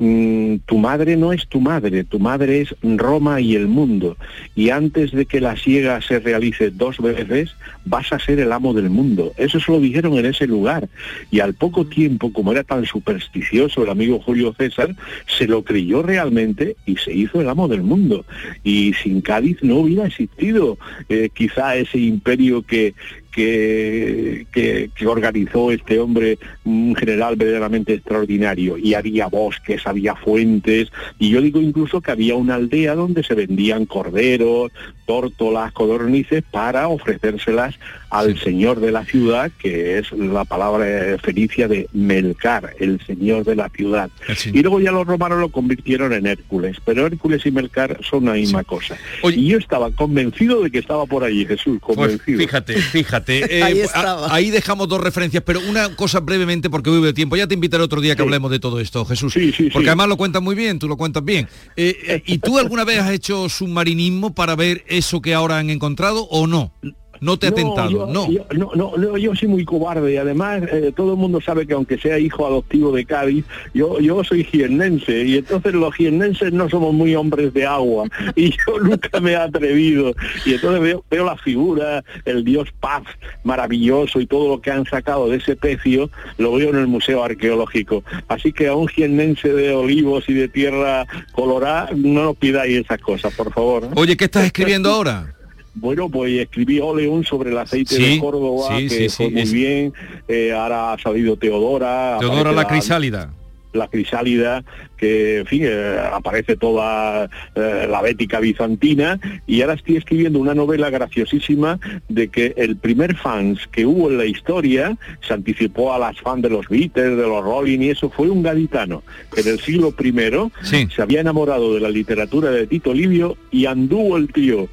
Mm, 0.02 0.60
tu 0.66 0.78
madre 0.78 1.18
no 1.18 1.34
es 1.34 1.46
tu 1.48 1.60
madre, 1.60 2.06
tu 2.06 2.20
madre 2.20 2.62
es 2.62 2.74
Roma 2.82 3.42
y 3.42 3.56
el 3.56 3.68
mundo. 3.68 4.16
Y 4.56 4.70
antes 4.70 5.12
de 5.12 5.26
que 5.26 5.42
la 5.42 5.58
siega 5.58 6.02
se 6.02 6.20
realice 6.20 6.72
dos 6.72 7.00
veces, 7.00 7.56
vas 7.84 8.14
a 8.14 8.20
ser 8.20 8.40
el 8.40 8.54
amo 8.54 8.74
del 8.74 8.90
mundo. 8.90 9.34
Eso 9.36 9.60
se 9.60 9.72
lo 9.72 9.82
dijeron 9.82 10.18
en 10.18 10.26
ese 10.26 10.48
lugar. 10.48 10.88
Y 11.32 11.42
al 11.42 11.54
poco 11.54 11.86
tiempo, 11.86 12.32
como 12.32 12.54
era 12.54 12.64
tan 12.64 12.86
supersticioso 12.86 13.84
el 13.84 13.90
amigo 13.90 14.22
Julio 14.22 14.54
César, 14.58 14.96
se 15.28 15.48
lo 15.48 15.64
creyó 15.64 16.02
realmente 16.02 16.78
y 16.86 16.96
se 16.96 17.14
hizo 17.14 17.42
el 17.42 17.50
amo 17.50 17.68
del 17.68 17.84
mundo. 17.84 18.26
Y 18.64 18.94
sin 18.94 19.20
Cádiz 19.20 19.58
no 19.62 19.80
hubiera 19.80 20.08
existido 20.08 20.78
eh, 21.10 21.30
quizá 21.34 21.76
ese 21.76 21.98
imperio 21.98 22.62
que, 22.62 22.94
que, 23.32 24.48
que, 24.52 25.08
organizó 25.08 25.72
este 25.72 26.00
hombre, 26.00 26.38
un 26.66 26.96
general 26.96 27.36
verdaderamente 27.36 27.94
extraordinario. 27.94 28.78
Y 28.78 28.94
había 28.94 29.28
bosques, 29.28 29.86
había 29.86 30.16
fuentes, 30.16 30.92
y 31.18 31.30
yo 31.30 31.42
digo 31.42 31.62
incluso 31.62 32.02
que 32.02 32.12
había 32.12 32.36
una 32.36 32.56
aldea 32.56 32.96
donde 32.96 33.24
se 33.24 33.36
vendían 33.36 33.86
corderos, 33.86 34.72
tórtolas, 35.06 35.72
codornices, 35.72 36.44
para 36.52 36.88
ofrecérselas 36.88 37.80
al 38.10 38.40
señor 38.40 38.80
de 38.80 38.92
la 38.92 39.06
ciudad, 39.06 39.52
que 39.58 40.00
es 40.00 40.12
la 40.12 40.46
palabra 40.46 40.86
felicia 41.22 41.68
de 41.68 41.88
Melcar, 41.94 42.76
el 42.80 43.00
señor 43.06 43.46
de 43.46 43.56
la 43.56 43.70
ciudad. 43.70 44.10
Y 44.46 44.62
luego 44.62 44.80
ya 44.80 44.92
los 44.92 45.06
romanos 45.06 45.40
lo 45.40 45.50
convirtieron 45.50 46.14
en 46.14 46.26
Hércules, 46.26 46.78
pero 46.84 47.06
Hércules 47.06 47.46
y 47.46 47.52
Melcar 47.52 48.00
son 48.08 48.26
la 48.26 48.34
misma 48.34 48.64
cosa. 48.64 48.98
y 49.24 49.48
yo 49.48 49.58
estaba 49.58 49.92
convencido 49.92 50.62
de 50.62 50.72
que 50.72 50.80
estaba 50.80 51.06
por 51.06 51.24
allí, 51.24 51.46
Jesús, 51.46 51.80
pues 51.82 51.98
convencido. 51.98 52.40
fíjate, 52.40 52.74
fíjate. 52.82 53.40
Eh, 53.50 53.88
ahí, 54.30 54.52
dejamos 54.52 54.88
dos 54.88 55.02
referencias, 55.02 55.44
pero 55.46 55.60
una 55.68 55.96
cosa 55.96 56.20
brevemente 56.20 56.70
porque 56.70 56.90
hubo 56.90 57.14
tiempo. 57.14 57.36
Ya 57.36 57.48
te 57.48 57.54
invitaré 57.54 57.84
otro 57.84 58.02
día 58.02 58.16
que 58.16 58.22
hablemos 58.22 58.52
de 58.52 58.60
todo 58.60 58.80
esto, 58.80 59.06
Jesús. 59.06 59.34
porque 59.74 59.90
además 59.90 60.08
lo 60.08 60.18
cuentas 60.18 60.42
muy 60.42 60.56
bien, 60.56 60.78
tú 60.78 60.88
lo 60.88 60.98
cuentas 60.98 61.24
bien. 61.24 61.48
Eh, 61.76 61.98
eh, 62.08 62.24
¿Y 62.26 62.38
tú 62.40 62.58
alguna 62.60 62.84
vez 62.84 63.00
has 63.00 63.12
hecho 63.12 63.50
submarinismo 63.50 64.34
para 64.34 64.56
ver 64.56 64.84
eso 64.88 65.22
que 65.22 65.34
ahora 65.34 65.58
han 65.58 65.70
encontrado 65.70 66.24
o 66.24 66.48
no? 66.48 66.74
No 67.22 67.38
te 67.38 67.48
ha 67.48 67.52
tentado, 67.52 68.08
no. 68.08 68.28
no. 68.54 68.72
no, 68.76 69.18
yo 69.18 69.36
soy 69.36 69.48
muy 69.48 69.66
cobarde 69.66 70.14
y 70.14 70.18
además 70.18 70.64
eh, 70.72 70.92
todo 70.96 71.14
el 71.14 71.18
mundo 71.18 71.42
sabe 71.42 71.68
que 71.68 71.74
aunque 71.74 71.98
sea 71.98 72.20
hijo 72.20 72.46
adoptivo 72.46 72.92
de 72.92 73.06
Cádiz, 73.06 73.46
yo, 73.74 74.00
yo 74.00 74.24
soy 74.24 74.44
jiennense 74.44 75.24
y 75.24 75.38
entonces 75.38 75.74
los 75.74 75.94
jiennenses 75.96 76.54
no 76.54 76.70
somos 76.70 76.94
muy 76.94 77.16
hombres 77.16 77.54
de 77.54 77.66
agua 77.66 78.08
y 78.36 78.52
yo 78.68 78.80
nunca 78.82 79.20
me 79.20 79.32
he 79.32 79.36
atrevido 79.36 80.14
y 80.46 80.54
entonces 80.54 80.82
veo, 80.82 81.04
veo 81.10 81.26
la 81.26 81.38
figura, 81.38 82.04
el 82.26 82.44
dios 82.44 82.70
Paz 82.80 83.04
maravilloso 83.44 84.20
y 84.20 84.28
todo 84.28 84.50
lo 84.50 84.62
que 84.62 84.72
han 84.72 84.86
sacado 84.86 85.30
de 85.30 85.38
ese 85.38 85.56
pecio, 85.56 86.10
lo 86.38 86.54
veo 86.54 86.70
en 86.70 86.78
el 86.78 86.88
Museo 86.88 87.24
Arqueológico. 87.24 88.04
Así 88.28 88.52
que 88.54 88.68
a 88.68 88.76
un 88.76 88.88
jiennense 88.88 89.50
de 89.50 89.74
olivos 89.74 90.26
y 90.28 90.34
de 90.34 90.48
tierra 90.48 91.06
colorada, 91.32 91.90
no 91.96 92.24
nos 92.24 92.38
pidáis 92.38 92.78
esas 92.78 93.00
cosas, 93.00 93.34
por 93.34 93.54
favor. 93.54 93.86
¿eh? 93.86 93.90
Oye, 93.96 94.16
¿qué 94.18 94.26
estás 94.26 94.46
escribiendo 94.46 94.90
ahora? 94.90 95.36
Bueno, 95.76 96.10
pues 96.10 96.34
escribí 96.34 96.80
Oleón 96.80 97.24
sobre 97.24 97.52
el 97.52 97.58
aceite 97.58 97.98
de 97.98 98.20
Córdoba, 98.20 98.78
que 98.78 99.10
fue 99.10 99.30
muy 99.30 99.50
bien. 99.52 99.94
Eh, 100.28 100.52
ahora 100.52 100.94
ha 100.94 101.00
salido 101.00 101.38
Teodora. 101.38 102.18
Teodora 102.20 102.52
la 102.52 102.68
crisálida 102.68 103.32
la 103.74 103.88
crisálida, 103.88 104.64
que 104.98 105.40
en 105.40 105.46
fin, 105.46 105.62
eh, 105.66 106.00
aparece 106.12 106.56
toda 106.56 107.30
eh, 107.56 107.88
la 107.90 108.02
bética 108.02 108.40
bizantina, 108.40 109.20
y 109.46 109.62
ahora 109.62 109.76
estoy 109.76 109.98
escribiendo 109.98 110.40
una 110.40 110.56
novela 110.56 110.90
graciosísima 110.90 111.80
de 112.08 112.30
que 112.30 112.54
el 112.58 112.78
primer 112.78 113.16
fans 113.16 113.68
que 113.72 113.86
hubo 113.86 114.10
en 114.10 114.18
la 114.18 114.26
historia 114.26 114.98
se 115.26 115.34
anticipó 115.34 115.94
a 115.94 116.00
las 116.00 116.20
fans 116.20 116.42
de 116.42 116.50
los 116.50 116.68
Beatles, 116.68 117.18
de 117.18 117.28
los 117.28 117.44
Rolling, 117.44 117.80
y 117.80 117.90
eso 117.90 118.10
fue 118.10 118.30
un 118.30 118.42
gaditano, 118.42 119.04
que 119.34 119.42
en 119.42 119.50
el 119.50 119.60
siglo 119.60 119.94
I 120.00 120.90
se 120.90 121.02
había 121.02 121.22
enamorado 121.22 121.74
de 121.74 121.80
la 121.80 121.90
literatura 121.90 122.50
de 122.50 122.68
Tito 122.68 122.94
Livio 122.94 123.38
y 123.52 123.66
anduvo 123.66 124.18
el 124.18 124.32
tío 124.34 124.68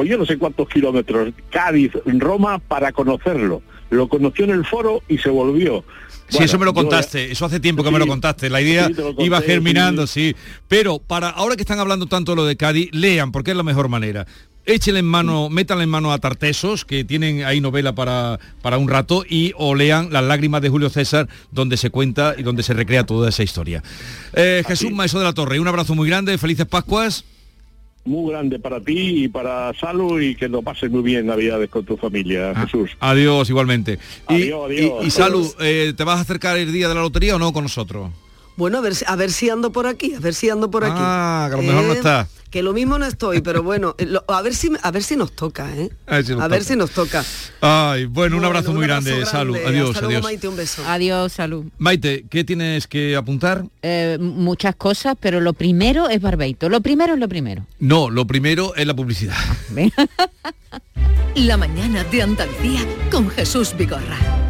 pues 0.00 0.08
yo 0.08 0.16
no 0.16 0.24
sé 0.24 0.38
cuántos 0.38 0.66
kilómetros, 0.66 1.34
Cádiz, 1.50 1.92
Roma, 2.06 2.58
para 2.58 2.90
conocerlo. 2.90 3.60
lo 3.90 4.08
conoció 4.08 4.46
en 4.46 4.52
el 4.52 4.64
foro 4.64 5.02
y 5.08 5.18
se 5.18 5.28
volvió. 5.28 5.84
Sí, 6.28 6.42
eso 6.42 6.58
me 6.58 6.64
lo 6.64 6.72
contaste, 6.72 7.30
eso 7.30 7.44
hace 7.44 7.60
tiempo 7.60 7.84
que 7.84 7.90
me 7.90 7.98
lo 7.98 8.06
contaste. 8.06 8.48
La 8.48 8.62
idea 8.62 8.90
iba 9.18 9.42
germinando, 9.42 10.06
sí. 10.06 10.34
Pero 10.68 11.00
para 11.00 11.28
ahora 11.28 11.54
que 11.54 11.60
están 11.60 11.80
hablando 11.80 12.06
tanto 12.06 12.32
de 12.32 12.36
lo 12.36 12.46
de 12.46 12.56
Cádiz, 12.56 12.88
lean, 12.92 13.30
porque 13.30 13.50
es 13.50 13.58
la 13.58 13.62
mejor 13.62 13.90
manera. 13.90 14.26
Échenle 14.64 15.00
en 15.00 15.06
mano, 15.06 15.50
métanle 15.50 15.84
en 15.84 15.90
mano 15.90 16.14
a 16.14 16.18
Tartesos, 16.18 16.86
que 16.86 17.04
tienen 17.04 17.44
ahí 17.44 17.60
novela 17.60 17.94
para, 17.94 18.40
para 18.62 18.78
un 18.78 18.88
rato, 18.88 19.26
y 19.28 19.52
o 19.58 19.74
lean 19.74 20.08
Las 20.10 20.24
lágrimas 20.24 20.62
de 20.62 20.70
Julio 20.70 20.88
César, 20.88 21.28
donde 21.50 21.76
se 21.76 21.90
cuenta 21.90 22.36
y 22.38 22.42
donde 22.42 22.62
se 22.62 22.72
recrea 22.72 23.04
toda 23.04 23.28
esa 23.28 23.42
historia. 23.42 23.82
Eh, 24.32 24.64
Jesús 24.66 24.92
Maeso 24.92 25.18
de 25.18 25.26
la 25.26 25.34
Torre, 25.34 25.60
un 25.60 25.68
abrazo 25.68 25.94
muy 25.94 26.08
grande, 26.08 26.38
felices 26.38 26.64
Pascuas 26.64 27.26
muy 28.04 28.32
grande 28.32 28.58
para 28.58 28.80
ti 28.80 29.24
y 29.24 29.28
para 29.28 29.72
Salud 29.74 30.20
y 30.20 30.34
que 30.34 30.48
lo 30.48 30.62
pases 30.62 30.90
muy 30.90 31.02
bien 31.02 31.26
Navidades 31.26 31.68
con 31.70 31.84
tu 31.84 31.96
familia, 31.96 32.52
ah, 32.54 32.64
Jesús. 32.64 32.90
Adiós, 33.00 33.48
igualmente. 33.50 33.98
Adiós, 34.26 34.70
y, 34.72 35.06
y, 35.06 35.10
Salud, 35.10 35.46
eh, 35.60 35.92
¿te 35.96 36.04
vas 36.04 36.18
a 36.18 36.22
acercar 36.22 36.56
el 36.56 36.72
día 36.72 36.88
de 36.88 36.94
la 36.94 37.02
lotería 37.02 37.36
o 37.36 37.38
no 37.38 37.52
con 37.52 37.64
nosotros? 37.64 38.10
Bueno, 38.56 38.78
a 38.78 38.80
ver, 38.80 38.92
a 39.06 39.16
ver 39.16 39.30
si 39.30 39.48
ando 39.48 39.72
por 39.72 39.86
aquí, 39.86 40.14
a 40.14 40.20
ver 40.20 40.34
si 40.34 40.50
ando 40.50 40.70
por 40.70 40.84
aquí. 40.84 40.98
Ah, 40.98 41.46
que 41.48 41.54
a 41.54 41.56
lo 41.58 41.62
mejor 41.62 41.84
no 41.84 41.92
eh, 41.92 41.96
está 41.96 42.28
que 42.50 42.62
lo 42.62 42.72
mismo 42.72 42.98
no 42.98 43.06
estoy, 43.06 43.40
pero 43.40 43.62
bueno, 43.62 43.94
eh, 43.98 44.12
a 44.26 44.42
ver 44.42 44.54
si 44.54 44.70
a 44.82 44.90
ver 44.90 45.02
si 45.02 45.16
nos 45.16 45.32
toca, 45.32 45.74
¿eh? 45.76 45.90
A 46.06 46.16
ver 46.48 46.64
si 46.64 46.76
nos, 46.76 46.90
toca. 46.90 47.24
Ay, 47.60 48.06
bueno, 48.06 48.36
un 48.36 48.44
abrazo 48.44 48.72
muy 48.72 48.86
grande, 48.86 49.24
salud. 49.24 49.56
Adiós, 49.64 49.96
adiós. 49.96 50.22
Maite, 50.22 50.48
un 50.48 50.56
beso. 50.56 50.82
Adiós, 50.86 51.32
salud. 51.32 51.64
Maite, 51.78 52.24
¿qué 52.28 52.44
tienes 52.44 52.86
que 52.86 53.16
apuntar? 53.16 53.64
Eh, 53.82 54.18
muchas 54.20 54.74
cosas, 54.74 55.16
pero 55.18 55.40
lo 55.40 55.52
primero 55.52 56.08
es 56.08 56.20
Barbeito. 56.20 56.68
Lo 56.68 56.80
primero 56.80 57.14
es 57.14 57.20
lo 57.20 57.28
primero. 57.28 57.64
No, 57.78 58.10
lo 58.10 58.26
primero 58.26 58.74
es 58.74 58.86
la 58.86 58.94
publicidad. 58.94 59.36
la 61.36 61.56
mañana 61.56 62.04
de 62.04 62.22
Andalucía 62.22 62.80
con 63.10 63.30
Jesús 63.30 63.74
Vigorra. 63.76 64.49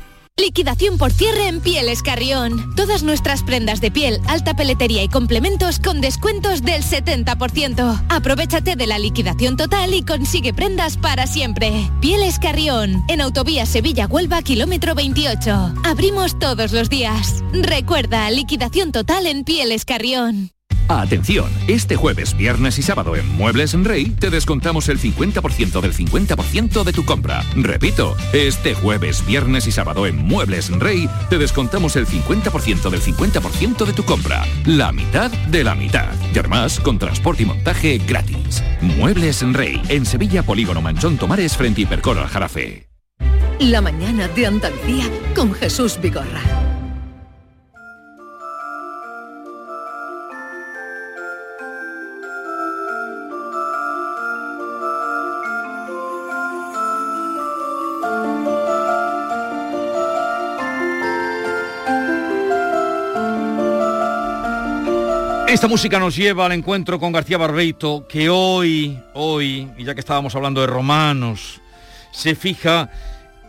Liquidación 0.41 0.97
por 0.97 1.11
cierre 1.11 1.47
en 1.47 1.61
Pieles 1.61 2.01
Carrión. 2.01 2.73
Todas 2.75 3.03
nuestras 3.03 3.43
prendas 3.43 3.79
de 3.79 3.91
piel, 3.91 4.19
alta 4.27 4.55
peletería 4.55 5.03
y 5.03 5.07
complementos 5.07 5.79
con 5.79 6.01
descuentos 6.01 6.63
del 6.63 6.83
70%. 6.83 8.05
Aprovechate 8.09 8.75
de 8.75 8.87
la 8.87 8.97
liquidación 8.97 9.55
total 9.55 9.93
y 9.93 10.03
consigue 10.03 10.53
prendas 10.53 10.97
para 10.97 11.27
siempre. 11.27 11.71
Pieles 12.01 12.39
Carrión, 12.39 13.03
en 13.07 13.21
Autovía 13.21 13.65
Sevilla-Huelva, 13.65 14.41
kilómetro 14.41 14.95
28. 14.95 15.75
Abrimos 15.83 16.39
todos 16.39 16.71
los 16.71 16.89
días. 16.89 17.43
Recuerda, 17.53 18.31
liquidación 18.31 18.91
total 18.91 19.27
en 19.27 19.43
Pieles 19.43 19.85
Carrión. 19.85 20.51
Atención, 20.87 21.49
este 21.67 21.95
jueves, 21.95 22.35
viernes 22.35 22.77
y 22.77 22.81
sábado 22.81 23.15
en 23.15 23.27
Muebles 23.27 23.73
en 23.73 23.85
Rey 23.85 24.05
te 24.05 24.29
descontamos 24.29 24.89
el 24.89 24.99
50% 24.99 25.81
del 25.81 25.93
50% 25.93 26.83
de 26.83 26.93
tu 26.93 27.05
compra. 27.05 27.43
Repito, 27.55 28.15
este 28.33 28.73
jueves, 28.73 29.25
viernes 29.25 29.67
y 29.67 29.71
sábado 29.71 30.05
en 30.05 30.17
Muebles 30.17 30.69
en 30.69 30.79
Rey 30.79 31.09
te 31.29 31.37
descontamos 31.37 31.95
el 31.95 32.07
50% 32.07 32.89
del 32.89 33.01
50% 33.01 33.85
de 33.85 33.93
tu 33.93 34.03
compra. 34.03 34.43
La 34.65 34.91
mitad 34.91 35.31
de 35.31 35.63
la 35.63 35.75
mitad. 35.75 36.11
Y 36.33 36.39
además 36.39 36.79
con 36.79 36.99
transporte 36.99 37.43
y 37.43 37.45
montaje 37.45 37.97
gratis. 37.99 38.63
Muebles 38.81 39.41
en 39.41 39.53
Rey, 39.53 39.81
en 39.89 40.05
Sevilla 40.05 40.43
Polígono 40.43 40.81
Manchón 40.81 41.17
Tomares 41.17 41.55
frente 41.55 41.81
Hipercor 41.81 42.17
al 42.17 42.27
Jarafe. 42.27 42.87
La 43.59 43.79
mañana 43.79 44.27
de 44.29 44.47
Andalucía 44.47 45.05
con 45.35 45.53
Jesús 45.53 45.99
Vigorra. 46.01 46.41
Esta 65.51 65.67
música 65.67 65.99
nos 65.99 66.15
lleva 66.15 66.45
al 66.45 66.53
encuentro 66.53 66.97
con 66.97 67.11
García 67.11 67.37
Barbeito, 67.37 68.07
que 68.07 68.29
hoy, 68.29 68.97
hoy, 69.13 69.69
y 69.77 69.83
ya 69.83 69.93
que 69.93 69.99
estábamos 69.99 70.33
hablando 70.33 70.61
de 70.61 70.67
romanos, 70.67 71.59
se 72.13 72.35
fija 72.35 72.89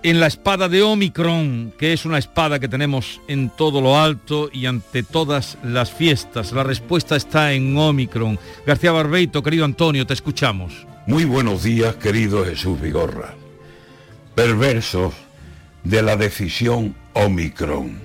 en 0.03 0.19
la 0.19 0.27
espada 0.27 0.69
de 0.69 0.83
Omicron, 0.83 1.73
que 1.79 1.93
es 1.93 2.05
una 2.05 2.19
espada 2.19 2.59
que 2.59 2.67
tenemos 2.67 3.21
en 3.29 3.51
todo 3.51 3.81
lo 3.81 4.01
alto 4.01 4.51
y 4.53 4.67
ante 4.67 5.05
todas 5.05 5.59
las 5.63 5.93
fiestas. 5.93 6.51
La 6.51 6.65
respuesta 6.65 7.15
está 7.15 7.53
en 7.53 7.79
Omicron. 7.79 8.37
García 8.67 8.91
Barbeito, 8.91 9.41
querido 9.41 9.65
Antonio, 9.65 10.05
te 10.05 10.15
escuchamos. 10.15 10.85
Muy 11.07 11.25
buenos 11.25 11.63
días, 11.63 11.95
querido 11.95 12.45
Jesús 12.45 12.81
Vigorra. 12.81 13.37
Perversos 14.35 15.15
de 15.85 16.03
la 16.03 16.17
decisión 16.17 16.97
Omicron. 17.13 18.01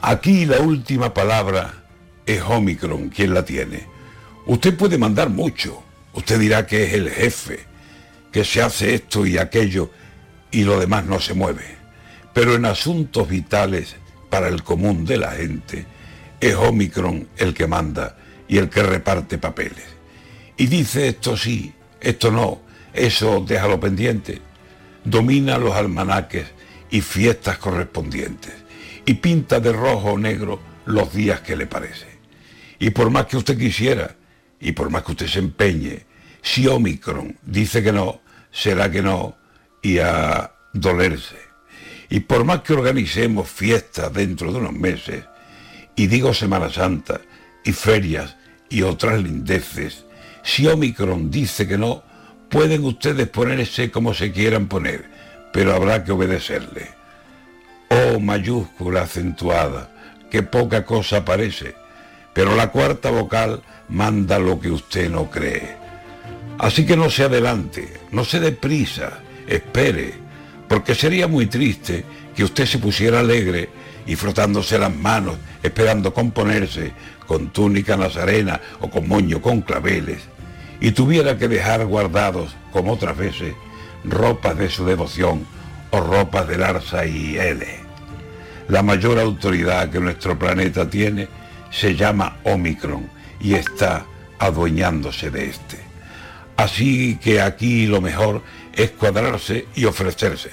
Aquí 0.00 0.46
la 0.46 0.60
última 0.60 1.12
palabra 1.12 1.83
es 2.26 2.42
Omicron 2.42 3.08
quien 3.08 3.34
la 3.34 3.44
tiene. 3.44 3.86
Usted 4.46 4.76
puede 4.76 4.98
mandar 4.98 5.30
mucho. 5.30 5.82
Usted 6.12 6.38
dirá 6.38 6.66
que 6.66 6.84
es 6.84 6.92
el 6.94 7.10
jefe, 7.10 7.60
que 8.30 8.44
se 8.44 8.62
hace 8.62 8.94
esto 8.94 9.26
y 9.26 9.38
aquello 9.38 9.90
y 10.50 10.62
lo 10.62 10.78
demás 10.78 11.04
no 11.06 11.18
se 11.20 11.34
mueve. 11.34 11.76
Pero 12.32 12.54
en 12.54 12.64
asuntos 12.64 13.28
vitales 13.28 13.96
para 14.30 14.48
el 14.48 14.62
común 14.62 15.04
de 15.04 15.18
la 15.18 15.32
gente, 15.32 15.86
es 16.40 16.54
Omicron 16.54 17.28
el 17.36 17.54
que 17.54 17.66
manda 17.66 18.16
y 18.48 18.58
el 18.58 18.68
que 18.68 18.82
reparte 18.82 19.38
papeles. 19.38 19.84
Y 20.56 20.66
dice 20.66 21.08
esto 21.08 21.36
sí, 21.36 21.72
esto 22.00 22.30
no, 22.30 22.60
eso 22.92 23.44
déjalo 23.46 23.80
pendiente. 23.80 24.40
Domina 25.04 25.58
los 25.58 25.74
almanaques 25.74 26.46
y 26.90 27.00
fiestas 27.00 27.58
correspondientes 27.58 28.52
y 29.04 29.14
pinta 29.14 29.60
de 29.60 29.72
rojo 29.72 30.12
o 30.12 30.18
negro 30.18 30.60
los 30.86 31.12
días 31.12 31.40
que 31.40 31.56
le 31.56 31.66
parece. 31.66 32.13
Y 32.78 32.90
por 32.90 33.10
más 33.10 33.26
que 33.26 33.36
usted 33.36 33.58
quisiera, 33.58 34.16
y 34.60 34.72
por 34.72 34.90
más 34.90 35.04
que 35.04 35.12
usted 35.12 35.26
se 35.26 35.38
empeñe, 35.38 36.04
si 36.42 36.66
Omicron 36.66 37.38
dice 37.42 37.82
que 37.82 37.92
no, 37.92 38.20
será 38.50 38.90
que 38.90 39.02
no, 39.02 39.36
y 39.82 39.98
a 39.98 40.52
dolerse. 40.72 41.36
Y 42.10 42.20
por 42.20 42.44
más 42.44 42.60
que 42.60 42.72
organicemos 42.72 43.48
fiestas 43.48 44.12
dentro 44.12 44.52
de 44.52 44.58
unos 44.58 44.72
meses, 44.72 45.24
y 45.96 46.06
digo 46.06 46.34
Semana 46.34 46.70
Santa, 46.70 47.20
y 47.64 47.72
ferias, 47.72 48.36
y 48.68 48.82
otras 48.82 49.22
lindeces, 49.22 50.04
si 50.42 50.66
Omicron 50.66 51.30
dice 51.30 51.66
que 51.66 51.78
no, 51.78 52.02
pueden 52.50 52.84
ustedes 52.84 53.28
ponerse 53.28 53.90
como 53.90 54.14
se 54.14 54.32
quieran 54.32 54.68
poner, 54.68 55.04
pero 55.52 55.74
habrá 55.74 56.04
que 56.04 56.12
obedecerle. 56.12 56.88
Oh 57.88 58.20
mayúscula 58.20 59.02
acentuada, 59.02 59.90
que 60.30 60.42
poca 60.42 60.84
cosa 60.84 61.24
parece 61.24 61.83
pero 62.34 62.54
la 62.56 62.70
cuarta 62.70 63.10
vocal 63.10 63.62
manda 63.88 64.38
lo 64.38 64.60
que 64.60 64.70
usted 64.70 65.08
no 65.08 65.30
cree. 65.30 65.76
Así 66.58 66.84
que 66.84 66.96
no 66.96 67.08
se 67.08 67.24
adelante, 67.24 68.00
no 68.10 68.24
se 68.24 68.40
dé 68.40 68.52
prisa, 68.52 69.20
espere, 69.46 70.14
porque 70.68 70.94
sería 70.94 71.28
muy 71.28 71.46
triste 71.46 72.04
que 72.34 72.44
usted 72.44 72.66
se 72.66 72.78
pusiera 72.78 73.20
alegre 73.20 73.70
y 74.06 74.16
frotándose 74.16 74.78
las 74.78 74.94
manos, 74.94 75.36
esperando 75.62 76.12
componerse 76.12 76.92
con 77.26 77.50
túnica 77.50 77.96
nazarena 77.96 78.60
o 78.80 78.90
con 78.90 79.08
moño 79.08 79.40
con 79.40 79.62
claveles, 79.62 80.18
y 80.80 80.90
tuviera 80.90 81.38
que 81.38 81.48
dejar 81.48 81.86
guardados, 81.86 82.54
como 82.72 82.92
otras 82.92 83.16
veces, 83.16 83.54
ropas 84.04 84.58
de 84.58 84.68
su 84.68 84.84
devoción 84.84 85.46
o 85.90 86.00
ropas 86.00 86.46
del 86.48 86.62
Arsa 86.62 87.06
y 87.06 87.36
L. 87.36 87.64
La 88.68 88.82
mayor 88.82 89.18
autoridad 89.18 89.90
que 89.90 90.00
nuestro 90.00 90.38
planeta 90.38 90.88
tiene 90.88 91.28
se 91.74 91.96
llama 91.96 92.38
Omicron 92.44 93.10
y 93.40 93.54
está 93.54 94.06
adueñándose 94.38 95.30
de 95.30 95.46
este. 95.50 95.78
Así 96.56 97.16
que 97.16 97.40
aquí 97.40 97.86
lo 97.86 98.00
mejor 98.00 98.42
es 98.72 98.92
cuadrarse 98.92 99.66
y 99.74 99.84
ofrecerse. 99.84 100.50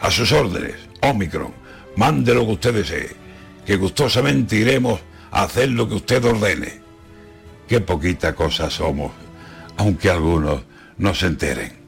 A 0.00 0.10
sus 0.10 0.32
órdenes, 0.32 0.76
Omicron, 1.02 1.52
mande 1.96 2.34
lo 2.34 2.46
que 2.46 2.52
usted 2.52 2.74
desee, 2.74 3.10
que 3.66 3.76
gustosamente 3.76 4.56
iremos 4.56 5.00
a 5.30 5.42
hacer 5.42 5.70
lo 5.70 5.88
que 5.88 5.96
usted 5.96 6.24
ordene. 6.24 6.80
Qué 7.68 7.80
poquita 7.80 8.34
cosa 8.34 8.70
somos, 8.70 9.12
aunque 9.76 10.08
algunos 10.08 10.62
no 10.96 11.14
se 11.14 11.26
enteren. 11.26 11.85